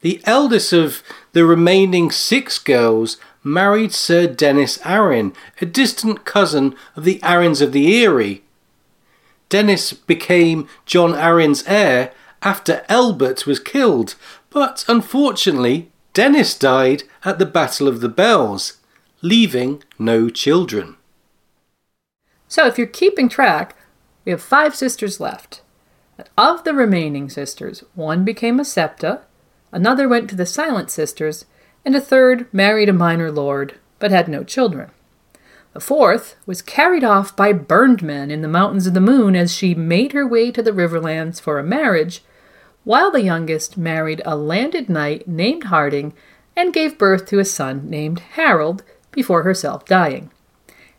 [0.00, 1.02] The eldest of
[1.32, 7.72] the remaining six girls married Sir Denys Arryn, a distant cousin of the Arryns of
[7.72, 8.41] the Eyrie,
[9.52, 14.14] Denys became Jon Arryn's heir after Elbert was killed,
[14.48, 18.78] but unfortunately, Denys died at the Battle of the Bells,
[19.20, 20.96] leaving no children.
[22.48, 23.76] So, if you're keeping track,
[24.24, 25.60] we have five sisters left.
[26.38, 29.20] Of the remaining sisters, one became a septa,
[29.70, 31.44] another went to the Silent Sisters,
[31.84, 34.92] and a third married a minor lord but had no children.
[35.72, 39.54] The fourth was carried off by burned men in the Mountains of the Moon as
[39.54, 42.22] she made her way to the Riverlands for a marriage,
[42.84, 46.12] while the youngest married a landed knight named Harding
[46.54, 48.82] and gave birth to a son named Harold
[49.12, 50.30] before herself dying.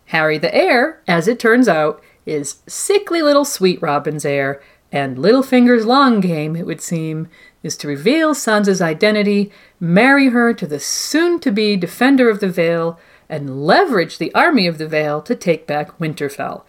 [0.05, 5.85] Harry the heir, as it turns out, is sickly little Sweet Robin's heir, and Littlefinger's
[5.85, 7.27] long game, it would seem,
[7.61, 12.49] is to reveal Sansa's identity, marry her to the soon to be Defender of the
[12.49, 12.99] Vale,
[13.33, 16.61] and leverage the army of the Vale to take back Winterfell.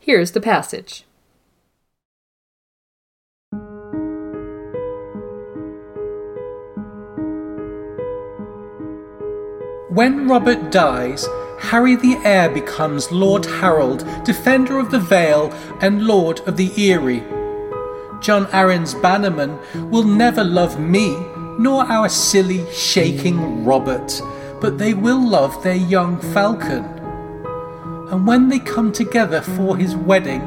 [0.00, 1.04] Here's the passage.
[9.90, 11.28] When Robert dies,
[11.60, 15.52] Harry the heir becomes Lord Harold, Defender of the Vale
[15.82, 17.24] and Lord of the Eyrie.
[18.22, 19.58] Jon Arryn's bannermen
[19.90, 21.14] will never love me,
[21.58, 24.18] nor our silly, shaking Robert
[24.60, 26.84] but they will love their young falcon.
[28.10, 30.42] And when they come together for his wedding,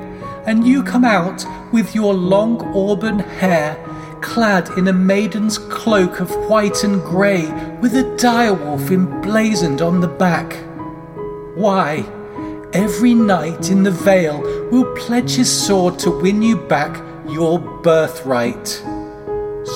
[0.46, 3.78] and you come out with your long auburn hair,
[4.22, 7.46] clad in a maiden's cloak of white and grey,
[7.82, 10.54] with a direwolf emblazoned on the back,
[11.56, 12.06] why,
[12.74, 14.42] every knight in the vale
[14.72, 18.68] will pledge his sword to win you back your birthright.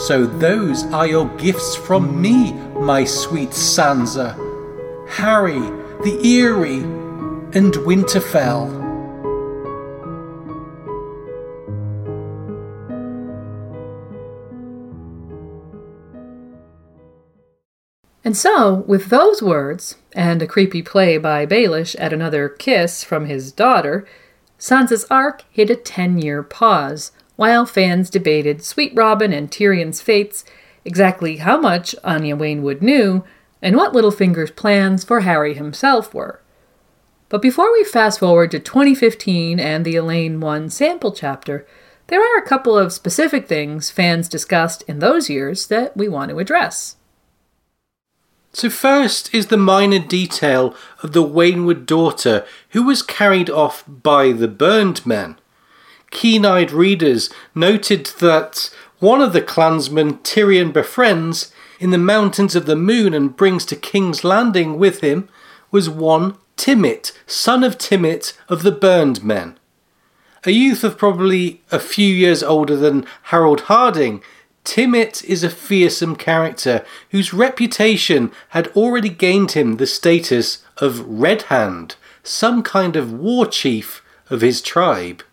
[0.06, 2.52] So those are your gifts from me,
[2.84, 4.36] my sweet Sansa,
[5.08, 5.60] Harry,
[6.04, 6.84] the Eyrie,
[7.54, 8.82] and Winterfell.
[18.26, 23.28] And so, with those words, and a creepy play by Baelish at another kiss from
[23.28, 24.06] his daughter,
[24.60, 30.44] Sansa's arc hit a ten year pause, while fans debated Sweet Robin and Tyrion's fates,
[30.86, 33.24] exactly how much Anya Waynwood knew,
[33.62, 36.42] and what Littlefinger's plans for Harry himself were.
[37.30, 41.66] But before we fast forward to 2015 and the Alayne 1 sample chapter,
[42.08, 46.30] there are a couple of specific things fans discussed in those years that we want
[46.30, 46.98] to address.
[48.52, 54.32] So, first is the minor detail of the Waynwood daughter who was carried off by
[54.32, 55.38] the burned men
[56.14, 58.70] keen eyed readers noted that
[59.04, 63.76] one of the clansmen Tyrion befriends in the Mountains of the Moon and brings to
[63.76, 65.28] King's Landing with him
[65.72, 69.60] was one Timett, son of Timett of the Burned Men.
[70.46, 74.24] A youth of probably a few years older than Harold Harding,
[74.64, 81.42] Timett is a fearsome character whose reputation had already gained him the status of Red
[81.44, 85.24] Hand, some kind of war chief of his tribe.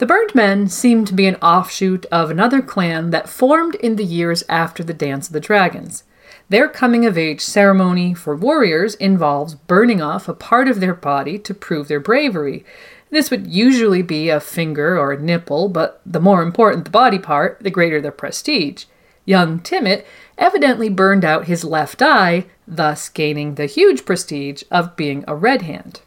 [0.00, 4.02] The Burned Men seem to be an offshoot of another clan that formed in the
[4.02, 6.04] years after the Dance of the Dragons.
[6.48, 11.38] Their coming of age ceremony for warriors involves burning off a part of their body
[11.40, 12.64] to prove their bravery.
[13.10, 17.18] This would usually be a finger or a nipple, but the more important the body
[17.18, 18.86] part, the greater the prestige.
[19.26, 20.06] Young Timett
[20.38, 25.60] evidently burned out his left eye, thus gaining the huge prestige of being a red
[25.60, 26.00] hand.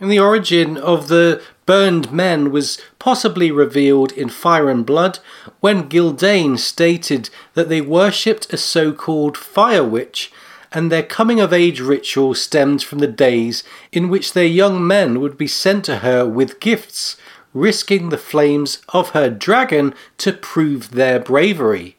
[0.00, 5.18] And the origin of the burned men was possibly revealed in Fire and Blood
[5.60, 10.32] when Gyldayn stated that they worshipped a so called fire witch
[10.72, 15.20] and their coming of age ritual stemmed from the days in which their young men
[15.20, 17.18] would be sent to her with gifts,
[17.52, 21.97] risking the flames of her dragon to prove their bravery.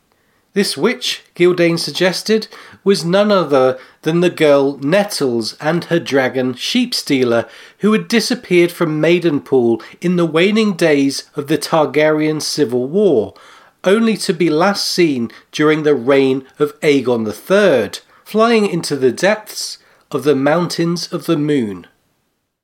[0.53, 2.47] This witch, Gyldayn suggested,
[2.83, 7.47] was none other than the girl Nettles and her dragon Sheepstealer,
[7.79, 13.35] who had disappeared from Maidenpool in the waning days of the Targaryen civil war,
[13.83, 19.77] only to be last seen during the reign of Aegon III, flying into the depths
[20.09, 21.85] of the Mountains of the Moon.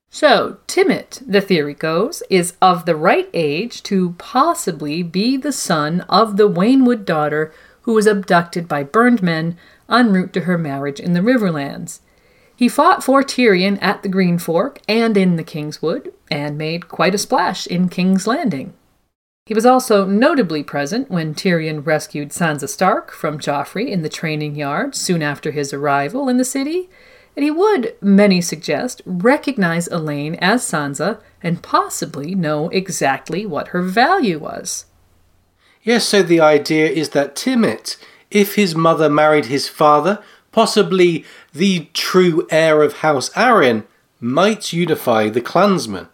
[0.09, 6.01] So, Timett, the theory goes, is of the right age to possibly be the son
[6.07, 7.53] of the Waynwood daughter
[7.85, 9.55] who was abducted by burned men
[9.89, 11.99] en route to her marriage in the Riverlands.
[12.55, 17.13] He fought for Tyrion at the Green Fork and in the Kingswood, and made quite
[17.13, 18.73] a splash in King's Landing.
[19.45, 24.55] He was also notably present when Tyrion rescued Sansa Stark from Joffrey in the training
[24.55, 26.89] yard soon after his arrival in the city,
[27.35, 33.83] and he would, many suggest, recognize Alayne as Sansa and possibly know exactly what her
[33.83, 34.85] value was.
[35.85, 37.97] Yes, so the idea is that Timett,
[38.31, 40.21] if his mother married his father,
[40.51, 43.83] possibly the true heir of House Arryn,
[44.19, 46.07] might unify the clansmen.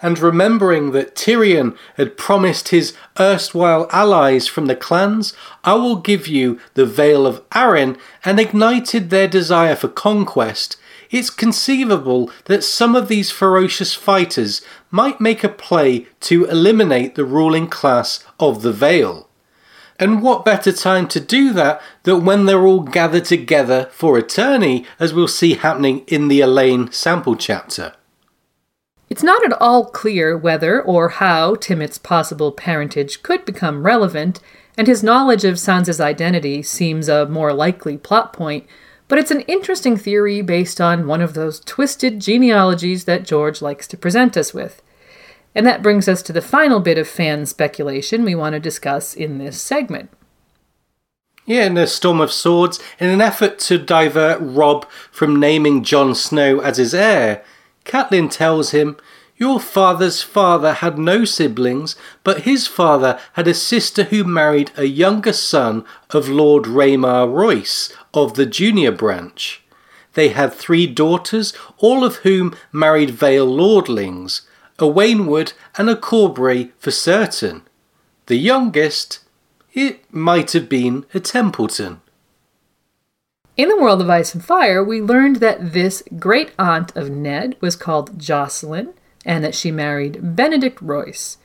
[0.00, 6.26] And remembering that Tyrion had promised his erstwhile allies from the clans, I will give
[6.26, 10.78] you the Vale of Arryn, and ignited their desire for conquest,
[11.10, 14.62] it's conceivable that some of these ferocious fighters
[14.96, 19.28] might make a play to eliminate the ruling class of the Vale.
[19.98, 24.22] And what better time to do that than when they're all gathered together for a
[24.22, 27.92] tourney, as we'll see happening in the Alayne sample chapter.
[29.10, 34.40] It's not at all clear whether or how Timett's possible parentage could become relevant,
[34.78, 38.66] and his knowledge of Sansa's identity seems a more likely plot point,
[39.08, 43.86] but it's an interesting theory based on one of those twisted genealogies that George likes
[43.88, 44.82] to present us with.
[45.56, 49.14] And that brings us to the final bit of fan speculation we want to discuss
[49.14, 50.10] in this segment.
[51.46, 56.14] Yeah, in a Storm of Swords, in an effort to divert Robb from naming Jon
[56.14, 57.42] Snow as his heir,
[57.86, 58.98] Catelyn tells him,
[59.38, 64.84] Your father's father had no siblings, but his father had a sister who married a
[64.84, 69.62] younger son of Lord Raymar Royce of the junior branch.
[70.12, 74.42] They had three daughters, all of whom married Vale lordlings,
[74.78, 77.62] a Waynwood and a Corbray for certain.
[78.26, 79.20] The youngest,
[79.72, 82.00] it might have been a Templeton.
[83.56, 87.56] In the world of Ice and Fire, we learned that this great aunt of Ned
[87.60, 88.92] was called Jocelyn
[89.24, 91.38] and that she married Benedict Royce.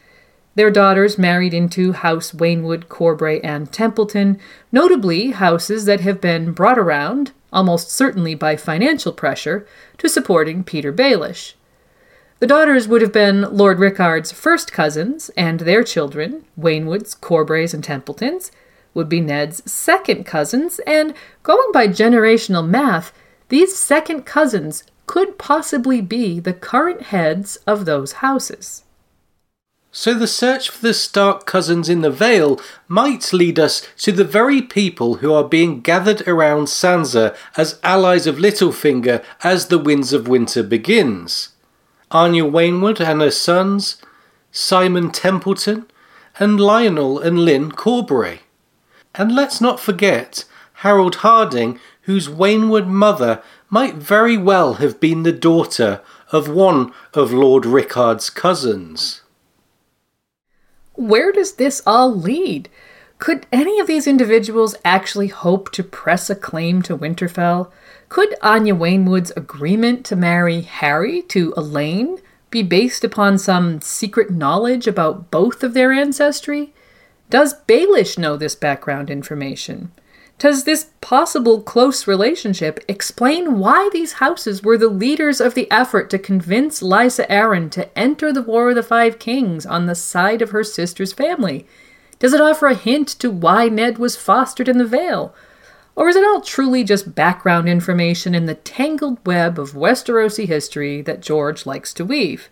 [0.55, 4.39] Their daughters married into House Waynwood, Corbray, and Templeton,
[4.71, 9.65] notably houses that have been brought around, almost certainly by financial pressure,
[9.97, 11.53] to supporting Peter Baelish.
[12.41, 17.83] The daughters would have been Lord Rickard's first cousins, and their children, Waynwoods, Corbrays, and
[17.83, 18.51] Templetons,
[18.95, 21.13] would be Ned's second cousins, and
[21.43, 23.13] going by generational math,
[23.49, 28.85] these second cousins could possibly be the current heads of those houses.
[29.91, 34.23] So the search for the Stark cousins in the Vale might lead us to the
[34.23, 40.11] very people who are being gathered around Sansa as allies of Littlefinger as the Winds
[40.11, 41.49] of Winter begins.
[42.11, 44.01] Arya Waynwood and her sons,
[44.51, 45.85] Symond Templeton,
[46.39, 48.39] and Lyonel and Lyn Corbray.
[49.15, 55.31] And let's not forget Harold Harding, whose Waynwood mother might very well have been the
[55.31, 56.01] daughter
[56.31, 59.21] of one of Lord Rickard's cousins.
[60.93, 62.69] Where does this all lead?
[63.19, 67.71] Could any of these individuals actually hope to press a claim to Winterfell?
[68.11, 72.19] Could Anya Waynwood's agreement to marry Harry to Alayne
[72.49, 76.73] be based upon some secret knowledge about both of their ancestry?
[77.29, 79.93] Does Baelish know this background information?
[80.39, 86.09] Does this possible close relationship explain why these houses were the leaders of the effort
[86.09, 90.41] to convince Lysa Arryn to enter the War of the Five Kings on the side
[90.41, 91.65] of her sister's family?
[92.19, 95.33] Does it offer a hint to why Ned was fostered in the Vale?
[95.95, 101.01] Or is it all truly just background information in the tangled web of Westerosi history
[101.01, 102.49] that George likes to weave?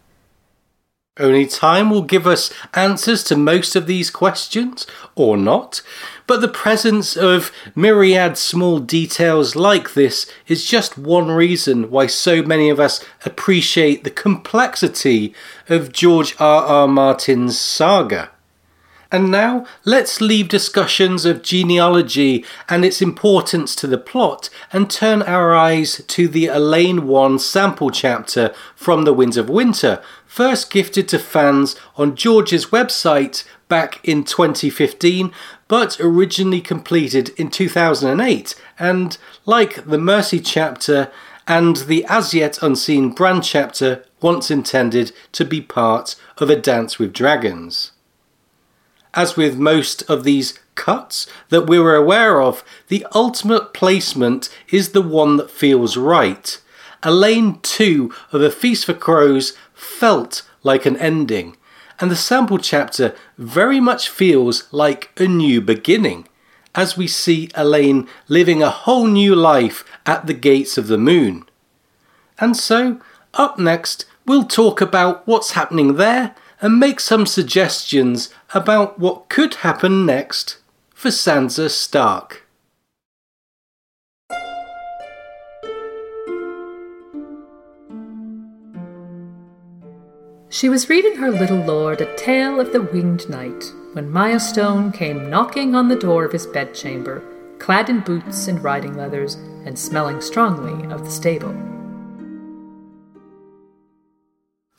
[1.19, 5.81] Only time will give us answers to most of these questions, or not,
[6.27, 12.41] but the presence of myriad small details like this is just one reason why so
[12.41, 15.33] many of us appreciate the complexity
[15.67, 16.63] of George R.
[16.63, 16.87] R.
[16.87, 18.31] Martin's saga.
[19.11, 25.23] And now let's leave discussions of genealogy and its importance to the plot and turn
[25.23, 31.07] our eyes to the Alayne 1 sample chapter from The Winds of Winter, first gifted
[31.07, 35.31] to fans on George's website back in 2015,
[35.67, 39.17] but originally completed in 2008, and
[39.47, 41.11] like the Mercy chapter
[41.47, 46.99] and the as yet unseen Bran chapter, once intended to be part of A Dance
[46.99, 47.91] with Dragons.
[49.13, 54.89] As with most of these cuts that we were aware of, the ultimate placement is
[54.89, 56.59] the one that feels right.
[57.01, 61.55] Alayne 2 of A Feast for Crows felt like an ending,
[61.99, 66.27] and the sample chapter very much feels like a new beginning,
[66.75, 71.45] as we see Alayne living a whole new life at the gates of the moon.
[72.37, 72.99] And so,
[73.33, 79.55] up next, we'll talk about what's happening there and make some suggestions about what could
[79.55, 80.57] happen next
[80.93, 82.45] for Sansa Stark.
[90.51, 94.91] She was reading her little lord a tale of the winged knight when Mya Stone
[94.91, 97.23] came knocking on the door of his bedchamber,
[97.59, 99.35] clad in boots and riding leathers,
[99.65, 101.55] and smelling strongly of the stable.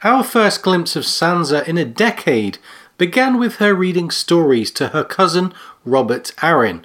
[0.02, 2.58] Our first glimpse of Sansa in a decade
[3.00, 5.54] began with her reading stories to her cousin
[5.86, 6.84] Robert Arryn.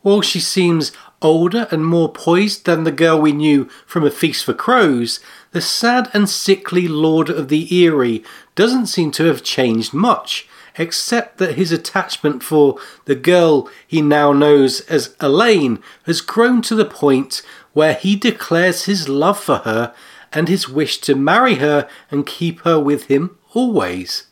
[0.00, 4.46] While she seems older and more poised than the girl we knew from A Feast
[4.46, 5.20] for Crows,
[5.50, 8.24] the sad and sickly Lord of the Eyrie
[8.54, 10.48] doesn't seem to have changed much,
[10.78, 16.74] except that his attachment for the girl he now knows as Alayne has grown to
[16.74, 17.42] the point
[17.74, 19.94] where he declares his love for her
[20.32, 24.28] and his wish to marry her and keep her with him always.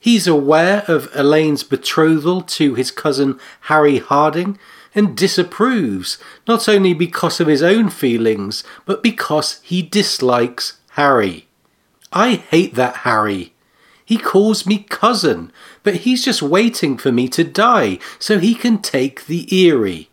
[0.00, 4.56] He's aware of Alayne's betrothal to his cousin Harry Hardyng
[4.94, 6.16] and disapproves,
[6.48, 11.46] not only because of his own feelings, but because he dislikes Harry.
[12.12, 13.52] I hate that Harry.
[14.04, 15.52] He calls me cousin,
[15.82, 20.08] but he's just waiting for me to die so he can take the Eyrie.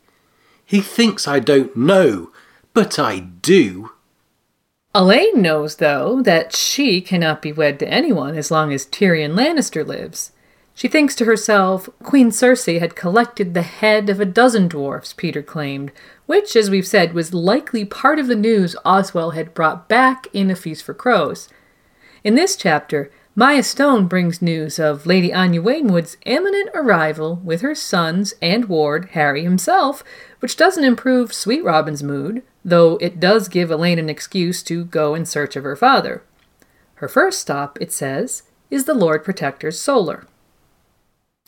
[0.66, 2.32] He thinks I don't know,
[2.74, 3.92] but I do.
[4.98, 9.86] Alayne knows, though, that she cannot be wed to anyone as long as Tyrion Lannister
[9.86, 10.32] lives.
[10.74, 15.46] She thinks to herself, Queen Cersei had collected the head of a dozen dwarfs, Petyr
[15.46, 15.92] claimed,
[16.26, 20.50] which, as we've said, was likely part of the news Oswell had brought back in
[20.50, 21.48] A Feast for Crows.
[22.24, 27.76] In this chapter, Mya Stone brings news of Lady Anya Waynwood's imminent arrival with her
[27.76, 30.04] sons and ward, Harry himself,
[30.40, 35.16] which doesn't improve Sweet Robin's mood, though it does give Alayne an excuse to go
[35.16, 36.22] in search of her father.
[36.96, 40.28] Her first stop, it says, is the Lord Protector's solar.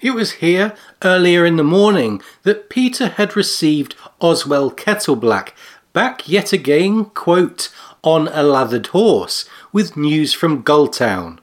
[0.01, 0.73] It was here,
[1.03, 5.49] earlier in the morning, that Petyr had received Oswell Kettleblack
[5.91, 7.69] back yet again, quote,
[8.01, 9.43] on a lathered horse,
[9.73, 11.39] with news from Gulltown.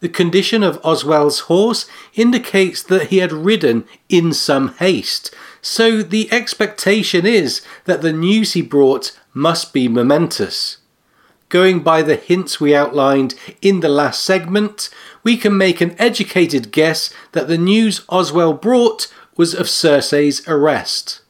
[0.00, 6.32] The condition of Oswell's horse indicates that he had ridden in some haste, so the
[6.32, 10.78] expectation is that the news he brought must be momentous.
[11.48, 14.88] Going by the hints we outlined in the last segment,
[15.24, 21.22] we can make an educated guess that the news Oswell brought was of Cersei's arrest.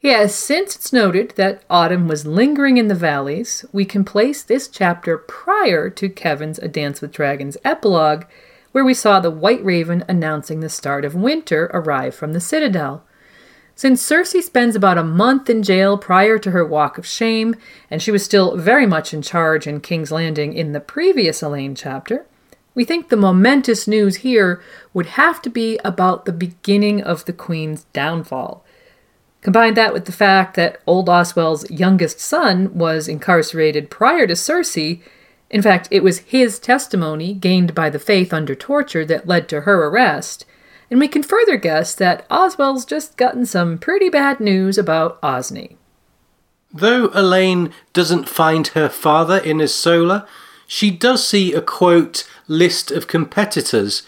[0.00, 4.68] Yes, since it's noted that autumn was lingering in the valleys, we can place this
[4.68, 8.24] chapter prior to Kevan's A Dance with Dragons epilogue,
[8.72, 13.02] where we saw the White Raven announcing the start of winter arrive from the Citadel.
[13.76, 17.56] Since Cersei spends about a month in jail prior to her walk of shame,
[17.90, 21.74] and she was still very much in charge in King's Landing in the previous Alayne
[21.74, 22.24] chapter,
[22.74, 27.32] we think the momentous news here would have to be about the beginning of the
[27.32, 28.64] Queen's downfall.
[29.42, 35.02] Combine that with the fact that old Oswell's youngest son was incarcerated prior to Cersei,
[35.50, 39.60] In fact, it was his testimony, gained by the faith under torture, that led to
[39.60, 40.46] her arrest.
[40.90, 45.76] And we can further guess that Oswell's just gotten some pretty bad news about Osney.
[46.72, 50.26] Though Alayne doesn't find her father in Isola,
[50.66, 54.02] she does see a quote list of competitors,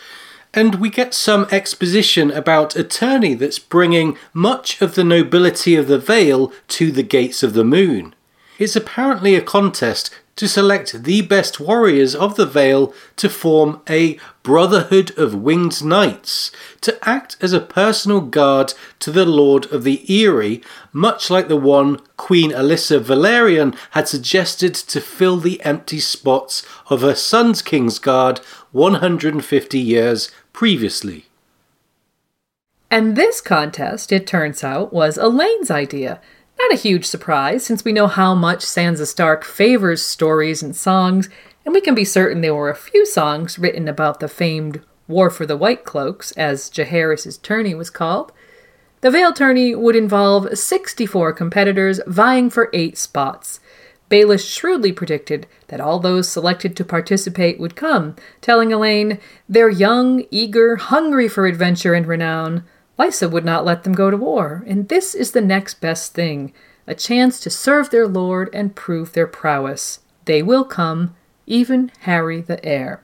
[0.53, 5.87] and we get some exposition about a tourney that's bringing much of the nobility of
[5.87, 8.15] the Vale to the gates of the moon.
[8.59, 14.19] It's apparently a contest to select the best warriors of the Vale to form a
[14.47, 20.05] Brotherhood of Winged Knights, to act as a personal guard to the Lord of the
[20.09, 20.63] Eyrie,
[20.93, 27.01] much like the one Queen Alyssa Velaryon had suggested to fill the empty spots of
[27.01, 28.39] her son's King's Guard
[28.71, 31.25] 150 years previously.
[32.89, 36.21] And this contest, it turns out, was Alayne's idea.
[36.57, 41.29] Not a huge surprise, since we know how much Sansa Stark favors stories and songs,
[41.67, 45.31] and we can be certain there were a few songs written about the famed War
[45.31, 48.31] for the White Cloaks, as Jaehaerys' tourney was called.
[49.01, 53.59] The Vale tourney would involve 64 competitors vying for eight spots.
[54.09, 59.19] Baelish shrewdly predicted that all those selected to participate would come, telling Alayne,
[59.49, 62.63] They're young, eager, hungry for adventure and renown.
[62.97, 66.53] Lysa would not let them go to war, and this is the next best thing
[66.87, 69.99] a chance to serve their lord and prove their prowess.
[70.27, 73.03] They will come, even Harry the heir.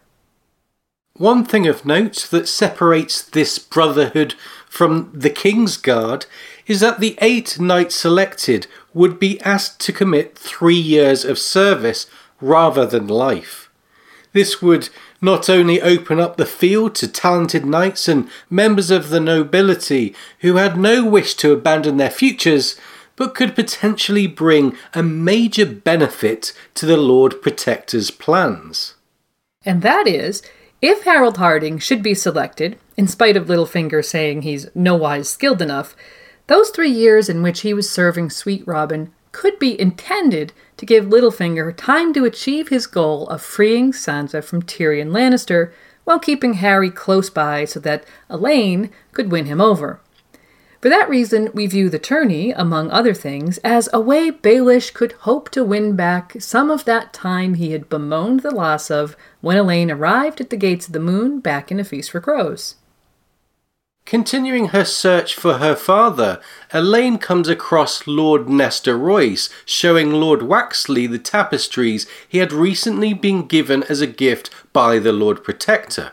[1.15, 4.35] One thing of note that separates this brotherhood
[4.69, 6.27] from the King's Guard
[6.67, 12.07] is that the eight knights selected would be asked to commit three years of service
[12.41, 13.69] rather than life.
[14.33, 14.89] This would
[15.21, 20.57] not only open up the field to talented knights and members of the nobility who
[20.57, 22.77] had no wish to abandon their futures,
[23.17, 28.95] but could potentially bring a major benefit to the Lord Protector's plans.
[29.65, 30.43] And that is,
[30.81, 35.95] if Harrold Hardyng should be selected, in spite of Littlefinger saying he's nowise skilled enough,
[36.49, 41.07] those three years in which he was serving Sweet Robin could be intended to give
[41.07, 45.73] Littlefinger time to achieve his goal of freeing Sansa from Tyrion Lannister
[46.05, 50.01] while keeping Harry close by so that Alayne could win him over.
[50.83, 55.13] For that reason, we view the tourney, among other things, as a way Baelish could
[55.13, 59.57] hope to win back some of that time he had bemoaned the loss of when
[59.57, 62.75] Alayne arrived at the gates of the moon back in A Feast for Crows.
[64.05, 66.41] Continuing her search for her father,
[66.73, 73.47] Alayne comes across Lord Nestor Royce showing Lord Waxley the tapestries he had recently been
[73.47, 76.11] given as a gift by the Lord Protector.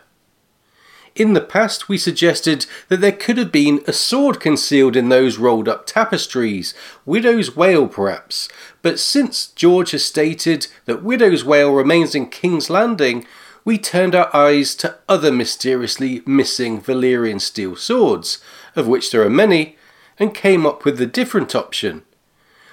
[1.19, 5.37] In the past, we suggested that there could have been a sword concealed in those
[5.37, 6.73] rolled up tapestries,
[7.05, 8.47] Widow's Wail perhaps,
[8.81, 13.27] but since George has stated that Widow's Wail remains in King's Landing,
[13.65, 18.39] we turned our eyes to other mysteriously missing Valyrian steel swords,
[18.77, 19.75] of which there are many,
[20.19, 22.03] and came up with a different option.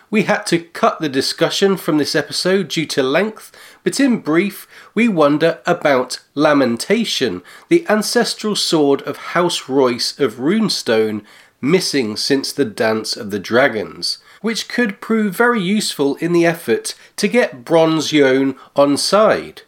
[0.09, 3.51] We had to cut the discussion from this episode due to length,
[3.83, 11.23] but in brief, we wonder about Lamentation, the ancestral sword of House Royce of Runestone,
[11.61, 16.95] missing since the Dance of the Dragons, which could prove very useful in the effort
[17.17, 19.63] to get Bronze Yohn on side.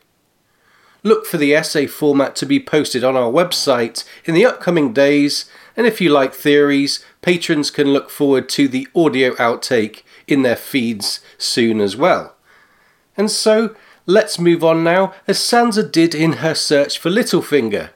[1.03, 5.45] Look for the essay format to be posted on our website in the upcoming days,
[5.77, 10.57] and if you like theories, patrons can look forward to the audio outtake in their
[10.57, 12.35] feeds soon as well.
[13.15, 13.75] And so,
[14.09, 17.91] let's move on now, as Sansa did in her search for Littlefinger.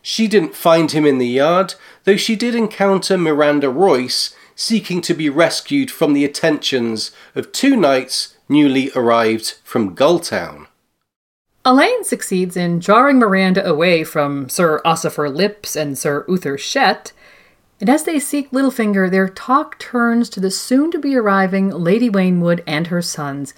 [0.00, 1.74] She didn't find him in the yard,
[2.04, 7.76] though she did encounter Myranda Royce seeking to be rescued from the attentions of two
[7.76, 10.68] knights newly arrived from Gulltown.
[11.64, 17.12] Alayne succeeds in drawing Myranda away from Sir Ossifer Lipps and Sir Uthor Shett,
[17.80, 22.08] and as they seek Littlefinger, their talk turns to the soon to be arriving Lady
[22.08, 23.54] Waynwood and her sons.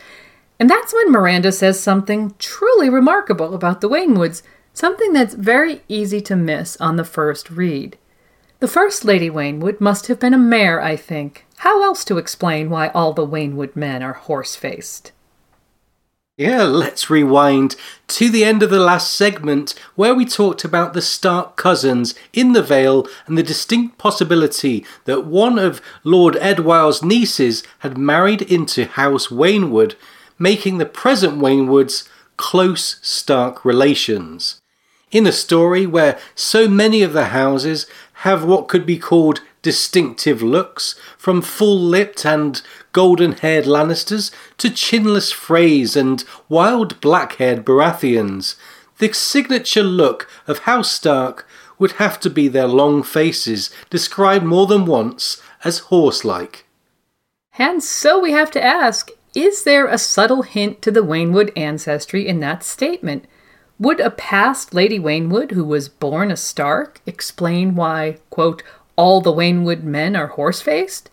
[0.61, 4.43] And that's when Myranda says something truly remarkable about the Waynwoods,
[4.75, 7.97] something that's very easy to miss on the first read.
[8.59, 11.47] The first Lady Waynwood must have been a mare, I think.
[11.57, 15.13] How else to explain why all the Waynwood men are horse faced?
[16.37, 17.77] Yeah, let's rewind
[18.09, 22.53] to the end of the last segment where we talked about the Stark cousins in
[22.53, 28.85] the Vale and the distinct possibility that one of Lord Edwyle's nieces had married into
[28.85, 29.95] House Waynwood,
[30.41, 34.61] making the present Waynwoods close Stark relations.
[35.13, 37.87] In a story where so many of the houses
[38.25, 42.63] have what could be called distinctive looks, from full-lipped and
[42.93, 48.57] golden-haired Lannisters to chinless Freys and wild black-haired Baratheons.
[48.99, 51.47] The signature look of House Stark
[51.79, 56.65] would have to be their long faces, described more than once as horse-like.
[57.59, 62.27] And so we have to ask is there a subtle hint to the Waynwood ancestry
[62.27, 63.27] in that statement?
[63.79, 68.63] Would a past Lady Waynwood who was born a Stark explain why, quote,
[68.97, 71.11] all the Waynwood men are horse faced?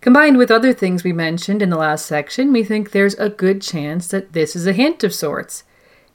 [0.00, 3.60] Combined with other things we mentioned in the last section, we think there's a good
[3.60, 5.64] chance that this is a hint of sorts.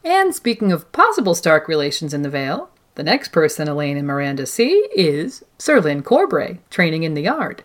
[0.03, 4.47] And speaking of possible Stark relations in the Vale, the next person Alayne and Myranda
[4.47, 7.63] see is Sir Lyn Corbray, training in the yard.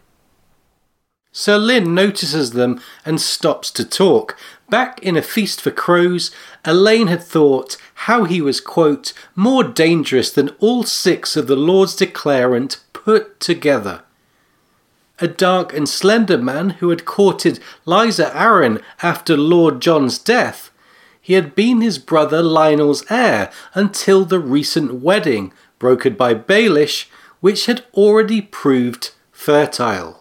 [1.32, 4.36] Sir Lyn notices them and stops to talk.
[4.69, 6.32] Back in A Feast for Crows,
[6.65, 11.94] Alayne had thought how he was, quote, more dangerous than all six of the Lords
[11.94, 14.02] Declarant put together.
[15.20, 20.70] A dark and slender man who had courted Lysa Arryn after Lord Jon's death.
[21.20, 27.07] He had been his brother Lyonel's heir until the recent wedding, brokered by Baelish,
[27.40, 30.19] which had already proved fertile.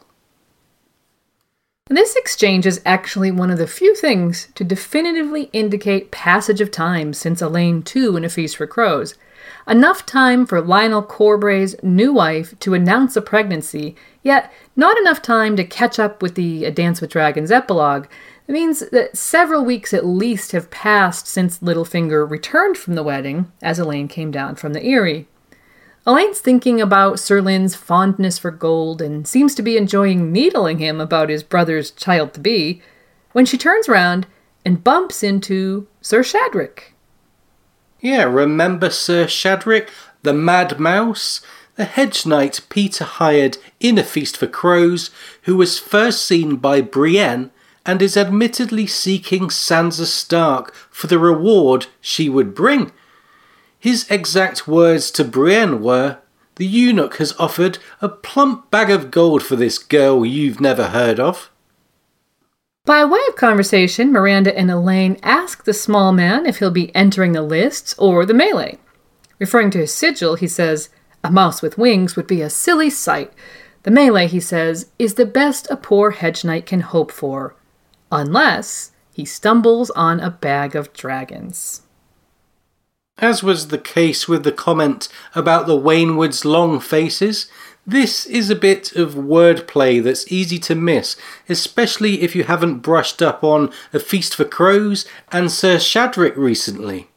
[1.91, 7.13] This exchange is actually one of the few things to definitively indicate passage of time
[7.13, 9.15] since Alayne II in A Feast for Crows.
[9.67, 15.55] Enough time for Lyonel Corbray's new wife to announce a pregnancy, yet not enough time
[15.55, 18.05] to catch up with the A Dance with Dragons epilogue.
[18.47, 23.51] It means that several weeks at least have passed since Littlefinger returned from the wedding,
[23.63, 25.27] as Alayne came down from the Eyrie.
[26.05, 31.01] Alayne's thinking about Sir Lyn's fondness for gold and seems to be enjoying needling him
[31.01, 32.81] about his brother's child to be
[33.33, 34.25] when she turns round
[34.65, 36.93] and bumps into Sir Shadrick.
[37.99, 39.89] Yeah, remember Sir Shadrick,
[40.23, 41.41] the Mad Mouse?
[41.75, 45.11] The hedge knight Petyr hired in A Feast for Crows,
[45.43, 47.51] who was first seen by Brienne
[47.85, 52.91] and is admittedly seeking Sansa Stark for the reward she would bring.
[53.79, 56.17] His exact words to Brienne were,
[56.57, 61.17] The eunuch has offered a plump bag of gold for this girl you've never heard
[61.17, 61.49] of.
[62.85, 67.31] By way of conversation, Myranda and Alayne ask the small man if he'll be entering
[67.31, 68.79] the lists or the melee.
[69.39, 70.89] Referring to his sigil, he says,
[71.23, 73.31] A mouse with wings would be a silly sight.
[73.83, 77.55] The melee, he says, is the best a poor hedge knight can hope for,
[78.11, 81.83] unless he stumbles on a bag of dragons.
[83.21, 87.47] As was the case with the comment about the Waynwoods' long faces,
[87.85, 91.17] this is a bit of wordplay that's easy to miss,
[91.49, 97.09] especially if you haven't brushed up on A Feast for Crows and Sir Shadrick recently.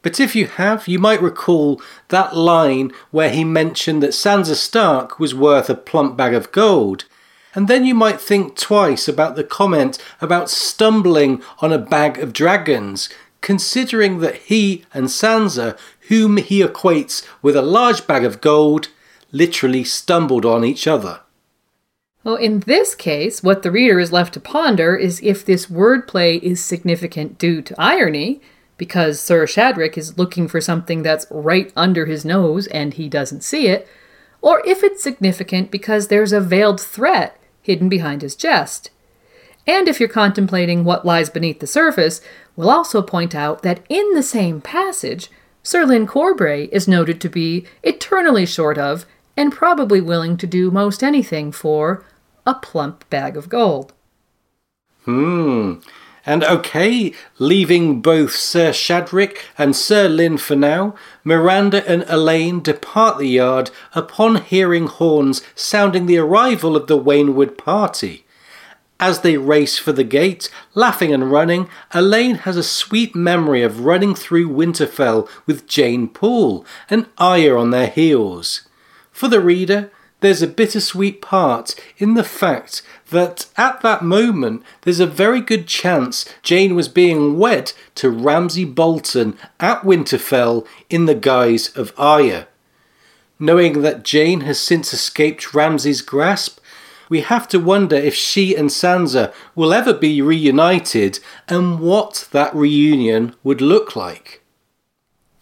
[0.00, 5.20] But if you have, you might recall that line where he mentioned that Sansa Stark
[5.20, 7.04] was worth a plump bag of gold.
[7.54, 12.32] And then you might think twice about the comment about stumbling on a bag of
[12.32, 13.10] dragons,
[13.42, 15.76] considering that he and Sansa,
[16.08, 18.88] whom he equates with a large bag of gold,
[19.30, 21.20] literally stumbled on each other.
[22.24, 26.40] Well, in this case, what the reader is left to ponder is if this wordplay
[26.40, 28.40] is significant due to irony,
[28.76, 33.42] because Sir Shadrick is looking for something that's right under his nose and he doesn't
[33.42, 33.88] see it,
[34.40, 38.90] or if it's significant because there's a veiled threat hidden behind his jest.
[39.66, 42.20] And if you're contemplating what lies beneath the surface,
[42.56, 45.30] we'll also point out that in the same passage,
[45.62, 49.06] Sir Lyn Corbray is noted to be eternally short of
[49.36, 52.04] and probably willing to do most anything for
[52.46, 53.92] a plump bag of gold.
[55.04, 55.74] Hmm.
[56.24, 63.18] And okay, leaving both Sir Shadrick and Sir Lyn for now, Myranda and Alayne depart
[63.18, 68.21] the yard upon hearing horns sounding the arrival of the Waynwood party.
[69.02, 73.80] As they race for the gate, laughing and running, Alayne has a sweet memory of
[73.84, 78.68] running through Winterfell with Jeyne Poole and Arya on their heels.
[79.10, 85.00] For the reader, there's a bittersweet part in the fact that at that moment there's
[85.00, 91.16] a very good chance Jeyne was being wed to Ramsay Bolton at Winterfell in the
[91.16, 92.46] guise of Arya.
[93.40, 96.60] Knowing that Jeyne has since escaped Ramsay's grasp,
[97.08, 102.54] we have to wonder if she and Sansa will ever be reunited and what that
[102.54, 104.42] reunion would look like.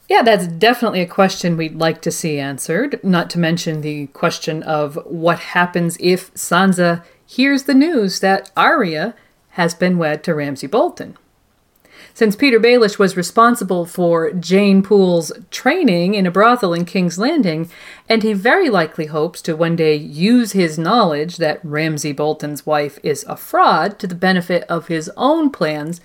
[0.09, 4.62] Yeah, that's definitely a question we'd like to see answered, not to mention the question
[4.65, 9.15] of what happens if Sansa hears the news that Arya
[9.51, 11.16] has been wed to Ramsay Bolton.
[12.20, 17.70] Since Petyr Baelish was responsible for Jeyne Poole's training in a brothel in King's Landing,
[18.10, 22.98] and he very likely hopes to one day use his knowledge that Ramsay Bolton's wife
[23.02, 26.02] is a fraud to the benefit of his own plans,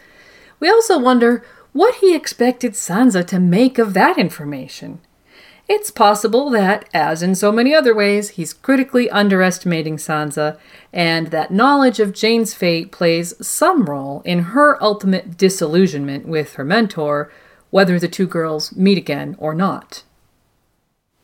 [0.62, 1.44] we also wonder
[1.74, 5.02] what he expected Sansa to make of that information.
[5.68, 10.60] It's possible that, as in so many other ways, he's critically underestimating Sansa,
[10.94, 16.64] and that knowledge of Jeyne's fate plays some role in her ultimate disillusionment with her
[16.64, 17.32] mentor,
[17.72, 20.04] whether the two girls meet again or not.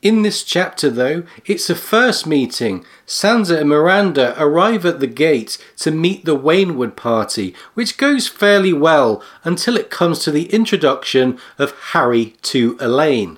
[0.01, 2.84] In this chapter, though, it's a first meeting.
[3.05, 8.73] Sansa and Myranda arrive at the gate to meet the Waynwood party, which goes fairly
[8.73, 13.38] well until it comes to the introduction of Harry to Alayne.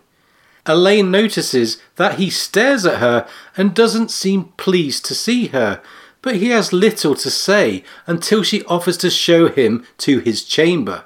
[0.65, 3.27] Alayne notices that he stares at her
[3.57, 5.81] and doesn't seem pleased to see her,
[6.21, 11.03] but he has little to say until she offers to show him to his chamber.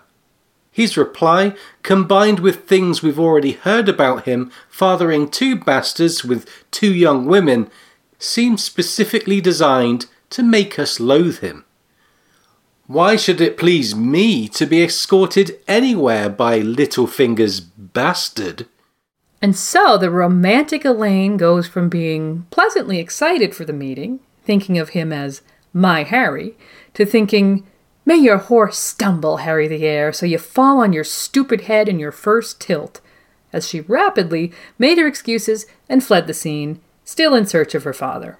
[0.71, 6.93] His reply, combined with things we've already heard about him fathering two bastards with two
[6.93, 7.71] young women,
[8.19, 11.65] seems specifically designed to make us loathe him.
[12.85, 18.67] Why should it please me to be escorted anywhere by Littlefinger's bastard?
[19.41, 24.89] And so the romantic Alayne goes from being pleasantly excited for the meeting, thinking of
[24.89, 25.41] him as
[25.73, 26.57] my Harry,
[26.95, 27.65] to thinking,
[28.05, 31.99] May your horse stumble, Harry the Heir, so you fall on your stupid head in
[31.99, 33.01] your first tilt,
[33.53, 37.93] as she rapidly made her excuses and fled the scene, still in search of her
[37.93, 38.39] father.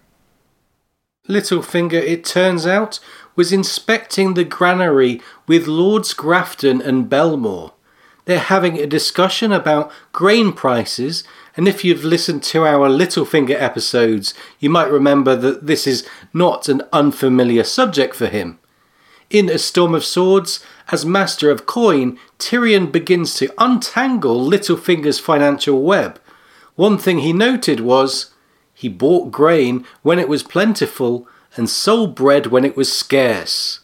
[1.28, 3.00] Littlefinger, it turns out,
[3.36, 7.74] was inspecting the granary with Lords Grafton and Belmore
[8.28, 11.24] they're having a discussion about grain prices.
[11.56, 16.68] And if you've listened to our Littlefinger episodes, you might remember that this is not
[16.68, 18.60] an unfamiliar subject for him.
[19.30, 25.82] In A Storm of Swords, as Master of Coin, Tyrion begins to untangle Littlefinger's financial
[25.82, 26.20] web.
[26.76, 28.34] One thing he noted was
[28.74, 33.80] he bought grain when it was plentiful and sold bread when it was scarce.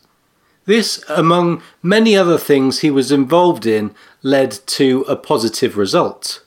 [0.66, 3.94] This, among many other things he was involved in,
[4.24, 6.44] led to a positive result.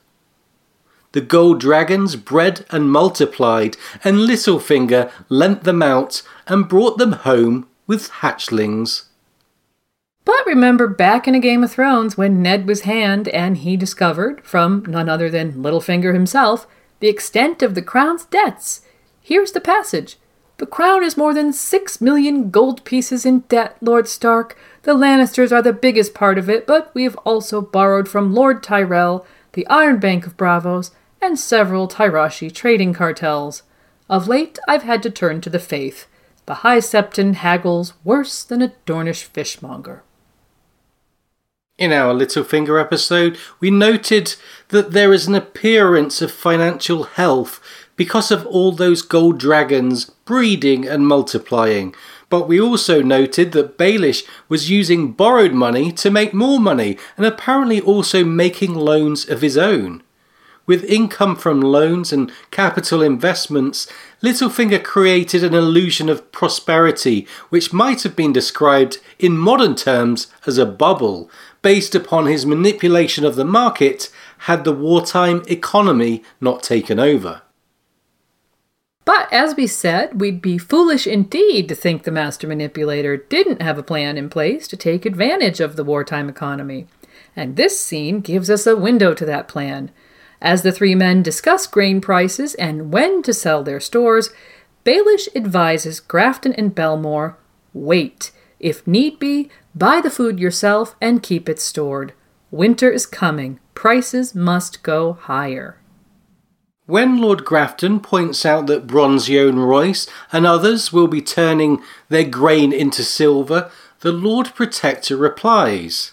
[1.13, 7.69] The gold dragons bred and multiplied, and Littlefinger lent them out and brought them home
[7.87, 9.05] with hatchlings.
[10.25, 14.45] But remember back in A Game of Thrones when Ned was hand and he discovered,
[14.45, 16.67] from none other than Littlefinger himself,
[17.01, 18.81] the extent of the crown's debts.
[19.23, 20.19] Here's the passage.
[20.59, 24.57] The crown is more than six million gold pieces in debt, Lord Stark.
[24.87, 28.63] The Lannisters are the biggest part of it, but we have also borrowed from Lord
[28.63, 33.65] Tyrell, the Iron Bank of Braavos, and several Tyroshi trading cartels.
[34.09, 36.07] Of late, I've had to turn to the faith.
[36.47, 40.05] The High Septon haggles worse than a Dornish fishmonger.
[41.77, 44.37] In our Littlefinger episode, we noted
[44.69, 47.61] that there is an appearance of financial health
[47.97, 51.93] because of all those gold dragons breeding and multiplying.
[52.29, 57.25] But we also noted that Baelish was using borrowed money to make more money and
[57.25, 60.03] apparently also making loans of his own.
[60.67, 63.87] With income from loans and capital investments,
[64.21, 70.59] Littlefinger created an illusion of prosperity which might have been described in modern terms as
[70.59, 71.31] a bubble,
[71.63, 77.43] based upon his manipulation of the market had the wartime economy not taken over.
[79.07, 83.79] But as we said, we'd be foolish indeed to think the master manipulator didn't have
[83.79, 86.89] a plan in place to take advantage of the wartime economy.
[87.37, 89.93] And this scene gives us a window to that plan.
[90.43, 94.31] As the three men discuss grain prices and when to sell their stores,
[94.85, 97.39] Baelish advises Grafton and Belmore
[97.73, 98.33] wait.
[98.59, 102.13] If need be, buy the food yourself and keep it stored.
[102.51, 103.61] Winter is coming.
[103.75, 105.79] Prices must go higher.
[106.87, 112.23] When Lord Grafton points out that Bronze Yohn Royce and others will be turning their
[112.25, 116.13] grain into silver, the Lord Protector replies,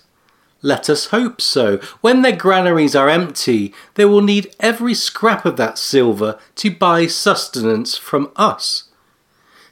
[0.64, 1.78] Let us hope so.
[2.02, 7.06] When their granaries are empty, they will need every scrap of that silver to buy
[7.06, 8.86] sustenance from us.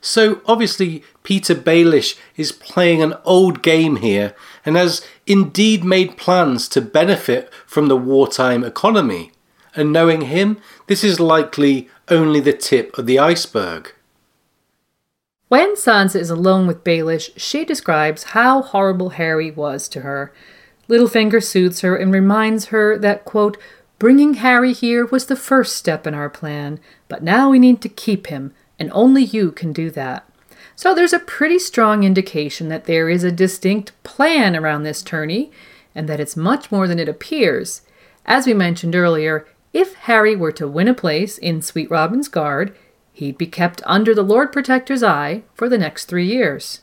[0.02, 6.68] So obviously, Petyr Baelish is playing an old game here and has indeed made plans
[6.70, 9.32] to benefit from the wartime economy
[9.76, 13.94] and knowing him, this is likely only the tip of the iceberg.
[15.48, 20.34] When Sansa is alone with Baelish, she describes how horrible Harry was to her.
[20.88, 23.58] Littlefinger soothes her and reminds her that, quote,
[24.00, 27.90] bringing Harry here was the first step in our plan, but now we need to
[27.90, 30.26] keep him, and only you can do that.
[30.76, 35.52] So there's a pretty strong indication that there is a distinct plan around this tourney,
[35.94, 37.82] and that it's much more than it appears.
[38.26, 42.76] As we mentioned earlier, if Harry were to win a place in Sweet Robin's Guard,
[43.14, 46.82] he'd be kept under the Lord Protector's eye for the next three years.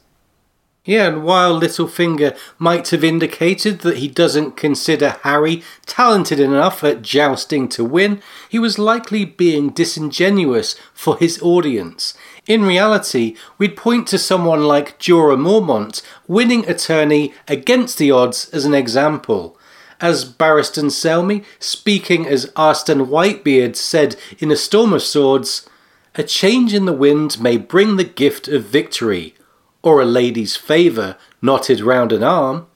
[0.89, 7.03] Yeah, and while Littlefinger might have indicated that he doesn't consider Harry talented enough at
[7.03, 12.15] jousting to win, he was likely being disingenuous for his audience.
[12.47, 18.49] In reality, we'd point to someone like Jorah Mormont winning a tourney against the odds
[18.55, 19.58] as an example.
[20.01, 25.69] As Barristan Selmy, speaking as Arstan Whitebeard, said in A Storm of Swords,
[26.15, 29.35] a change in the wind may bring the gift of victory,
[29.83, 32.67] or a lady's favour knotted round an arm.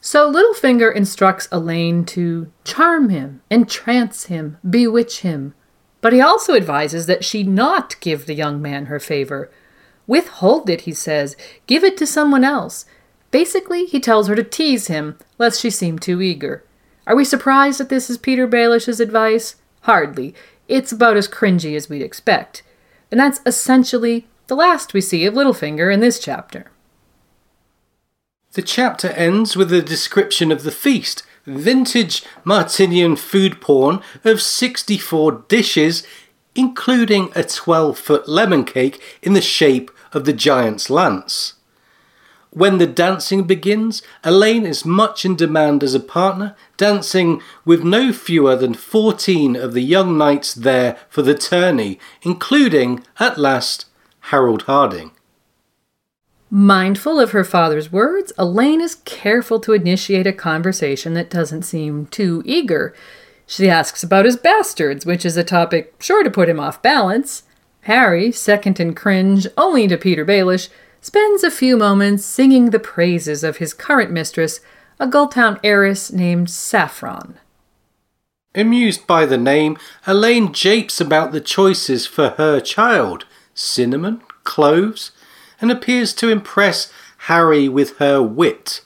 [0.00, 5.54] So Littlefinger instructs Alayne to charm him, entrance him, bewitch him.
[6.00, 9.50] But he also advises that she not give the young man her favor.
[10.06, 11.36] Withhold it, he says.
[11.66, 12.84] Give it to someone else.
[13.34, 16.62] Basically, he tells her to tease him, lest she seem too eager.
[17.04, 19.56] Are we surprised that this is Petyr Baelish's advice?
[19.80, 20.36] Hardly.
[20.68, 22.62] It's about as cringy as we'd expect.
[23.10, 26.70] And that's essentially the last we see of Littlefinger in this chapter.
[28.52, 35.44] The chapter ends with a description of the feast, vintage Martinian food porn of 64
[35.48, 36.06] dishes,
[36.54, 41.54] including a 12 foot lemon cake in the shape of the giant's lance.
[42.54, 48.12] When the dancing begins, Alayne is much in demand as a partner, dancing with no
[48.12, 53.86] fewer than 14 of the young knights there for the tourney, including, at last,
[54.30, 55.10] Harrold Hardyng.
[56.48, 62.06] Mindful of her father's words, Alayne is careful to initiate a conversation that doesn't seem
[62.06, 62.94] too eager.
[63.48, 67.42] She asks about his bastards, which is a topic sure to put him off balance.
[67.82, 70.68] Harry, second in cringe only to Petyr Baelish,
[71.04, 74.60] spends a few moments singing the praises of his current mistress,
[74.98, 77.34] a Gulltown heiress named Saffron.
[78.54, 79.76] Amused by the name,
[80.06, 85.12] Alayne japes about the choices for her child cinnamon, cloves,
[85.60, 86.90] and appears to impress
[87.28, 88.80] Harry with her wit.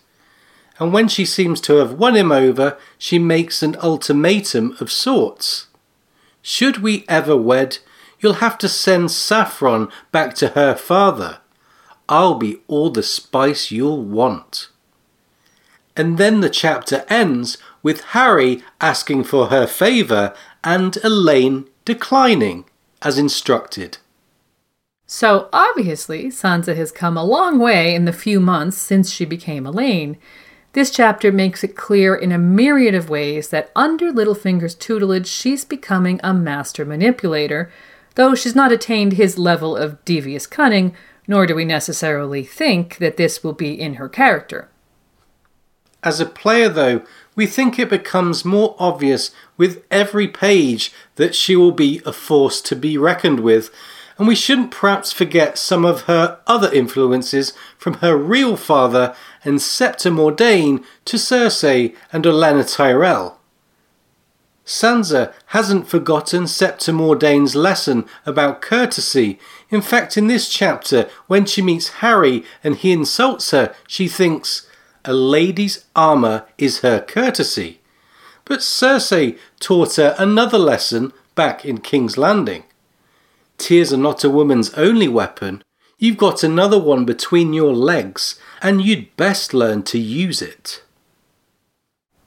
[0.80, 5.68] And when she seems to have won him over, she makes an ultimatum of sorts.
[6.42, 7.78] Should we ever wed,
[8.18, 11.38] you'll have to send Saffron back to her father.
[12.08, 14.68] I'll be all the spice you'll want.
[15.96, 22.64] And then the chapter ends with Harry asking for her favour and Alayne declining,
[23.02, 23.98] as instructed.
[25.06, 29.64] So obviously, Sansa has come a long way in the few months since she became
[29.64, 30.18] Alayne.
[30.74, 35.64] This chapter makes it clear in a myriad of ways that under Littlefinger's tutelage, she's
[35.64, 37.72] becoming a master manipulator,
[38.16, 40.94] though she's not attained his level of devious cunning,
[41.28, 44.68] nor do we necessarily think that this will be in her character.
[46.02, 47.02] As a player, though,
[47.36, 52.60] we think it becomes more obvious with every page that she will be a force
[52.62, 53.70] to be reckoned with,
[54.16, 59.60] and we shouldn't perhaps forget some of her other influences from her real father and
[59.60, 63.37] Septa Mordane to Cersei and Olenna Tyrell.
[64.68, 69.38] Sansa hasn't forgotten Septa Mordane's lesson about courtesy.
[69.70, 74.68] In fact, in this chapter, when she meets Harry and he insults her, she thinks,
[75.06, 77.80] a lady's armour is her courtesy.
[78.44, 82.64] But Cersei taught her another lesson back in King's Landing.
[83.56, 85.64] Tears are not a woman's only weapon.
[85.98, 90.82] You've got another one between your legs, and you'd best learn to use it.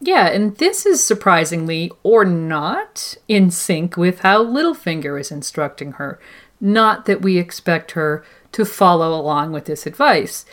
[0.04, 6.20] Yeah, and this is surprisingly, or not, in sync with how Littlefinger is instructing her.
[6.60, 10.44] Not that we expect her to follow along with this advice.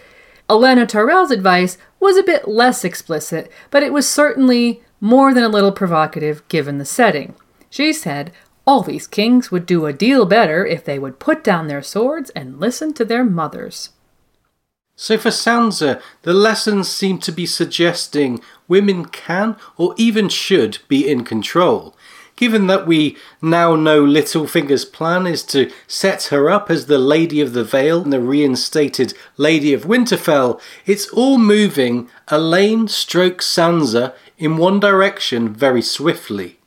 [0.50, 5.48] Olenna Tyrell's advice was a bit less explicit, but it was certainly more than a
[5.48, 7.34] little provocative given the setting.
[7.70, 8.32] She said,
[8.66, 12.28] all these kings would do a deal better if they would put down their swords
[12.30, 13.90] and listen to their mothers.
[15.00, 21.08] So for Sansa, the lessons seem to be suggesting women can or even should be
[21.08, 21.94] in control.
[22.34, 27.40] Given that we now know Littlefinger's plan is to set her up as the Lady
[27.40, 34.14] of the Vale and the reinstated Lady of Winterfell, it's all moving Alayne stroke Sansa
[34.36, 36.58] in one direction very swiftly.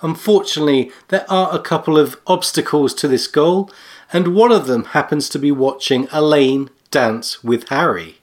[0.00, 3.70] Unfortunately, there are a couple of obstacles to this goal,
[4.10, 8.18] and one of them happens to be watching Alayne dance with Harry.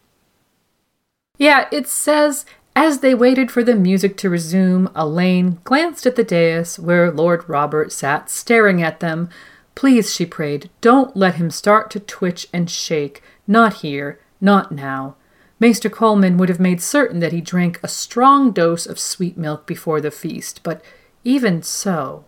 [1.38, 6.24] Yeah, it says as they waited for the music to resume, Alayne glanced at the
[6.24, 9.30] dais where Lord Robert sat staring at them,
[9.76, 13.22] Please, she prayed, don't let him start to twitch and shake.
[13.46, 15.16] Not here, not now.
[15.60, 19.68] Maester Colemon would have made certain that he drank a strong dose of sweet milk
[19.68, 20.82] before the feast, but
[21.24, 22.24] even so.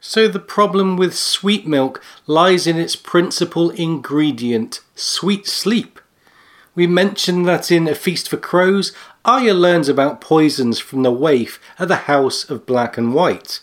[0.00, 6.00] So the problem with sweet milk lies in its principal ingredient, sweet sleep.
[6.74, 8.92] We mentioned that in A Feast for Crows,
[9.24, 13.60] Arya learns about poisons from the waif at the House of Black and White.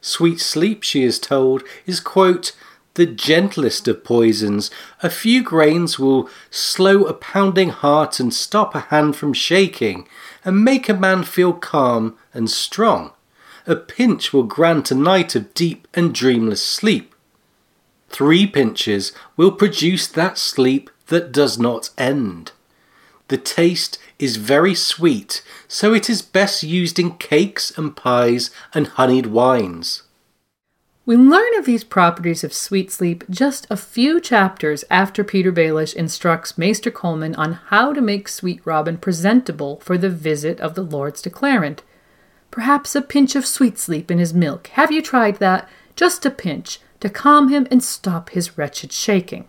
[0.00, 2.56] Sweet sleep, she is told, is, quote,
[2.94, 4.70] the gentlest of poisons.
[5.02, 10.06] A few grains will slow a pounding heart and stop a hand from shaking,
[10.44, 13.12] and make a man feel calm and strong.
[13.66, 17.14] A pinch will grant a night of deep and dreamless sleep.
[18.08, 22.52] Three pinches will produce that sleep that does not end.
[23.28, 28.86] The taste is very sweet, so it is best used in cakes and pies and
[28.88, 30.02] honeyed wines.
[31.04, 35.94] We learn of these properties of sweet sleep just a few chapters after Petyr Baelish
[35.94, 40.82] instructs Maester Colemon on how to make Sweet Robin presentable for the visit of the
[40.82, 41.82] Lord's declarant.
[42.52, 44.68] Perhaps a pinch of sweet sleep in his milk.
[44.68, 45.68] Have you tried that?
[45.96, 49.48] Just a pinch, to calm him and stop his wretched shaking.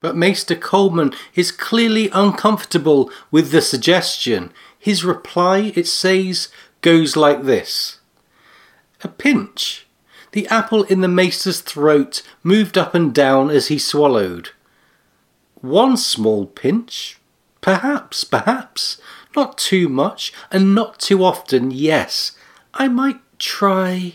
[0.00, 4.52] But Maester Colemon is clearly uncomfortable with the suggestion.
[4.78, 6.48] His reply, it says,
[6.82, 7.98] goes like this
[9.02, 9.88] A pinch.
[10.30, 14.50] The apple in the maester's throat moved up and down as he swallowed.
[15.62, 17.18] One small pinch?
[17.60, 19.00] Perhaps, perhaps.
[19.36, 22.32] Not too much, and not too often, yes.
[22.74, 24.14] I might try.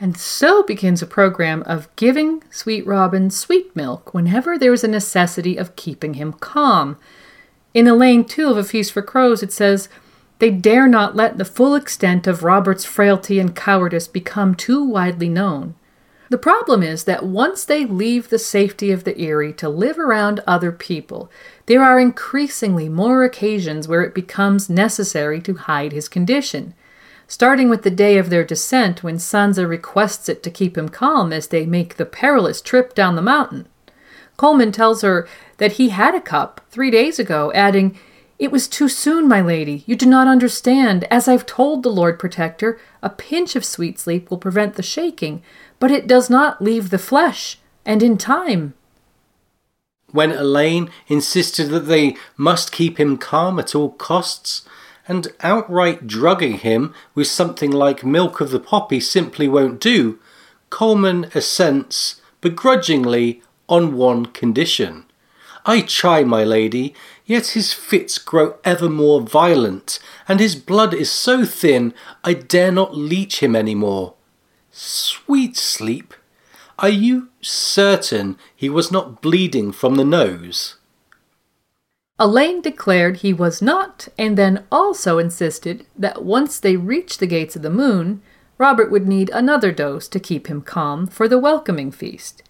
[0.00, 4.88] And so begins a program of giving Sweet Robin sweet milk whenever there is a
[4.88, 6.96] necessity of keeping him calm.
[7.74, 9.88] In Alayne 2 of A Feast for Crows, it says,
[10.40, 15.28] They dare not let the full extent of Robert's frailty and cowardice become too widely
[15.28, 15.74] known.
[16.32, 20.40] The problem is that once they leave the safety of the Eyrie to live around
[20.46, 21.30] other people,
[21.66, 26.72] there are increasingly more occasions where it becomes necessary to hide his condition
[27.28, 31.34] starting with the day of their descent when Sansa requests it to keep him calm
[31.34, 33.66] as they make the perilous trip down the mountain.
[34.38, 35.28] Colemon tells her
[35.58, 37.98] that he had a cup three days ago, adding,
[38.42, 39.84] It was too soon, my lady.
[39.86, 41.04] You do not understand.
[41.12, 45.44] As I've told the Lord Protector, a pinch of sweet sleep will prevent the shaking,
[45.78, 48.74] but it does not leave the flesh, and in time.
[50.10, 54.62] When Alayne insisted that they must keep him calm at all costs,
[55.06, 60.18] and outright drugging him with something like milk of the poppy simply won't do,
[60.68, 65.04] Colemon assents begrudgingly on one condition.
[65.64, 66.92] I try, my lady,
[67.32, 72.70] yet his fits grow ever more violent, and his blood is so thin I dare
[72.70, 74.14] not leech him any more.
[74.70, 76.14] Sweet sleep,
[76.78, 80.76] are you certain he was not bleeding from the nose?
[82.18, 87.56] Alayne declared he was not, and then also insisted that once they reached the gates
[87.56, 88.22] of the moon,
[88.58, 92.42] Robert would need another dose to keep him calm for the welcoming feast.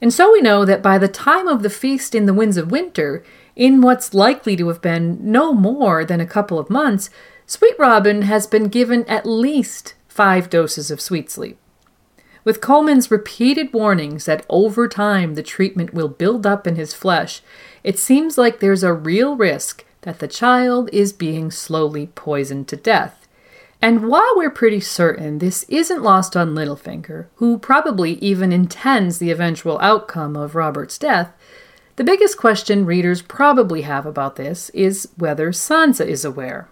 [0.00, 2.70] And so we know that by the time of the feast in the Winds of
[2.70, 3.24] Winter,
[3.58, 7.10] in what's likely to have been no more than a couple of months,
[7.44, 11.58] Sweet Robin has been given at least five doses of sweet sleep.
[12.44, 17.42] With Colemon's repeated warnings that over time the treatment will build up in his flesh,
[17.82, 22.76] it seems like there's a real risk that the child is being slowly poisoned to
[22.76, 23.26] death.
[23.82, 29.30] And while we're pretty certain this isn't lost on Littlefinger, who probably even intends the
[29.30, 31.32] eventual outcome of Robert's death,
[31.98, 36.68] the biggest question readers probably have about this is whether Sansa is aware.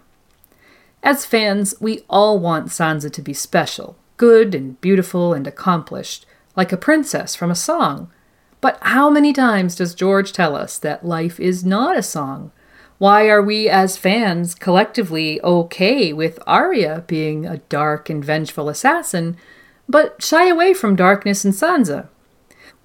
[1.03, 6.25] As fans, we all want Sansa to be special, good and beautiful and accomplished,
[6.55, 8.09] like a princess from a song.
[8.61, 12.53] But how many times does George tell us that life is not a song?
[12.97, 19.35] Why are we as fans collectively okay with Arya being a dark and vengeful assassin,
[19.89, 22.07] but shy away from darkness and Sansa?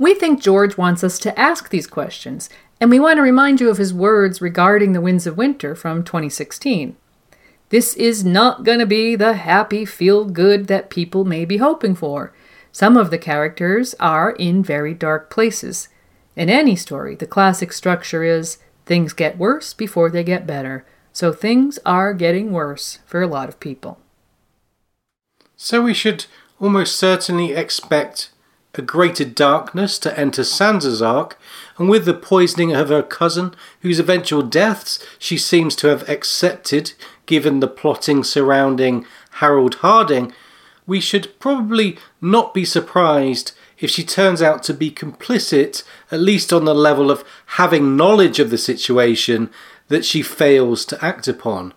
[0.03, 2.51] We think George wants us to ask these questions,
[2.81, 6.03] and we want to remind you of his words regarding the Winds of Winter from
[6.03, 6.97] 2016.
[7.69, 11.95] This is not going to be the happy feel good that people may be hoping
[11.95, 12.33] for.
[12.73, 15.89] Some of the characters are in very dark places.
[16.35, 20.85] In any story, the classic structure is things get worse before they get better.
[21.13, 24.01] So things are getting worse for a lot of people.
[25.57, 26.27] So we should
[26.59, 28.32] almost certainly expect
[28.75, 31.39] a greater darkness to enter Sansa's arc,
[31.78, 36.92] and with the poisoning of her cousin, whose eventual deaths she seems to have accepted
[37.26, 40.33] given the plotting surrounding Harrold Hardyng,
[40.86, 46.52] we should probably not be surprised if she turns out to be complicit, at least
[46.52, 49.51] on the level of having knowledge of the situation
[49.89, 51.75] that she fails to act upon.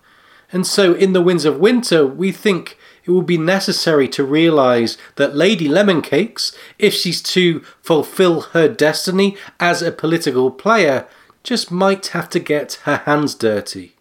[0.51, 4.97] And so, in The Winds of Winter, we think it will be necessary to realise
[5.15, 11.07] that Lady Lemoncakes, if she's to fulfil her destiny as a political player,
[11.43, 13.95] just might have to get her hands dirty.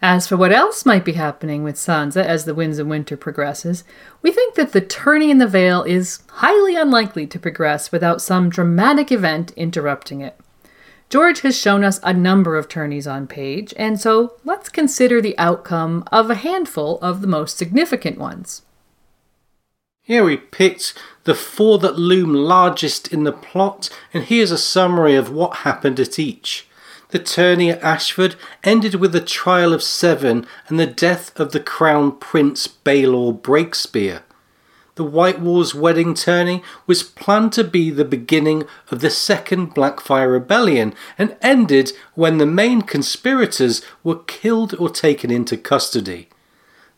[0.00, 3.82] As for what else might be happening with Sansa as the Winds of Winter progresses,
[4.22, 8.48] we think that the tourney in the Vale is highly unlikely to progress without some
[8.48, 10.38] dramatic event interrupting it.
[11.10, 15.38] George has shown us a number of tourneys on page, and so let's consider the
[15.38, 18.62] outcome of a handful of the most significant ones.
[20.02, 25.14] Here we picked the four that loom largest in the plot, and here's a summary
[25.14, 26.66] of what happened at each.
[27.10, 31.60] The tourney at Ashford ended with the trial of seven and the death of the
[31.60, 34.22] Crown Prince Baelor Breakspear.
[34.98, 40.32] The White Walls wedding tourney was planned to be the beginning of the Second Blackfyre
[40.32, 46.28] Rebellion and ended when the main conspirators were killed or taken into custody.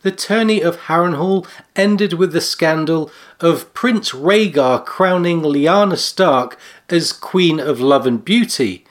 [0.01, 1.47] The tourney of Harrenhal
[1.77, 8.25] ended with the scandal of Prince Rhaegar crowning Lyanna Stark as Queen of Love and
[8.25, 8.87] Beauty,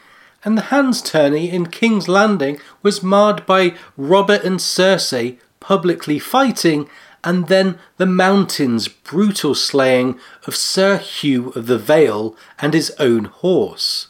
[0.46, 6.88] and the Hands tourney in King's Landing was marred by Robert and Cersei publicly fighting,
[7.24, 13.26] and then the Mountain's brutal slaying of Sir Hugh of the Vale and his own
[13.26, 14.08] horse.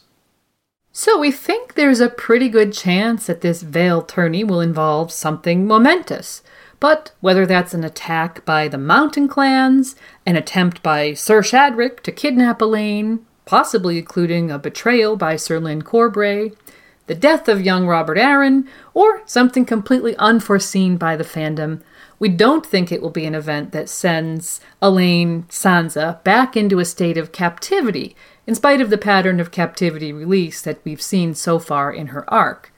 [0.92, 5.66] So we think there's a pretty good chance that this Vale tourney will involve something
[5.66, 6.42] momentous.
[6.78, 12.12] But whether that's an attack by the Mountain clans, an attempt by Sir Shadrick to
[12.12, 16.54] kidnap Alayne, possibly including a betrayal by Sir Lyn Corbray,
[17.06, 21.82] the death of young Robert Arryn, or something completely unforeseen by the fandom.
[22.20, 26.84] We don't think it will be an event that sends Alayne Sansa back into a
[26.84, 28.14] state of captivity,
[28.46, 32.28] in spite of the pattern of captivity release that we've seen so far in her
[32.32, 32.72] arc.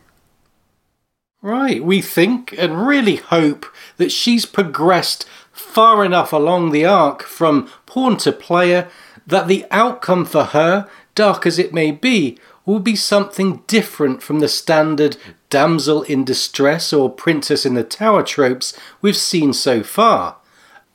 [1.43, 7.69] Right, we think and really hope that she's progressed far enough along the arc from
[7.85, 8.89] pawn to player
[9.27, 14.39] that the outcome for her, dark as it may be, will be something different from
[14.39, 15.17] the standard
[15.53, 18.73] damsel in distress or princess in the tower tropes
[19.03, 20.39] we've seen so far.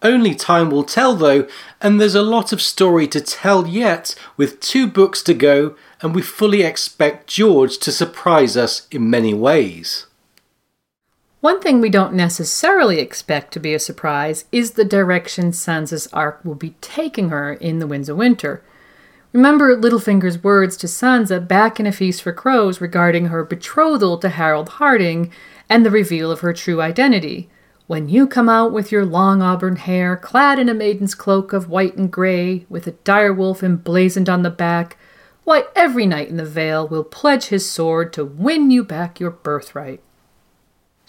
[0.01, 1.47] Only time will tell though,
[1.79, 6.15] and there's a lot of story to tell yet, with two books to go, and
[6.15, 10.07] we fully expect George to surprise us in many ways.
[11.39, 16.43] One thing we don't necessarily expect to be a surprise is the direction Sansa's arc
[16.43, 18.63] will be taking her in The Winds of Winter.
[19.38, 24.30] Remember Littlefinger's words to Sansa back in A Feast for Crows regarding her betrothal to
[24.30, 25.32] Harrold Hardyng
[25.69, 27.48] and the reveal of her true identity.
[27.85, 31.69] When you come out with your long auburn hair, clad in a maiden's cloak of
[31.69, 34.98] white and grey, with a dire wolf emblazoned on the back,
[35.43, 39.30] why, every knight in the Vale will pledge his sword to win you back your
[39.30, 40.01] birthright.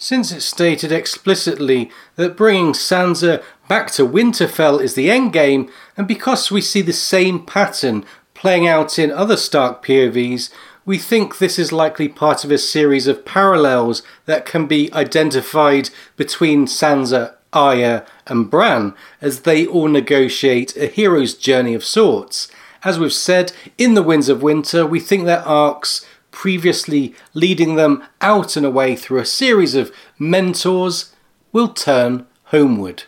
[0.01, 6.49] Since it's stated explicitly that bringing Sansa back to Winterfell is the endgame, and because
[6.49, 8.05] we see the same pattern
[8.39, 10.49] playing out in other Stark POVs,
[10.85, 15.89] we think this is likely part of a series of parallels that can be identified
[16.15, 22.47] between Sansa, Arya, and Bran as they all negotiate a hero's journey of sorts.
[22.81, 28.01] As we've said, in The Winds of Winter, we think their arcs previously leading them
[28.21, 31.13] out and away through a series of mentors,
[31.51, 33.03] will turn homeward.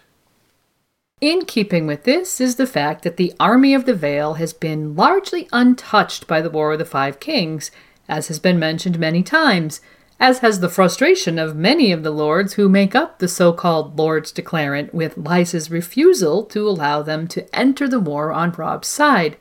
[1.21, 4.95] In keeping with this is the fact that the army of the Vale has been
[4.95, 7.69] largely untouched by the War of the Five Kings,
[8.09, 9.81] as has been mentioned many times,
[10.19, 13.99] as has the frustration of many of the lords who make up the so called
[13.99, 19.37] Lords Declarant with Lysa's refusal to allow them to enter the war on Robb's side.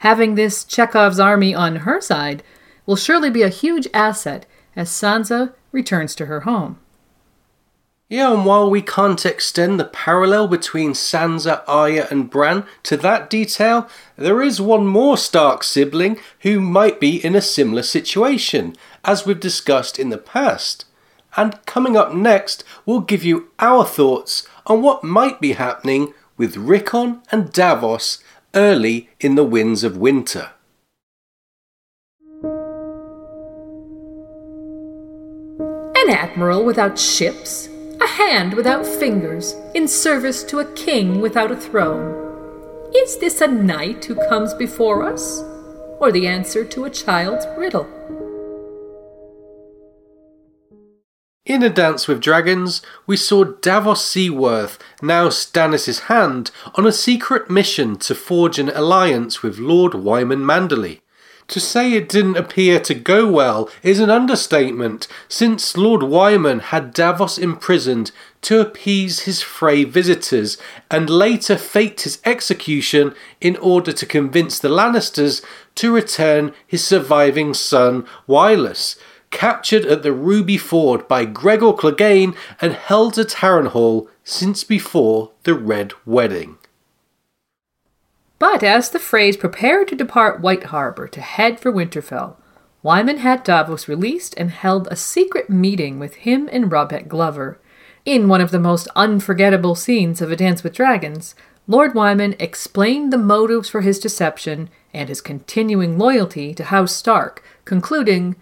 [0.00, 2.42] Having this Chekhov's army on her side
[2.84, 4.44] will surely be a huge asset
[4.74, 6.80] as Sansa returns to her home.
[8.08, 13.28] Yeah, and while we can't extend the parallel between Sansa, Arya, and Bran to that
[13.28, 19.26] detail, there is one more Stark sibling who might be in a similar situation, as
[19.26, 20.84] we've discussed in the past.
[21.36, 26.56] And coming up next, we'll give you our thoughts on what might be happening with
[26.56, 28.22] Rickon and Davos
[28.54, 30.50] early in the Winds of Winter.
[35.96, 37.68] An admiral without ships,
[38.16, 42.14] hand without fingers, in service to a king without a throne.
[42.94, 45.42] Is this a knight who comes before us,
[46.00, 47.86] or the answer to a child's riddle?
[51.44, 57.50] In A Dance with Dragons, we saw Davos Seaworth, now Stannis' hand, on a secret
[57.50, 61.02] mission to forge an alliance with Lord Wyman Manderley.
[61.48, 66.92] To say it didn't appear to go well is an understatement, since Lord Wyman had
[66.92, 68.10] Davos imprisoned
[68.42, 70.58] to appease his Frey visitors
[70.90, 75.40] and later faked his execution in order to convince the Lannisters
[75.76, 78.96] to return his surviving son, Wylis,
[79.30, 85.54] captured at the Ruby Ford by Gregor Clegane and held at Harrenhal since before the
[85.54, 86.58] Red Wedding.
[88.38, 92.36] But as the Freys prepared to depart White Harbor to head for Winterfell,
[92.82, 97.58] Wyman had Davos released and held a secret meeting with him and Robert Glover.
[98.04, 101.34] In one of the most unforgettable scenes of A Dance with Dragons,
[101.66, 107.42] Lord Wyman explained the motives for his deception and his continuing loyalty to House Stark,
[107.64, 108.36] concluding,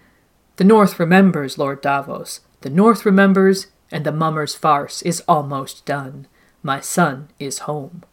[0.57, 2.41] The North remembers, Lord Davos.
[2.61, 6.27] The North remembers, and the mummer's farce is almost done.
[6.61, 8.03] My son is home.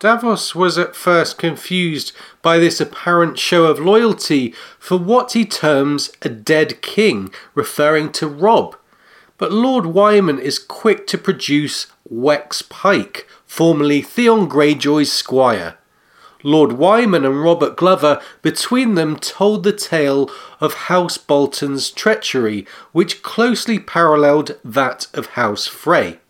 [0.00, 6.10] Davos was at first confused by this apparent show of loyalty for what he terms
[6.22, 8.76] a dead king, referring to Robb.
[9.36, 15.76] But Lord Wyman is quick to produce Wex Pyke, formerly Theon Greyjoy's squire.
[16.42, 20.30] Lord Wyman and Robert Glover between them told the tale
[20.60, 26.20] of House Bolton's treachery, which closely paralleled that of House Frey.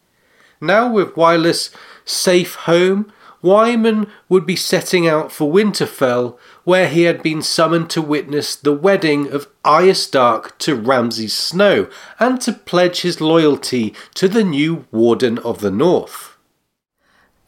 [0.60, 1.70] Now, with Wylis
[2.04, 3.12] safe home,
[3.42, 8.72] Wyman would be setting out for Winterfell, where he had been summoned to witness the
[8.72, 11.88] wedding of Arya Stark to Ramsay Snow
[12.18, 16.36] and to pledge his loyalty to the new Warden of the North.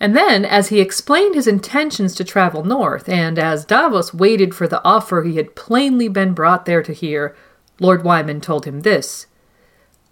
[0.01, 4.67] And then, as he explained his intentions to travel north, and as Davos waited for
[4.67, 7.37] the offer he had plainly been brought there to hear,
[7.79, 9.27] Lord Wyman told him this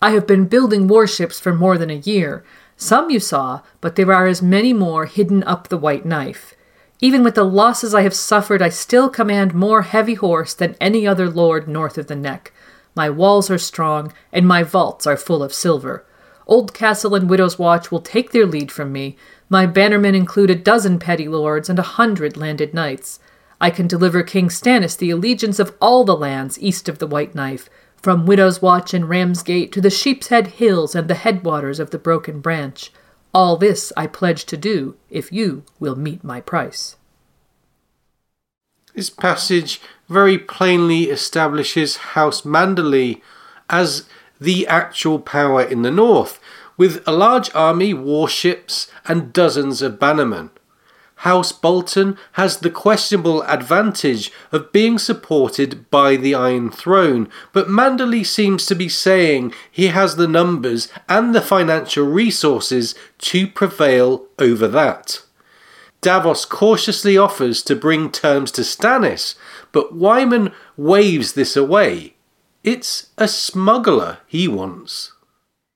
[0.00, 2.44] I have been building warships for more than a year.
[2.80, 6.54] Some you saw, but there are as many more hidden up the white knife.
[6.98, 11.06] Even with the losses I have suffered, I still command more heavy horse than any
[11.06, 12.54] other lord north of the neck.
[12.94, 16.06] My walls are strong, and my vaults are full of silver.
[16.48, 19.14] Oldcastle and Widow's Watch will take their lead from me.
[19.50, 23.20] My bannermen include a dozen petty lords and a hundred landed knights.
[23.60, 27.34] I can deliver King Stannis the allegiance of all the lands east of the White
[27.34, 27.68] Knife,
[28.02, 31.98] from Widow's Watch and Ramsgate to the Sheep's Head Hills and the headwaters of the
[31.98, 32.90] Broken Branch.
[33.34, 36.96] All this I pledge to do if you will meet my price.
[38.94, 43.20] This passage very plainly establishes House Manderley
[43.68, 44.08] as
[44.40, 46.40] the actual power in the north,
[46.76, 50.50] with a large army, warships, and dozens of bannermen.
[51.20, 58.24] House Bolton has the questionable advantage of being supported by the Iron Throne, but Manderley
[58.24, 64.66] seems to be saying he has the numbers and the financial resources to prevail over
[64.68, 65.20] that.
[66.00, 69.34] Davos cautiously offers to bring terms to Stannis,
[69.72, 72.14] but Wyman waves this away.
[72.64, 75.12] It's a smuggler he wants.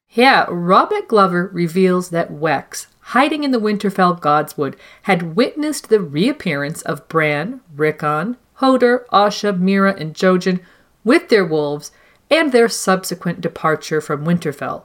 [0.08, 6.82] Yeah, Robert Glover reveals that Wex, hiding in the Winterfell Godswood, had witnessed the reappearance
[6.82, 10.60] of Bran, Rickon, Hodor, Osha, Meera, and Jojen
[11.04, 11.92] with their wolves
[12.30, 14.84] and their subsequent departure from Winterfell.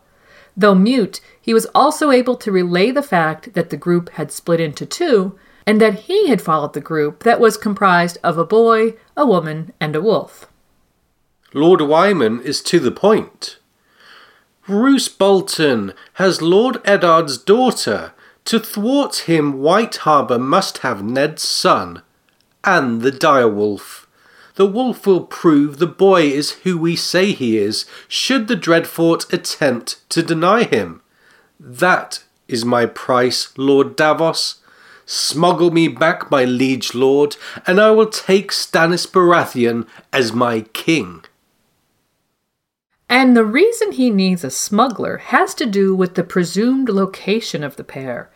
[0.57, 4.59] Though mute, he was also able to relay the fact that the group had split
[4.59, 8.95] into two and that he had followed the group that was comprised of a boy,
[9.15, 10.47] a woman, and a wolf.
[11.53, 13.58] Lord Wyman is to the point.
[14.69, 18.13] Roose Bolton has Lord Eddard's daughter.
[18.45, 22.03] To thwart him, White Harbour must have Ned's son,
[22.63, 24.05] and the direwolf.
[24.55, 29.31] The wolf will prove the boy is who we say he is, should the Dreadfort
[29.33, 31.01] attempt to deny him.
[31.59, 34.61] That is my price, Lord Davos.
[35.05, 41.23] Smuggle me back, my liege lord, and I will take Stannis Baratheon as my king.
[43.09, 47.75] And the reason he needs a smuggler has to do with the presumed location of
[47.75, 48.29] the pair.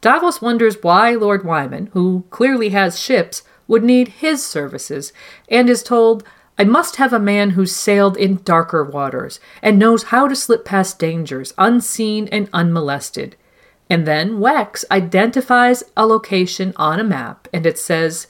[0.00, 5.12] Davos wonders why Lord Wyman, who clearly has ships, would need his services,
[5.48, 6.24] and is told,
[6.58, 10.64] I must have a man who's sailed in darker waters and knows how to slip
[10.64, 13.36] past dangers unseen and unmolested.
[13.88, 18.26] And then Wex identifies a location on a map, and it says,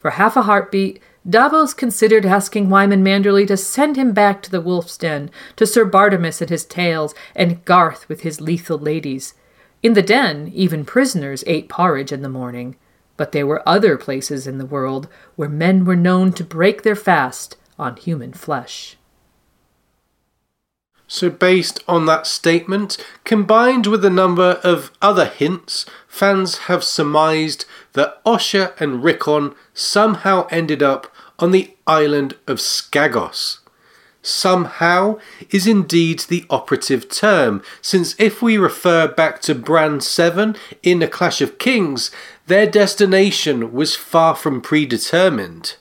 [0.00, 4.60] For half a heartbeat, Davos considered asking Wyman Manderley to send him back to the
[4.60, 9.34] wolf's den, to Sir Bartimus and his tales, and Garth with his lethal ladies.
[9.82, 12.76] In the den, even prisoners ate porridge in the morning.
[13.16, 16.96] But there were other places in the world where men were known to break their
[16.96, 18.96] fast on human flesh.
[21.08, 27.64] So, based on that statement, combined with a number of other hints, fans have surmised
[27.92, 33.58] that Osha and Rickon somehow ended up on the island of Skagos.
[34.20, 35.20] Somehow
[35.50, 41.06] is indeed the operative term, since if we refer back to Bran 7 in A
[41.06, 42.10] Clash of Kings,
[42.48, 45.76] their destination was far from predetermined.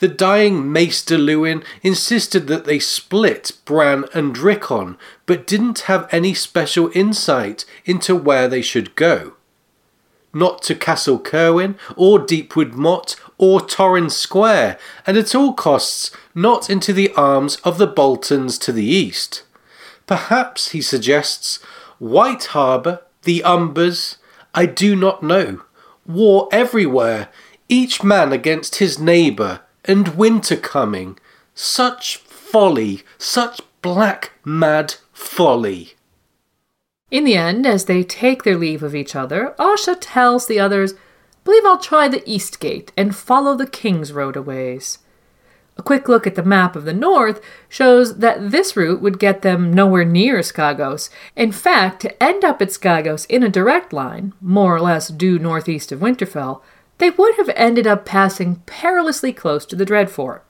[0.00, 4.96] The dying Maester Luwin insisted that they split Bran and Rickon,
[5.26, 9.32] but didn't have any special insight into where they should go.
[10.32, 16.70] Not to Castle Cerwyn, or Deepwood Motte, or Torrhen Square, and at all costs not
[16.70, 19.42] into the arms of the Boltons to the east.
[20.06, 21.56] Perhaps, he suggests,
[21.98, 24.16] White Harbour, the Umbers,
[24.54, 25.62] I do not know.
[26.06, 27.30] War everywhere,
[27.68, 31.18] each man against his neighbour, and winter coming.
[31.54, 35.94] Such folly, such black, mad folly.
[37.10, 40.94] In the end, as they take their leave of each other, Osha tells the others,
[41.42, 44.98] Believe I'll try the East Gate and follow the King's Road a ways.
[45.78, 49.42] A quick look at the map of the north shows that this route would get
[49.42, 51.08] them nowhere near Skagos.
[51.36, 55.38] In fact, to end up at Skagos in a direct line, more or less due
[55.38, 56.60] northeast of Winterfell,
[56.98, 60.40] they would have ended up passing perilously close to the Dreadfort.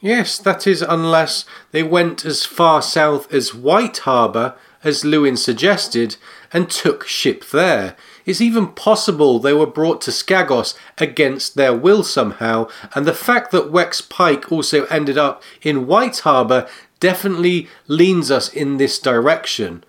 [0.00, 4.54] Yes, that is, unless they went as far south as White Harbour,
[4.84, 6.16] as Luwin suggested,
[6.52, 7.96] and took ship there.
[8.26, 13.52] It's even possible they were brought to Skagos against their will somehow, and the fact
[13.52, 16.68] that Wex Pyke also ended up in White Harbour
[17.00, 19.82] definitely leans us in this direction.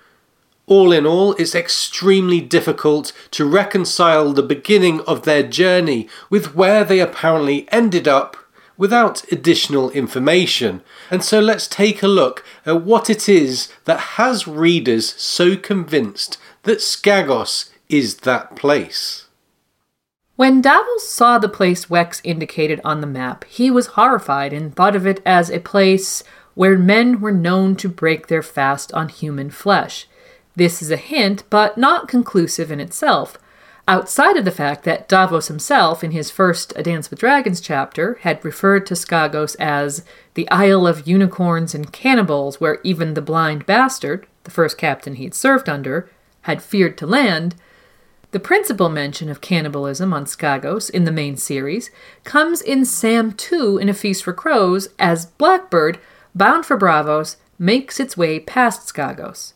[0.68, 6.84] All in all, it's extremely difficult to reconcile the beginning of their journey with where
[6.84, 8.36] they apparently ended up
[8.78, 10.82] without additional information.
[11.10, 16.38] And so let's take a look at what it is that has readers so convinced
[16.64, 19.28] that Skagos is that place.
[20.36, 24.96] When Davos saw the place Wex indicated on the map, he was horrified and thought
[24.98, 26.24] of it as a place
[26.54, 30.08] where men were known to break their fast on human flesh.
[30.58, 33.38] This is a hint, but not conclusive in itself.
[33.88, 38.18] Outside of the fact that Davos himself, in his first A Dance with Dragons chapter,
[38.22, 40.03] had referred to Skagos as
[40.34, 45.36] the Isle of Unicorns and Cannibals, where even the blind bastard, the first captain he'd
[45.36, 46.10] served under,
[46.42, 47.53] had feared to land,
[48.32, 51.92] the principal mention of cannibalism on Skagos in the main series
[52.24, 56.00] comes in Sam 2 in A Feast for Crows as Blackbird,
[56.34, 59.53] bound for Braavos, makes its way past Skagos.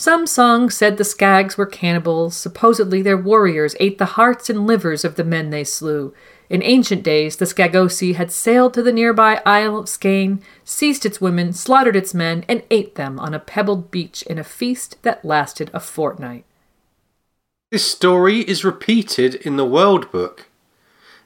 [0.00, 2.36] Some songs said the Skags were cannibals.
[2.36, 6.14] Supposedly, their warriors ate the hearts and livers of the men they slew.
[6.48, 11.20] In ancient days, the Skagosi had sailed to the nearby Isle of Skane, seized its
[11.20, 15.24] women, slaughtered its men, and ate them on a pebbled beach in a feast that
[15.24, 16.44] lasted a fortnight.
[17.72, 20.47] This story is repeated in the World Book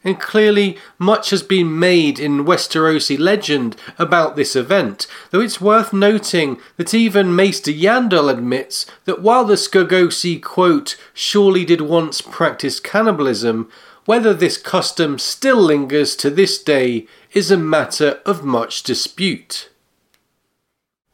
[0.05, 5.93] and clearly much has been made in Westerosi legend about this event, though it's worth
[5.93, 12.81] noting that even Maester Yandel admits that while the Skagosi, quote, surely did once practice
[12.81, 13.71] cannibalism,
[14.05, 19.71] whether this custom still lingers to this day is a matter of much dispute.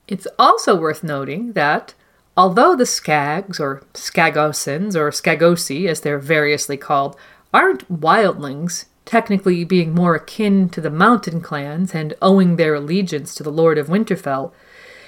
[0.07, 1.93] It's also worth noting that,
[2.35, 7.15] although the Skags, or Skagosans, or Skagosi as they're variously called,
[7.59, 13.43] aren't wildlings, technically being more akin to the mountain clans and owing their allegiance to
[13.43, 14.53] the Lord of Winterfell,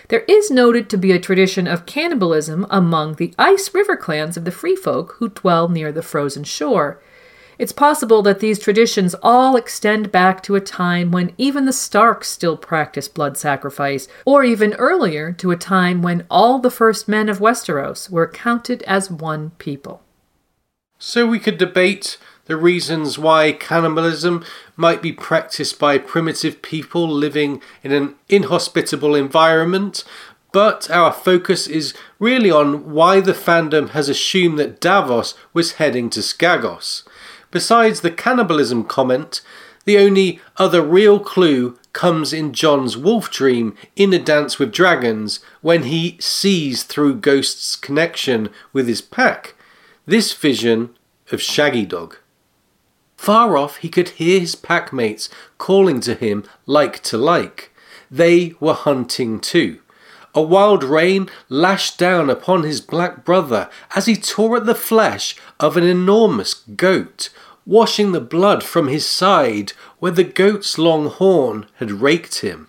[0.08, 4.44] there is noted to be a tradition of cannibalism among the Ice River clans of
[4.44, 7.00] the Free Folk who dwell near the frozen shore.
[7.56, 12.28] It's possible that these traditions all extend back to a time when even the Starks
[12.28, 17.28] still practiced blood sacrifice, or even earlier to a time when all the first men
[17.28, 20.02] of Westeros were counted as one people.
[20.98, 22.18] So we could debate
[22.50, 24.44] the reasons why cannibalism
[24.76, 30.04] might be practiced by primitive people living in an inhospitable environment,
[30.52, 36.10] but our focus is really on why the fandom has assumed that Davos was heading
[36.10, 37.04] to Skagos.
[37.52, 39.42] Besides the cannibalism comment,
[39.84, 45.38] the only other real clue comes in Jon's wolf dream in A Dance with Dragons
[45.60, 49.54] when he sees through Ghost's connection with his pack.
[50.04, 50.90] This vision
[51.30, 52.16] of Shaggy Dog.
[53.20, 57.70] Far off, he could hear his packmates calling to him like to like.
[58.10, 59.80] They were hunting too.
[60.34, 65.36] A wild rain lashed down upon his black brother as he tore at the flesh
[65.60, 67.28] of an enormous goat,
[67.66, 72.68] washing the blood from his side where the goat's long horn had raked him.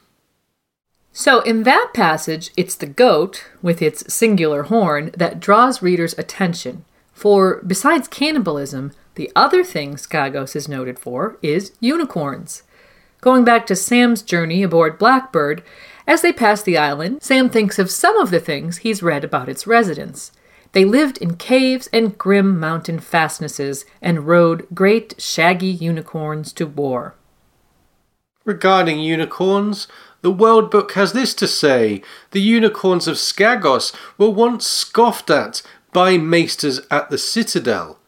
[1.14, 6.84] So, in that passage, it's the goat, with its singular horn, that draws readers' attention.
[7.14, 12.64] For besides cannibalism, the other thing Skagos is noted for is unicorns.
[13.20, 15.64] Going back to Sam's journey aboard Blackbird,
[16.08, 19.50] as they pass the island, Sam thinks of some of the things he's read about
[19.50, 20.32] its residents.
[20.72, 27.16] They lived in caves and grim mountain fastnesses and rode great shaggy unicorns to war.
[28.46, 29.88] Regarding unicorns,
[30.22, 35.62] the World Book has this to say The unicorns of Skagos were once scoffed at
[35.94, 38.00] by maesters at the citadel.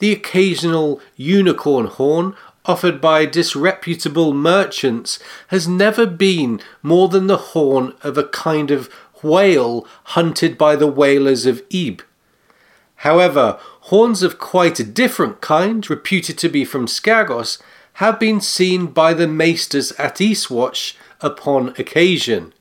[0.00, 7.94] The occasional unicorn horn offered by disreputable merchants has never been more than the horn
[8.02, 12.02] of a kind of whale hunted by the whalers of Ib.
[12.96, 17.58] However, horns of quite a different kind, reputed to be from Skagos,
[17.94, 22.52] have been seen by the maesters at Eastwatch upon occasion.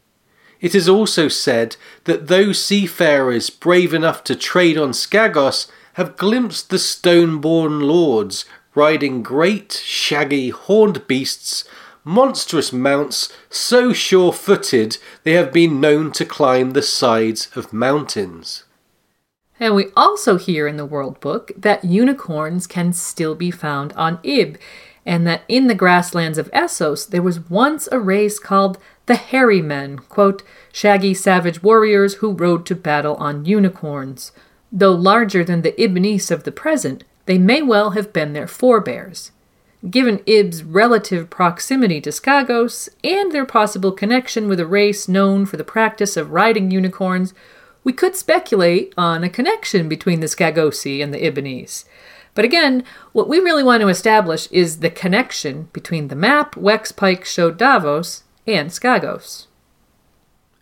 [0.62, 6.70] It is also said that those seafarers brave enough to trade on Skagos have glimpsed
[6.70, 8.46] the stone-born lords
[8.76, 11.66] riding great, shaggy, horned beasts,
[12.04, 18.64] monstrous mounts so sure-footed they have been known to climb the sides of mountains.
[19.60, 24.20] And we also hear in the World Book that unicorns can still be found on
[24.24, 24.58] Ib,
[25.06, 29.62] and that in the grasslands of Essos there was once a race called the Hairy
[29.62, 34.32] Men, quote, shaggy savage warriors who rode to battle on unicorns.
[34.72, 39.32] Though larger than the Ibbenese of the present, they may well have been their forebears.
[39.90, 45.58] Given Ib's relative proximity to Skagos and their possible connection with a race known for
[45.58, 47.34] the practice of riding unicorns,
[47.84, 51.86] we could speculate on a connection between the Skagosi and the Ibbenese.
[52.36, 52.84] But again,
[53.14, 57.58] what we really want to establish is the connection between the map Wex Pyke showed
[57.58, 59.48] Davos and Skagos.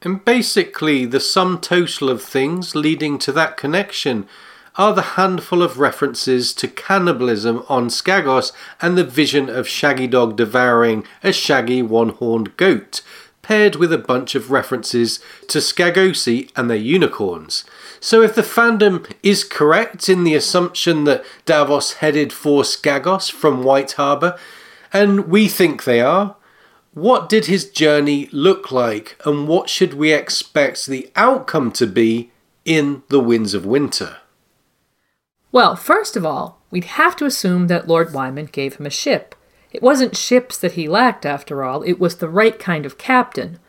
[0.01, 4.27] And basically, the sum total of things leading to that connection
[4.75, 10.37] are the handful of references to cannibalism on Skagos and the vision of Shaggy Dog
[10.37, 13.01] devouring a shaggy one horned goat,
[13.41, 17.65] paired with a bunch of references to Skagosi and their unicorns.
[17.99, 23.63] So, if the fandom is correct in the assumption that Davos headed for Skagos from
[23.63, 24.37] White Harbour,
[24.93, 26.35] and we think they are,
[26.97, 32.31] what did his journey look like, and what should we expect the outcome to be
[32.65, 34.17] in the Winds of Winter?
[35.51, 39.35] Well, first of all, we'd have to assume that Lord Wyman gave him a ship.
[39.71, 43.59] It wasn't ships that he lacked, after all, it was the right kind of captain.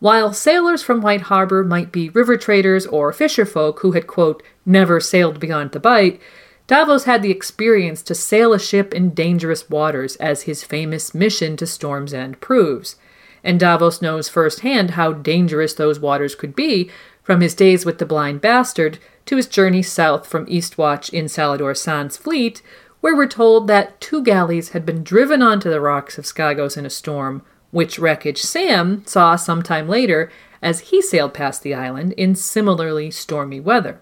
[0.00, 4.42] While sailors from White Harbor might be river traders or fisher folk who had, quote,
[4.66, 6.20] never sailed beyond the Bight,
[6.66, 11.56] Davos had the experience to sail a ship in dangerous waters, as his famous mission
[11.56, 12.96] to Storm's End proves.
[13.44, 16.90] And Davos knows firsthand how dangerous those waters could be,
[17.22, 21.76] from his days with the Blind Bastard to his journey south from Eastwatch in Salladhor
[21.76, 22.62] Saan's fleet,
[23.00, 26.86] where we're told that two galleys had been driven onto the rocks of Skagos in
[26.86, 32.12] a storm, which wreckage Sam saw some time later as he sailed past the island
[32.12, 34.00] in similarly stormy weather.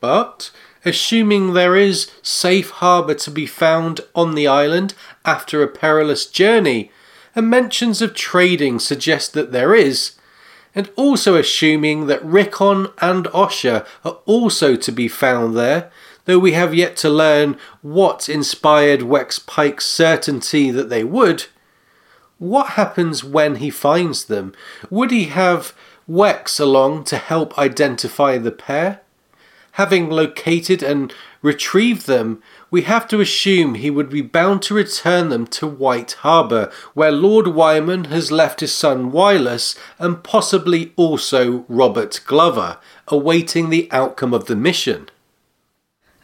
[0.00, 0.50] But,
[0.88, 4.94] assuming there is safe harbour to be found on the island
[5.24, 6.90] after a perilous journey,
[7.36, 10.12] and mentions of trading suggest that there is,
[10.74, 15.90] and also assuming that Rickon and Osha are also to be found there,
[16.24, 21.46] though we have yet to learn what inspired Wex Pyke's certainty that they would.
[22.38, 24.54] What happens when he finds them?
[24.90, 25.74] Would he have
[26.08, 29.00] Wex along to help identify the pair?
[29.78, 35.28] Having located and retrieved them, we have to assume he would be bound to return
[35.28, 41.64] them to White Harbour, where Lord Wyman has left his son Wylis and possibly also
[41.68, 45.10] Robert Glover, awaiting the outcome of the mission.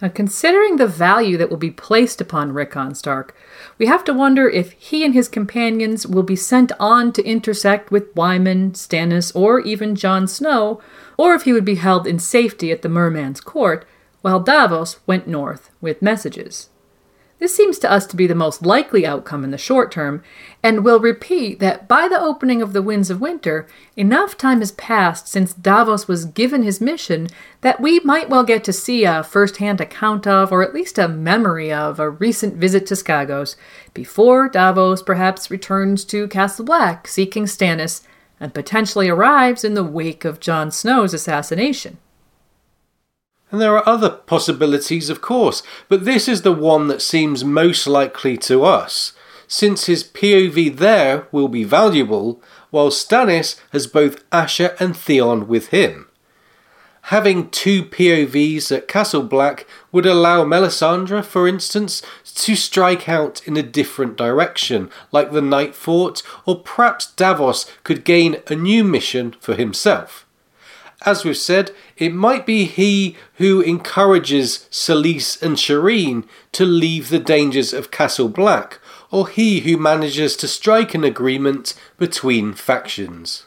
[0.04, 3.34] Now, considering the value that will be placed upon Rickon Stark,
[3.78, 7.90] we have to wonder if he and his companions will be sent on to intersect
[7.90, 10.78] with Wyman, Stannis, or even Jon Snow,
[11.16, 13.86] or if he would be held in safety at the Merman's court,
[14.20, 16.68] while Davos went north with messages.
[17.40, 20.22] This seems to us to be the most likely outcome in the short term,
[20.62, 24.72] and we'll repeat that by the opening of the Winds of Winter, enough time has
[24.72, 27.26] passed since Davos was given his mission
[27.60, 30.96] that we might well get to see a first hand account of, or at least
[30.96, 33.56] a memory of, a recent visit to Skagos,
[33.92, 38.02] before Davos perhaps returns to Castle Black seeking Stannis
[38.38, 41.98] and potentially arrives in the wake of Jon Snow's assassination.
[43.54, 47.86] And there are other possibilities, of course, but this is the one that seems most
[47.86, 49.12] likely to us.
[49.46, 52.42] Since his POV there will be valuable,
[52.72, 56.08] while Stannis has both Asha and Theon with him.
[57.02, 62.02] Having two POVs at Castle Black would allow Melisandre, for instance,
[62.34, 68.04] to strike out in a different direction, like the Night Fort, or perhaps Davos could
[68.04, 70.23] gain a new mission for himself.
[71.06, 77.18] As we've said, it might be he who encourages Selyse and Shireen to leave the
[77.18, 83.44] dangers of Castle Black, or he who manages to strike an agreement between factions.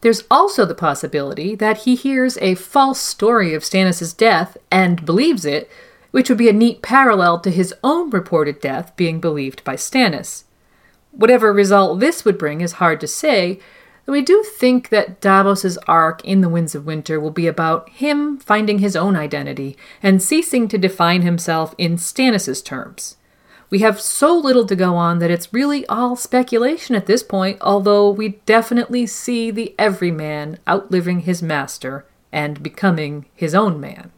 [0.00, 5.44] There's also the possibility that he hears a false story of Stannis' death and believes
[5.44, 5.70] it,
[6.10, 10.44] which would be a neat parallel to his own reported death being believed by Stannis.
[11.12, 13.60] Whatever result this would bring is hard to say,
[14.10, 17.88] though we do think that Davos's arc in The Winds of Winter will be about
[17.90, 23.18] him finding his own identity and ceasing to define himself in Stannis' terms.
[23.70, 27.58] We have so little to go on that it's really all speculation at this point,
[27.60, 34.10] although we definitely see the everyman outliving his master and becoming his own man.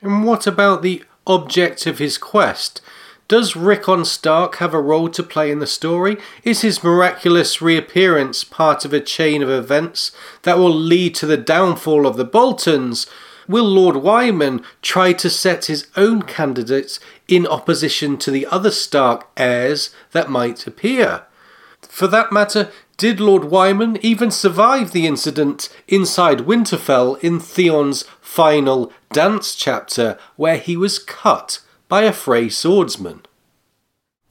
[0.00, 2.80] And what about the object of his quest?
[3.26, 6.18] Does Rickon Stark have a role to play in the story?
[6.42, 10.12] Is his miraculous reappearance part of a chain of events
[10.42, 13.06] that will lead to the downfall of the Boltons?
[13.48, 19.26] Will Lord Wyman try to set his own candidates in opposition to the other Stark
[19.38, 21.22] heirs that might appear?
[21.80, 28.92] For that matter, did Lord Wyman even survive the incident inside Winterfell in Theon's final
[29.12, 33.22] dance chapter where he was cut by a Frey swordsman?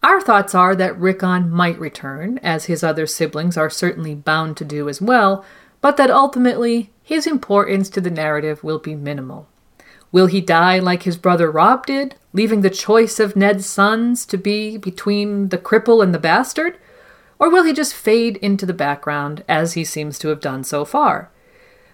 [0.02, 4.66] Our thoughts are that Rickon might return, as his other siblings are certainly bound to
[4.66, 5.46] do as well,
[5.80, 9.48] but that ultimately his importance to the narrative will be minimal.
[10.12, 14.38] Will he die like his brother Robb did, leaving the choice of Ned's sons to
[14.38, 16.78] be between the cripple and the bastard?
[17.40, 20.86] Or will he just fade into the background, as he seems to have done so
[20.86, 21.32] far?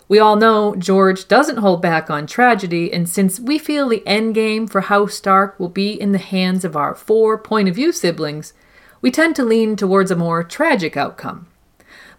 [0.10, 4.68] We all know George doesn't hold back on tragedy, and since we feel the endgame
[4.68, 8.54] for House Stark will be in the hands of our four point of view siblings,
[9.02, 11.46] we tend to lean towards a more tragic outcome.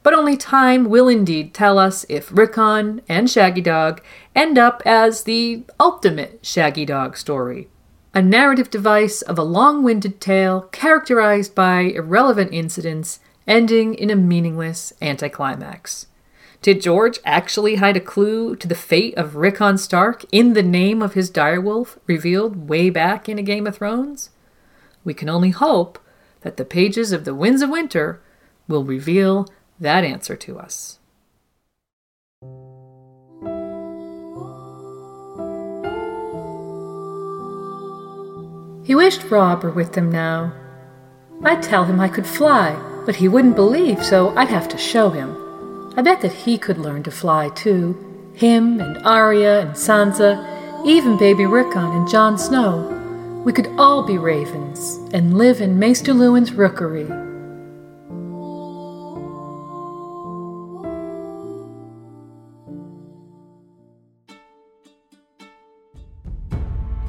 [0.05, 4.01] But only time will indeed tell us if Rickon and Shaggy Dog
[4.37, 7.67] end up as the ultimate Shaggy Dog story.
[8.15, 14.17] A narrative device of a long winded tale characterized by irrelevant incidents ending in a
[14.17, 16.07] meaningless anticlimax.
[16.63, 21.01] Did George actually hide a clue to the fate of Rickon Stark in the name
[21.01, 24.29] of his direwolf revealed way back in A Game of Thrones?
[25.03, 25.99] We can only hope
[26.43, 28.21] that the pages of The Winds of Winter
[28.69, 29.49] will reveal
[29.79, 30.99] that answer to us.
[38.85, 40.53] He wished Robb were with them now.
[41.43, 45.09] I'd tell him I could fly, but he wouldn't believe, so I'd have to show
[45.09, 45.50] him.
[45.97, 47.97] I bet that he could learn to fly too.
[48.35, 52.97] Him and Arya and Sansa, even baby Rickon and Jon Snow.
[53.45, 57.09] We could all be ravens and live in Maester Luwin's rookery.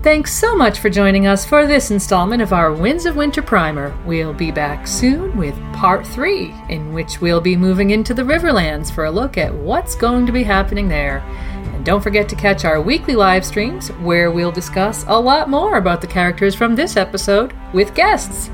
[0.03, 3.95] Thanks so much for joining us for this installment of our Winds of Winter Primer.
[4.03, 8.91] We'll be back soon with part three, in which we'll be moving into the Riverlands
[8.91, 11.19] for a look at what's going to be happening there.
[11.19, 15.77] And don't forget to catch our weekly live streams, where we'll discuss a lot more
[15.77, 18.49] about the characters from this episode with guests.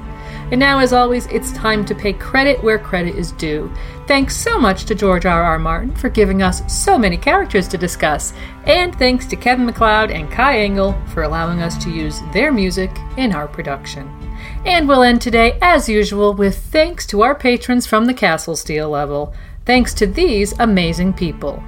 [0.50, 3.70] And now, as always, it's time to pay credit where credit is due.
[4.08, 5.44] Thanks so much to George R.
[5.44, 5.60] R.
[5.60, 8.34] Martin for giving us so many characters to discuss,
[8.66, 12.92] and thanks to Kevin MacLeod and Kai Engel for allowing us to use their music
[13.18, 14.10] in our production.
[14.66, 18.90] And we'll end today, as usual, with thanks to our patrons from the Castle Steel
[18.90, 19.34] level.
[19.66, 21.62] Thanks to these amazing people.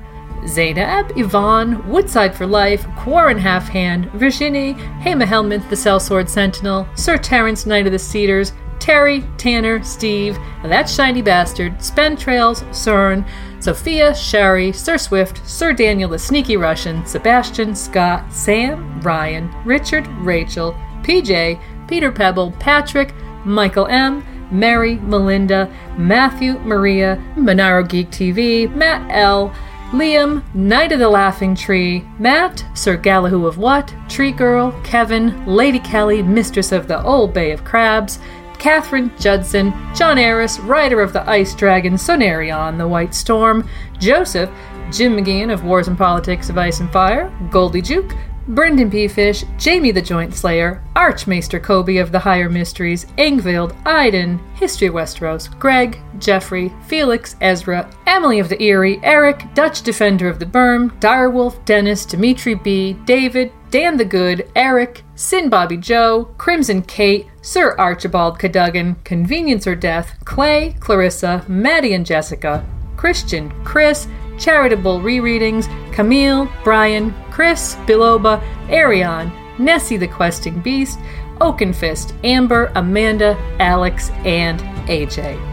[0.47, 7.65] Zainab, Yvonne, Woodside for Life, Quarren Halfhand, Virginie, Hema Helminth, the Sellsword Sentinel, Sir Terence,
[7.65, 13.27] Knight of the Cedars, Terry, Tanner, Steve, and That Shiny Bastard, Spentrails, Cern,
[13.59, 20.73] Sophia, Sherry, Sir Swift, Sir Daniel the Sneaky Russian, Sebastian, Scott, Sam, Ryan, Richard, Rachel,
[21.03, 23.13] PJ, Peter Pebble, Patrick,
[23.45, 29.53] Michael M., Mary, Melinda, Matthew, Maria, Monaro Geek TV, Matt L.,
[29.91, 35.79] Liam, Knight of the Laughing Tree, Matt, Sir Galahoo of What, Tree Girl, Kevin, Lady
[35.79, 38.19] Kelly, Mistress of the Old Bay of Crabs,
[38.59, 44.49] Catherine Judson, John Eris, Rider of the Ice Dragon, Sonarion, the White Storm, Joseph,
[44.91, 48.13] Jim McGeehan of Wars and Politics of Ice and Fire, Goldie Juke,
[48.49, 54.87] Brynden BFish, Jamie the Joint Slayer, Archmaester Kobe of the Higher Mysteries, Ingvild, Iden, History
[54.87, 60.47] of Westeros, Greg, Jeffrey, Felix, Ezra, Emily of the Eyrie, Eric, Dutch Defender of the
[60.47, 67.27] Berm, Direwolf, Dennis, Dimitri B., David, Dan the Good, Eric, Sin Bobby Joe, Crimson Kate,
[67.41, 72.65] Sir Archibald Cadogan, Convenience or Death, Clay, Clarissa, Maddie and Jessica,
[72.97, 74.07] Christian, Chris,
[74.39, 80.97] Charitable Rereadings, Camille, Brian, Chris, Biloba, Arion, Nessie the Questing Beast,
[81.39, 85.48] Oakenfist, Amber, Amanda, Alex, and AJ.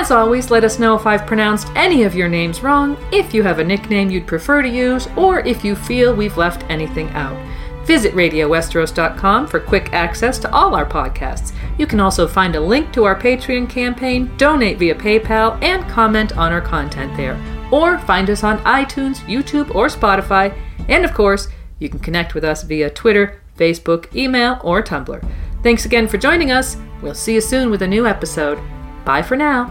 [0.00, 3.42] As always, let us know if I've pronounced any of your names wrong, if you
[3.42, 7.36] have a nickname you'd prefer to use, or if you feel we've left anything out.
[7.84, 11.52] Visit RadioWesteros.com for quick access to all our podcasts.
[11.76, 16.34] You can also find a link to our Patreon campaign, donate via PayPal, and comment
[16.34, 17.38] on our content there.
[17.70, 20.58] Or find us on iTunes, YouTube, or Spotify.
[20.88, 21.48] And of course,
[21.78, 25.30] you can connect with us via Twitter, Facebook, email, or Tumblr.
[25.62, 26.78] Thanks again for joining us.
[27.02, 28.58] We'll see you soon with a new episode.
[29.04, 29.70] Bye for now.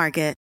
[0.00, 0.39] Market.